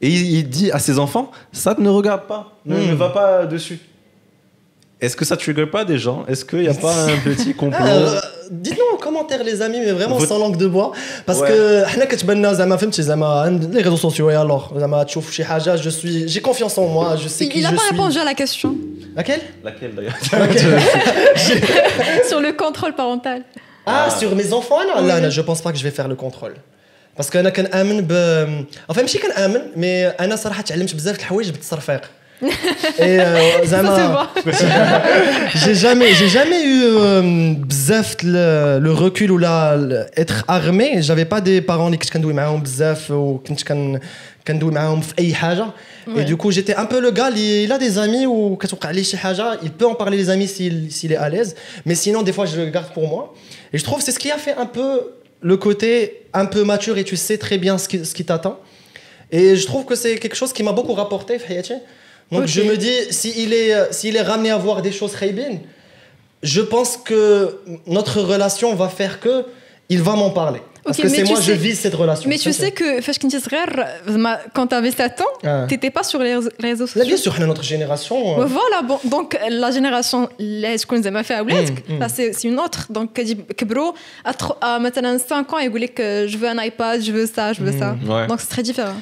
Et 0.00 0.08
il 0.08 0.48
dit 0.48 0.70
à 0.70 0.78
ses 0.78 1.00
enfants, 1.00 1.32
ça 1.52 1.74
ne 1.78 1.88
regarde 1.88 2.26
pas, 2.26 2.58
ne 2.64 2.94
va 2.94 3.08
pas 3.08 3.46
dessus. 3.46 3.78
Est-ce 5.03 5.15
que 5.19 5.25
ça 5.29 5.35
trigger 5.43 5.67
pas 5.75 5.83
des 5.91 5.99
gens 6.05 6.19
Est-ce 6.31 6.43
qu'il 6.49 6.61
n'y 6.67 6.73
a 6.77 6.79
pas 6.87 6.95
un 7.15 7.17
petit 7.29 7.53
complot 7.61 7.77
Ah, 7.79 7.87
euh, 7.91 8.19
Dites-nous 8.65 8.89
en 8.95 8.99
commentaire 9.07 9.41
les 9.49 9.57
amis, 9.67 9.79
mais 9.85 9.91
vraiment 9.99 10.17
Votre- 10.17 10.29
sans 10.31 10.39
langue 10.43 10.57
de 10.65 10.67
bois 10.75 10.89
parce 11.27 11.39
Ouais. 11.41 11.49
que 11.49 11.85
حنا 11.91 12.05
كتبان 12.05 12.53
زعما 12.53 12.77
فهمتي 12.77 13.01
زعما 13.01 13.41
عند 13.41 13.61
les 13.77 13.83
réseaux 13.87 14.01
sociaux 14.09 14.29
et 14.31 14.35
alors 14.45 14.79
زعما 14.79 15.03
تشوف 15.03 15.31
شي 15.31 15.43
حاجه 15.45 15.75
je 15.77 15.89
suis 15.89 16.27
j'ai 16.33 16.41
confiance 16.41 16.77
en 16.77 16.87
moi, 16.95 17.15
je 17.23 17.27
sais 17.27 17.45
Il, 17.45 17.49
qui 17.51 17.59
il 17.59 17.65
a 17.65 17.69
je 17.69 17.75
pas 17.75 17.81
suis. 17.81 17.91
répondu 17.91 18.17
à 18.19 18.23
la 18.23 18.33
question 18.33 18.75
Laquelle 19.17 19.41
Laquelle 19.63 19.93
d'ailleurs 19.95 20.17
sur 22.29 22.39
le 22.41 22.51
contrôle 22.53 22.93
parental. 23.01 23.39
Ah, 23.85 24.07
Ah. 24.07 24.09
sur 24.19 24.31
mes 24.39 24.49
enfants 24.59 24.79
انا 24.81 24.93
Oui. 25.01 25.07
لا 25.07 25.17
انا 25.17 25.29
je 25.29 25.41
pense 25.41 25.61
pas 25.65 25.71
que 25.73 25.77
je 25.81 25.83
vais 25.87 25.95
faire 25.99 26.07
le 26.07 26.15
contrôle. 26.15 26.55
parce 27.17 27.29
que 27.29 27.35
انا 27.35 27.49
كنامن 27.49 28.01
ب 28.09 28.11
enfin 28.91 28.99
ماشي 29.01 29.19
كنامن 29.19 29.61
مي 29.75 30.07
انا 30.07 30.35
صراحه 30.35 30.61
تعلمت 30.61 30.95
بزاف 30.95 31.15
د 31.15 31.19
الحوايج 31.19 31.49
بالتصرفيق. 31.49 32.01
Et 32.99 33.19
euh, 33.19 33.63
Ça 33.63 33.63
se 33.63 33.65
زعما 33.65 34.07
voit. 34.07 34.27
j'ai 35.55 35.73
jamais 35.75 36.13
j'ai 36.13 36.29
jamais 36.37 36.61
eu 36.63 36.83
euh, 36.83 37.53
بزاف 37.57 38.15
le, 38.23 38.79
le 38.79 38.91
recul 38.93 39.31
ou 39.31 39.37
la 39.37 39.75
le- 39.75 40.05
être 40.23 40.45
armé 40.47 41.01
j'avais 41.01 41.25
pas 41.25 41.41
des 41.41 41.61
parents 41.61 41.85
اللي 41.85 41.97
كنت 41.97 42.09
كندوي 42.09 42.33
معاهم 42.33 42.63
بزاف 42.63 43.11
وكنت 43.11 43.61
كن 43.63 43.99
كندوي 44.47 44.71
معاهم 44.71 45.01
في 45.01 45.13
اي 45.19 45.33
حاجه 45.33 45.65
et 45.65 46.09
Ouais. 46.09 46.23
du 46.31 46.37
coup 46.37 46.51
j'étais 46.51 46.75
un 46.75 46.85
peu 46.85 46.99
le 47.01 47.11
gars 47.11 47.27
اللي 47.27 47.67
il 47.67 47.71
a 47.71 47.77
des 47.79 47.97
amis 47.97 48.25
ou 48.27 48.57
كتوقع 48.57 48.89
عليه 48.89 49.03
شي 49.03 49.17
حاجه 49.17 49.53
il 49.63 49.69
peut 49.71 49.87
en 49.91 49.95
parler 50.03 50.17
les 50.23 50.29
amis 50.29 50.47
s'il 50.47 50.91
s'il 50.91 51.11
est 51.11 51.17
à 51.17 51.29
l'aise 51.29 51.55
mais 51.85 51.95
sinon 51.95 52.21
des 52.21 52.33
fois 52.33 52.45
je 52.45 52.55
le 52.61 52.69
garde 52.69 52.91
pour 52.93 53.07
moi 53.13 53.33
et 53.73 53.77
je 53.79 53.83
trouve 53.83 53.99
c'est 54.05 54.11
ce 54.17 54.19
qui 54.23 54.31
a 54.31 54.37
fait 54.45 54.55
un 54.65 54.69
peu 54.77 54.89
le 55.51 55.55
côté 55.57 55.91
un 56.41 56.45
peu 56.53 56.61
mature 56.73 56.95
et 57.01 57.05
tu 57.11 57.15
sais 57.25 57.37
très 57.45 57.57
bien 57.65 57.73
ce 57.83 57.87
qui, 57.89 57.97
ce 58.09 58.13
qui 58.17 58.25
t'attend 58.29 58.55
et 59.37 59.45
je 59.61 59.65
trouve 59.71 59.83
que 59.89 59.95
c'est 60.01 60.13
quelque 60.23 60.37
chose 60.41 60.51
qui 60.55 60.63
m'a 60.67 60.73
beaucoup 60.79 60.93
rapporté 61.03 61.37
في 61.39 61.47
حياتي 61.47 61.77
donc 62.30 62.46
je 62.46 62.62
me 62.62 62.76
dis, 62.76 62.92
s'il 63.10 63.52
est, 63.52 63.74
euh, 63.74 63.86
s'il 63.90 64.16
est 64.16 64.22
ramené 64.22 64.50
à 64.50 64.56
voir 64.56 64.82
des 64.82 64.92
choses 64.92 65.14
Khaybin, 65.14 65.58
je 66.42 66.60
pense 66.60 66.96
que 66.96 67.60
notre 67.86 68.20
relation 68.20 68.74
va 68.74 68.88
faire 68.88 69.20
que 69.20 69.44
il 69.88 70.02
va 70.02 70.14
m'en 70.16 70.30
parler. 70.30 70.60
Parce 70.84 70.98
que 70.98 71.08
c'est 71.08 71.22
moi, 71.24 71.36
sais, 71.36 71.52
je 71.52 71.52
vis 71.52 71.76
cette 71.76 71.94
relation. 71.94 72.28
Mais 72.28 72.38
tu 72.38 72.52
sais 72.52 72.72
que 72.72 73.00
quand 74.52 74.66
tu 74.66 74.74
avais 74.74 74.90
7 74.90 75.20
ans, 75.20 75.24
ah. 75.44 75.64
tu 75.68 75.74
n'étais 75.74 75.90
pas 75.90 76.02
sur 76.02 76.18
les 76.18 76.34
réseaux 76.58 76.86
sociaux. 76.86 77.04
Bien 77.04 77.16
sûr, 77.16 77.38
notre 77.38 77.62
génération. 77.62 78.40
Hein. 78.40 78.46
Voilà, 78.46 78.82
donc 79.04 79.38
la 79.48 79.70
génération, 79.70 80.28
mm, 80.40 80.64
mm. 81.88 82.06
c'est 82.08 82.44
une 82.44 82.58
autre. 82.58 82.86
Donc, 82.90 83.10
bro, 83.64 83.94
à 84.60 84.78
maintenant 84.80 85.16
5 85.18 85.52
ans, 85.52 85.58
il 85.58 85.70
voulait 85.70 85.88
que 85.88 86.26
je 86.26 86.36
veux 86.36 86.48
un 86.48 86.60
iPad, 86.60 87.00
je 87.00 87.12
veux 87.12 87.26
ça, 87.26 87.52
je 87.52 87.62
veux 87.62 87.72
mm, 87.72 87.78
ça. 87.78 88.26
Donc, 88.26 88.40
c'est 88.40 88.48
très 88.48 88.62
différent. 88.62 88.96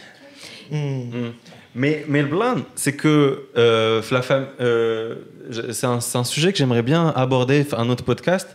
Mais, 1.74 2.04
mais 2.09 2.22
le 2.22 2.28
blinde, 2.28 2.62
c'est 2.74 2.94
que 2.94 3.44
euh, 3.56 4.02
la 4.11 4.22
femme, 4.22 4.46
euh, 4.61 5.14
c'est 5.70 5.87
un, 5.87 6.24
sujet 6.24 6.52
que 6.52 6.59
j'aimerais 6.59 6.83
bien 6.83 7.12
aborder, 7.14 7.64
un 7.76 7.88
autre 7.90 8.02
podcast, 8.04 8.48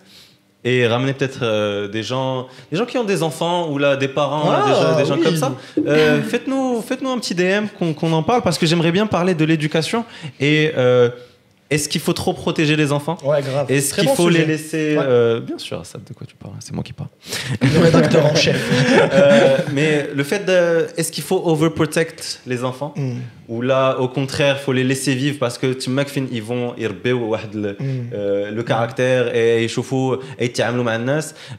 et 0.65 0.85
ramener 0.87 1.13
peut-être 1.13 1.39
euh, 1.43 1.87
des 1.87 2.03
gens, 2.03 2.47
des 2.71 2.77
gens 2.77 2.85
qui 2.85 2.97
ont 2.97 3.03
des 3.03 3.23
enfants 3.23 3.69
ou 3.71 3.77
là 3.77 3.95
des 3.95 4.07
parents, 4.07 4.51
là, 4.51 4.63
Ah, 4.65 4.67
des, 4.67 4.75
gens- 4.81 4.97
des 4.97 5.05
gens 5.05 5.15
oui. 5.17 5.23
comme 5.23 5.35
ça. 5.37 5.53
Euh, 5.85 6.21
faites-nous, 6.23 6.81
faites-nous 6.81 7.09
un 7.09 7.19
petit 7.19 7.35
DM 7.35 7.67
qu'on 7.77 8.11
en 8.13 8.23
parle 8.23 8.41
parce 8.41 8.57
que 8.57 8.65
j'aimerais 8.65 8.91
bien 8.91 9.05
parler 9.07 9.33
de 9.35 9.45
l'éducation 9.45 10.03
et 10.39 10.71
euh, 10.75 11.09
est-ce 11.71 11.89
qu'il 11.89 12.01
faut 12.01 12.13
trop 12.13 12.33
protéger 12.33 12.75
les 12.75 12.91
enfants 12.91 13.17
Ouais, 13.23 13.41
grave. 13.41 13.71
Est-ce 13.71 13.95
qu'il 13.95 14.07
faut 14.09 14.29
les 14.29 14.45
laisser. 14.45 14.95
Euh, 14.99 15.39
bien 15.39 15.57
sûr, 15.57 15.83
ça, 15.83 15.97
de 15.97 16.13
quoi 16.13 16.27
tu 16.27 16.35
parles 16.35 16.53
C'est 16.59 16.73
moi 16.73 16.83
qui 16.83 16.93
parle. 16.93 17.09
Le 17.59 17.79
rédacteur 17.83 18.23
en 18.23 18.35
chef. 18.35 18.55
Euh, 19.11 19.57
mais 19.73 20.09
le 20.13 20.23
fait 20.23 20.45
de. 20.45 20.85
Est-ce 20.95 21.11
qu'il 21.11 21.23
faut 21.23 21.41
overprotect 21.43 22.41
les 22.45 22.63
enfants. 22.63 22.93
Hmm. 22.95 23.15
Ou 23.49 23.61
là, 23.61 23.99
au 23.99 24.07
contraire, 24.07 24.59
faut 24.59 24.73
les 24.73 24.83
laisser 24.83 25.15
vivre 25.15 25.39
parce 25.39 25.57
que 25.57 25.73
tu 25.73 25.89
m'acfines, 25.89 26.27
ils 26.31 26.43
vont 26.43 26.75
hmm. 27.79 28.09
euh, 28.13 28.51
le 28.51 28.63
caractère 28.63 29.35
et 29.35 29.63
ils 29.63 29.69
chauffent 29.69 30.19
et 30.39 30.53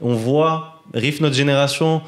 On 0.01 0.15
voit, 0.15 0.83
Riff, 0.95 1.21
notre 1.21 1.35
génération, 1.35 2.01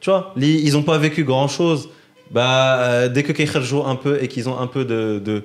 tu 0.00 0.10
vois, 0.10 0.34
ils 0.36 0.72
n'ont 0.72 0.82
pas 0.82 0.98
vécu 0.98 1.22
grand 1.22 1.46
chose. 1.48 1.88
Bah, 2.32 3.06
dès 3.08 3.22
que 3.22 3.30
qu'ils 3.30 3.48
un 3.86 3.94
peu 3.94 4.18
et 4.20 4.26
qu'ils 4.26 4.48
ont 4.48 4.58
un 4.58 4.66
peu 4.66 4.84
de, 4.84 5.22
de 5.24 5.44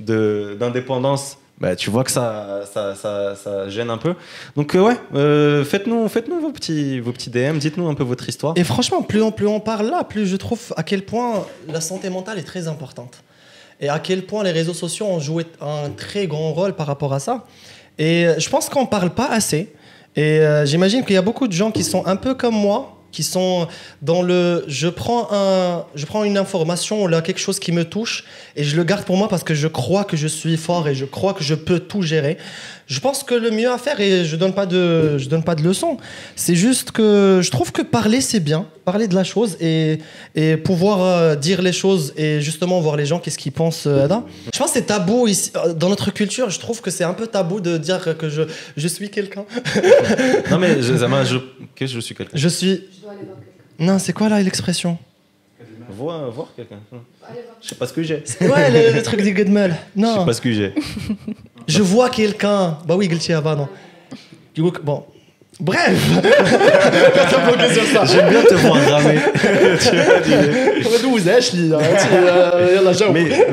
d'indépendance 0.00 1.36
bah, 1.60 1.76
tu 1.76 1.90
vois 1.90 2.04
que 2.04 2.10
ça, 2.10 2.62
ça, 2.72 2.94
ça, 2.94 3.68
gêne 3.68 3.90
un 3.90 3.98
peu. 3.98 4.14
Donc 4.56 4.74
euh, 4.74 4.80
ouais, 4.80 4.96
euh, 5.14 5.62
faites-nous 5.62 6.08
faites 6.08 6.26
vos, 6.26 6.52
petits, 6.52 7.00
vos 7.00 7.12
petits 7.12 7.28
DM, 7.28 7.58
dites-nous 7.58 7.86
un 7.86 7.92
peu 7.92 8.02
votre 8.02 8.26
histoire. 8.26 8.54
Et 8.56 8.64
franchement, 8.64 9.02
plus 9.02 9.20
on, 9.20 9.30
plus 9.30 9.46
on 9.46 9.60
parle 9.60 9.90
là, 9.90 10.02
plus 10.02 10.26
je 10.26 10.36
trouve 10.36 10.72
à 10.78 10.82
quel 10.82 11.04
point 11.04 11.44
la 11.68 11.82
santé 11.82 12.08
mentale 12.08 12.38
est 12.38 12.44
très 12.44 12.66
importante. 12.66 13.22
Et 13.78 13.90
à 13.90 13.98
quel 13.98 14.24
point 14.24 14.42
les 14.42 14.52
réseaux 14.52 14.72
sociaux 14.72 15.04
ont 15.06 15.20
joué 15.20 15.44
un 15.60 15.90
très 15.90 16.26
grand 16.26 16.54
rôle 16.54 16.72
par 16.72 16.86
rapport 16.86 17.12
à 17.12 17.20
ça. 17.20 17.44
Et 17.98 18.26
je 18.38 18.48
pense 18.48 18.70
qu'on 18.70 18.82
ne 18.82 18.86
parle 18.86 19.10
pas 19.10 19.28
assez. 19.30 19.70
Et 20.16 20.40
euh, 20.40 20.64
j'imagine 20.64 21.04
qu'il 21.04 21.14
y 21.14 21.18
a 21.18 21.22
beaucoup 21.22 21.46
de 21.46 21.52
gens 21.52 21.70
qui 21.70 21.84
sont 21.84 22.06
un 22.06 22.16
peu 22.16 22.34
comme 22.34 22.54
moi, 22.54 22.99
qui 23.12 23.22
sont 23.22 23.68
dans 24.02 24.22
le 24.22 24.64
je 24.68 24.88
prends 24.88 25.28
un 25.32 25.84
je 25.94 26.06
prends 26.06 26.24
une 26.24 26.38
information 26.38 27.06
là 27.06 27.22
quelque 27.22 27.40
chose 27.40 27.58
qui 27.58 27.72
me 27.72 27.84
touche 27.84 28.24
et 28.56 28.64
je 28.64 28.76
le 28.76 28.84
garde 28.84 29.04
pour 29.04 29.16
moi 29.16 29.28
parce 29.28 29.44
que 29.44 29.54
je 29.54 29.68
crois 29.68 30.04
que 30.04 30.16
je 30.16 30.26
suis 30.26 30.56
fort 30.56 30.88
et 30.88 30.94
je 30.94 31.04
crois 31.04 31.34
que 31.34 31.44
je 31.44 31.54
peux 31.54 31.80
tout 31.80 32.02
gérer. 32.02 32.38
Je 32.90 32.98
pense 32.98 33.22
que 33.22 33.36
le 33.36 33.52
mieux 33.52 33.70
à 33.70 33.78
faire 33.78 34.00
et 34.00 34.24
je 34.24 34.34
donne 34.34 34.52
pas 34.52 34.66
de 34.66 35.16
je 35.16 35.28
donne 35.28 35.44
pas 35.44 35.54
de 35.54 35.62
leçons, 35.62 35.96
c'est 36.34 36.56
juste 36.56 36.90
que 36.90 37.38
je 37.40 37.50
trouve 37.52 37.70
que 37.70 37.82
parler 37.82 38.20
c'est 38.20 38.40
bien 38.40 38.66
parler 38.84 39.06
de 39.06 39.14
la 39.14 39.22
chose 39.22 39.56
et, 39.60 40.00
et 40.34 40.56
pouvoir 40.56 41.00
euh, 41.02 41.36
dire 41.36 41.62
les 41.62 41.72
choses 41.72 42.12
et 42.16 42.40
justement 42.40 42.80
voir 42.80 42.96
les 42.96 43.06
gens 43.06 43.20
qu'est-ce 43.20 43.38
qu'ils 43.38 43.52
pensent 43.52 43.86
euh, 43.86 44.06
Ada. 44.06 44.24
Je 44.52 44.58
pense 44.58 44.72
que 44.72 44.78
c'est 44.78 44.86
tabou 44.86 45.28
ici, 45.28 45.52
euh, 45.54 45.72
dans 45.72 45.88
notre 45.88 46.10
culture, 46.10 46.50
je 46.50 46.58
trouve 46.58 46.80
que 46.80 46.90
c'est 46.90 47.04
un 47.04 47.14
peu 47.14 47.28
tabou 47.28 47.60
de 47.60 47.76
dire 47.78 48.18
que 48.18 48.28
je, 48.28 48.42
je 48.76 48.88
suis 48.88 49.08
quelqu'un. 49.08 49.44
Non, 50.50 50.58
mais 50.58 50.82
je, 50.82 50.92
Zama, 51.02 51.22
je, 51.22 51.36
que 51.76 51.86
je 51.86 52.00
suis 52.00 52.16
quelqu'un. 52.16 52.36
Je 52.36 52.48
suis... 52.48 52.82
Non, 53.78 54.00
c'est 54.00 54.12
quoi 54.12 54.28
là 54.28 54.42
l'expression? 54.42 54.98
Voir, 55.90 56.28
voir 56.30 56.48
quelqu'un. 56.56 56.80
Je 57.62 57.68
sais 57.68 57.74
pas 57.76 57.86
ce 57.86 57.92
que 57.92 58.02
j'ai. 58.02 58.24
Ouais, 58.40 58.70
le, 58.70 58.94
le 58.96 59.02
truc 59.02 59.22
du 59.22 59.32
Godmel. 59.32 59.76
Je 59.96 60.00
sais 60.02 60.06
Non, 60.06 60.24
pas 60.24 60.32
ce 60.32 60.40
que 60.40 60.52
j'ai. 60.52 60.72
je 61.66 61.82
vois 61.82 62.10
quelqu'un. 62.10 62.78
Bah 62.86 62.94
oui, 62.96 63.08
Guilty 63.08 63.32
Ava, 63.32 63.54
non. 63.54 63.68
Du 64.54 64.62
coup, 64.62 64.72
Bon. 64.82 65.04
Bref. 65.60 65.92
J'aime 68.06 68.28
bien 68.30 68.42
te 68.42 68.54
voir 68.54 68.76
ramer. 68.90 69.18
tu 69.78 69.96
vois, 69.96 70.14
hein, 71.74 71.78
tu- 72.00 72.14
euh, 72.14 73.12
mais, 73.12 73.24
mais, 73.24 73.46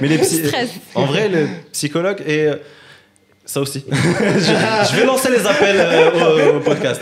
mais 0.00 0.08
les 0.08 0.18
psy- 0.18 0.46
Stress. 0.46 0.70
En 0.94 1.06
vrai, 1.06 1.28
le 1.28 1.48
psychologue 1.72 2.22
et. 2.26 2.46
euh, 2.46 2.56
Ça 3.44 3.60
aussi. 3.60 3.84
je, 3.90 4.90
je 4.92 4.96
vais 4.96 5.04
lancer 5.04 5.30
les 5.30 5.44
appels 5.46 5.76
euh, 5.78 6.52
au, 6.54 6.56
au 6.56 6.60
podcast. 6.60 7.00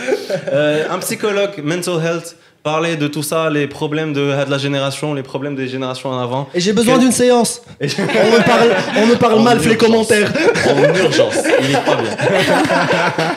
Euh, 0.50 0.86
un 0.90 0.98
psychologue, 1.00 1.58
mental 1.62 2.00
health, 2.04 2.36
parler 2.62 2.96
de 2.96 3.08
tout 3.08 3.22
ça, 3.22 3.50
les 3.50 3.66
problèmes 3.66 4.12
de, 4.12 4.20
de 4.44 4.50
la 4.50 4.58
génération, 4.58 5.14
les 5.14 5.22
problèmes 5.22 5.56
des 5.56 5.66
générations 5.68 6.10
en 6.10 6.18
avant. 6.20 6.48
Et 6.54 6.60
j'ai 6.60 6.72
besoin 6.72 6.94
Quel- 6.94 7.02
d'une 7.04 7.12
séance. 7.12 7.62
On 7.80 7.84
me 7.86 8.44
parle, 8.44 8.70
on 8.96 9.06
me 9.06 9.14
parle 9.16 9.34
En 9.34 9.42
mal, 9.42 9.58
fais 9.60 9.70
les 9.70 9.76
commentaires. 9.76 10.32
En 10.68 10.94
urgence. 10.98 11.34
Il 11.62 11.70
est 11.70 11.84
pas 11.84 11.96
bien. 11.96 12.10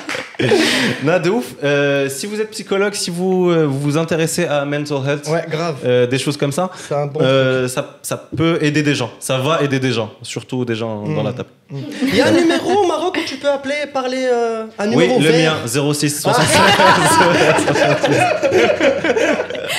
non, 1.03 1.19
de 1.19 1.29
ouf. 1.29 1.45
Euh, 1.63 2.09
si 2.09 2.25
vous 2.27 2.39
êtes 2.41 2.51
psychologue, 2.51 2.93
si 2.93 3.09
vous 3.09 3.49
euh, 3.49 3.65
vous, 3.65 3.79
vous 3.79 3.97
intéressez 3.97 4.45
à 4.45 4.65
mental 4.65 4.97
health, 5.07 5.27
Ouais, 5.27 5.45
grave. 5.49 5.75
euh, 5.85 6.07
des 6.07 6.17
choses 6.17 6.37
comme 6.37 6.51
ça, 6.51 6.69
C'est 6.87 6.95
un 6.95 7.05
bon. 7.07 7.19
euh, 7.21 7.67
ça, 7.67 7.97
ça 8.01 8.27
peut 8.35 8.57
aider 8.61 8.83
des 8.83 8.95
gens. 8.95 9.11
Ça 9.19 9.37
va 9.37 9.61
aider 9.61 9.79
des 9.79 9.91
gens, 9.91 10.11
surtout 10.21 10.65
des 10.65 10.75
gens 10.75 11.03
dans 11.07 11.23
la 11.23 11.33
table. 11.33 11.49
Il 11.71 12.15
y 12.15 12.21
a 12.21 12.27
un 12.27 12.31
numéro 12.31 12.83
au 12.83 12.87
Maroc 12.87 13.17
où 13.17 13.27
tu 13.27 13.35
peux 13.37 13.49
appeler, 13.49 13.75
parler. 13.93 14.27
euh, 14.31 14.65
un 14.77 14.87
Oui, 14.89 15.07
numéro 15.07 15.19
le 15.19 15.29
vert. 15.29 15.55
mien, 15.73 15.93
06 15.93 16.21
76. 16.21 16.59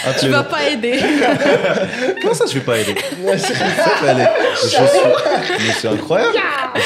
Ah, 0.09 0.13
Tu 0.21 0.29
vas 0.29 0.43
pas 0.45 0.69
aider. 0.69 0.99
Comment 2.23 2.35
ça, 2.35 2.45
je 2.49 2.55
vais 2.55 2.61
pas 2.61 2.79
aider. 2.79 2.95
Je 3.21 3.39
suis, 3.39 3.55
mais 5.59 5.73
c'est 5.81 5.89
incroyable. 5.89 6.33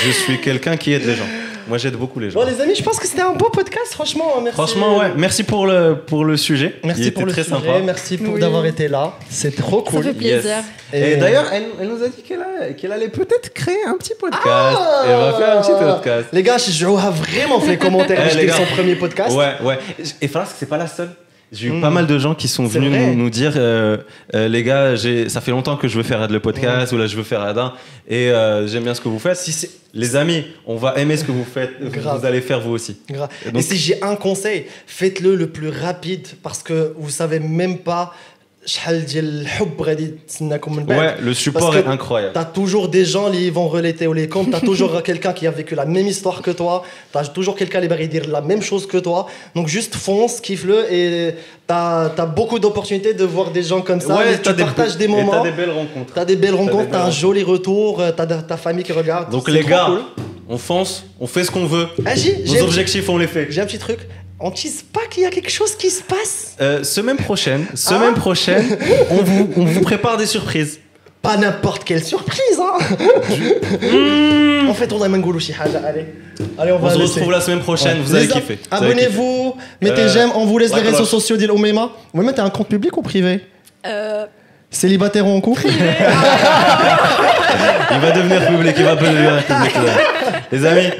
Je 0.05 0.11
suis 0.11 0.41
quelqu'un 0.41 0.77
qui 0.77 0.93
aide 0.93 1.05
les 1.07 1.17
gens. 1.17 1.27
Moi, 1.71 1.79
j'aide 1.79 1.95
beaucoup 1.95 2.19
les 2.19 2.31
gens. 2.31 2.41
Bon, 2.41 2.47
les 2.47 2.61
amis, 2.61 2.75
je 2.75 2.83
pense 2.83 2.99
que 2.99 3.07
c'était 3.07 3.23
un 3.23 3.33
beau 3.33 3.49
podcast, 3.49 3.93
franchement. 3.93 4.41
Merci. 4.43 4.55
Franchement, 4.57 4.99
ouais. 4.99 5.13
Merci 5.17 5.45
pour 5.45 5.67
le 5.69 5.95
pour 6.05 6.25
le 6.25 6.37
sujet. 6.37 6.75
Merci 6.83 7.03
Il 7.05 7.13
pour 7.13 7.23
était 7.23 7.27
le 7.29 7.33
très 7.33 7.45
sujet, 7.45 7.57
sympa. 7.57 7.79
merci 7.85 8.19
pour 8.19 8.35
Oui. 8.35 8.41
d'avoir 8.41 8.67
été 8.67 8.89
là. 8.89 9.13
C'est 9.31 9.55
trop 9.55 9.85
Ça 9.85 9.91
cool. 9.93 10.03
fait 10.03 10.13
plaisir. 10.15 10.57
Et, 10.93 11.15
d'ailleurs, 11.17 11.47
elle, 11.53 11.67
elle 11.81 11.89
nous 11.89 12.03
a 12.03 12.09
dit 12.09 12.23
qu'elle 12.23 12.75
qu'elle 12.77 12.91
allait 12.93 13.09
peut-être 13.09 13.55
créer 13.55 13.85
un 13.87 13.97
petit 13.97 14.15
podcast. 14.19 14.43
Ah 14.47 15.05
elle 15.07 15.17
va 15.17 15.33
faire 15.35 15.59
un 15.59 15.63
petit 15.63 15.71
podcast. 15.79 16.29
Les 16.33 16.43
gars, 16.43 16.59
je 16.59 16.73
joue 16.73 16.97
vraiment 16.97 17.61
fait 17.61 17.71
les 17.71 17.79
commentaires 17.79 18.21
Eh, 18.27 18.31
j'étais 18.31 18.47
gars. 18.47 18.55
son 18.57 18.65
premier 18.75 18.97
podcast. 18.97 19.37
Ouais, 19.37 19.53
ouais. 19.63 19.79
Et 20.21 20.27
Faras, 20.27 20.53
c'est 20.59 20.69
pas 20.69 20.77
la 20.77 20.89
seule. 20.89 21.11
J'ai 21.53 21.67
eu 21.69 21.73
Mm. 21.73 21.81
pas 21.81 21.91
mal 21.91 22.07
de 22.07 22.17
gens 22.19 22.35
qui 22.37 22.47
sont 22.47 22.65
venus 22.67 22.93
nous, 22.93 23.15
nous 23.17 23.31
dire 23.31 23.55
euh, 23.57 23.97
euh, 24.35 24.47
les 24.47 24.63
gars, 24.63 24.95
j'ai- 24.95 25.29
ça 25.29 25.41
fait 25.41 25.51
longtemps 25.51 25.77
que 25.77 25.89
je 25.89 25.97
veux 25.97 26.05
faire 26.05 26.29
le 26.29 26.39
podcast 26.39 26.93
ou 26.93 26.97
là 26.97 27.07
je 27.09 27.17
veux 27.17 27.25
faire 27.25 27.41
Adin 27.41 27.73
et 28.09 28.31
euh, 28.31 28.69
j'aime 28.69 28.85
bien 28.85 28.95
ce 28.95 29.01
que 29.01 29.09
vous 29.09 29.19
faites. 29.19 29.37
Si 29.37 29.51
c'est 29.53 29.71
Les 29.93 30.15
amis, 30.15 30.45
on 30.67 30.77
va 30.77 30.95
aimer 30.99 31.17
ce 31.17 31.25
que 31.25 31.33
vous 31.33 31.43
faites, 31.45 31.73
vous 31.81 32.25
allez 32.25 32.41
faire 32.41 32.61
vous 32.61 32.71
aussi. 32.71 32.97
grave. 33.11 33.29
Et 33.45 33.49
Et, 33.49 33.53
donc- 33.53 33.63
si 33.63 33.77
j'ai 33.77 34.01
un 34.05 34.15
conseil, 34.15 34.67
faites-le 34.87 35.35
le 35.35 35.49
plus 35.49 35.69
rapide 35.71 36.29
parce 36.45 36.63
que 36.63 36.95
vous 36.97 37.11
savez 37.11 37.41
même 37.41 37.79
pas 37.79 38.15
Ouais, 40.99 41.15
le 41.21 41.33
support 41.33 41.75
est 41.77 41.87
incroyable. 41.87 42.33
T'as 42.35 42.45
toujours 42.45 42.89
des 42.89 43.05
gens 43.07 43.31
qui 43.31 43.49
vont 43.49 43.69
relater 43.69 44.07
ou 44.07 44.13
les 44.13 44.29
comptes, 44.29 44.51
t'as 44.51 44.61
toujours 44.61 45.03
quelqu'un 45.09 45.33
qui 45.33 45.47
a 45.47 45.51
vécu 45.51 45.75
la 45.75 45.87
même 45.87 46.07
histoire 46.07 46.43
que 46.43 46.51
toi, 46.51 46.83
t'as 47.11 47.25
toujours 47.25 47.57
quelqu'un 47.57 47.81
qui 47.81 47.89
va 47.89 47.97
dire 47.97 48.29
la 48.29 48.43
même 48.43 48.61
chose 48.61 48.87
que 48.87 48.99
toi. 48.99 49.27
Donc 49.55 49.69
juste 49.69 49.95
fonce, 49.95 50.41
kiffe-le 50.41 50.93
et 50.93 51.35
t'as 51.67 52.11
as 52.17 52.27
beaucoup 52.27 52.59
d'opportunités 52.59 53.15
de 53.15 53.25
voir 53.25 53.51
des 53.51 53.63
gens 53.63 53.81
comme 53.81 54.01
ça. 54.01 54.17
Ouais, 54.17 54.39
tu 54.41 54.53
partages 54.53 54.97
des 54.97 55.09
moments. 55.09 55.33
T'as 55.33 55.43
des 55.43 55.53
belles 55.53 55.71
rencontres. 55.71 56.13
T'as 56.15 56.25
des 56.27 56.37
belles 56.37 56.55
rencontres, 56.55 56.91
t'as 56.91 57.07
un 57.07 57.11
joli 57.11 57.43
retour, 57.43 58.01
euh, 58.01 58.13
t'as 58.15 58.27
ta 58.27 58.57
famille 58.59 58.85
qui 58.85 58.93
regarde. 58.93 59.31
Donc 59.31 59.49
les 59.49 59.65
gars, 59.65 59.89
on 60.49 60.59
fonce, 60.59 61.07
on 61.19 61.27
fait 61.27 61.45
ce 61.45 61.51
qu'on 61.51 61.65
veut. 61.67 61.87
Ah, 62.05 62.15
Nos 62.15 62.63
objectifs, 62.65 63.09
on 63.09 63.17
les 63.17 63.27
fait. 63.27 63.47
J'ai 63.51 63.61
un 63.63 63.67
petit 63.67 63.79
truc. 63.79 64.01
On 64.43 64.51
tease 64.51 64.83
pas 64.83 65.01
qu'il 65.11 65.23
y 65.23 65.27
a 65.27 65.31
quelque 65.31 65.51
chose 65.51 65.77
qui 65.77 65.91
se 65.91 66.03
passe. 66.03 66.55
Euh, 66.61 66.83
semaine 66.83 67.17
prochaine, 67.19 67.67
semaine 67.75 68.15
Ah. 68.17 68.19
prochaine, 68.19 68.65
on 69.11 69.17
vous, 69.23 69.51
on 69.57 69.65
vous 69.65 69.81
prépare 69.81 70.17
des 70.17 70.25
surprises. 70.27 70.81
Pas 71.21 71.37
n'importe 71.37 71.85
quelle 71.85 72.03
surprise, 72.03 72.59
hein. 72.59 72.79
En 74.69 74.73
fait, 74.73 74.91
on 74.95 75.03
a 75.03 75.09
Shihaja. 75.39 75.81
Allez, 75.87 76.07
allez, 76.59 76.73
on 76.73 76.79
va 76.79 76.89
On 76.89 76.91
se 76.95 76.99
laisser. 76.99 77.13
retrouve 77.17 77.33
la 77.33 77.43
semaine 77.43 77.61
prochaine, 77.61 77.99
Ouais. 77.99 78.03
vous 78.03 78.15
allez 78.15 78.25
allez 78.25 78.33
Abonnez-vous, 78.71 79.55
mettez 79.83 80.01
Euh, 80.03 80.09
j'aime, 80.09 80.31
on 80.35 80.47
vous 80.47 80.57
laisse 80.57 80.71
la 80.71 80.79
les 80.79 80.85
réseaux 80.85 81.05
sociaux 81.05 81.37
d'Il 81.37 81.51
Omeima. 81.51 81.91
Omeima, 82.15 82.33
t'as 82.33 82.45
un 82.45 82.49
compte 82.51 82.69
public 82.69 82.97
ou 82.97 83.03
privé 83.03 83.41
Euh, 83.87 84.25
Célibataire 84.71 85.27
ou 85.27 85.31
en 85.37 85.41
couple. 85.43 85.67
Il 87.93 87.99
va 88.01 88.11
devenir 88.13 88.47
public, 88.47 88.75
il 88.79 88.85
va 88.85 88.95
devenir 88.95 89.45
public. 89.45 89.75
là. 89.75 89.93
Les 90.53 90.65
amis, 90.65 90.91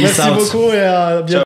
Merci 0.00 0.20
beaucoup 0.36 0.70
et 0.72 0.80
à 0.80 1.22
bientôt. 1.22 1.42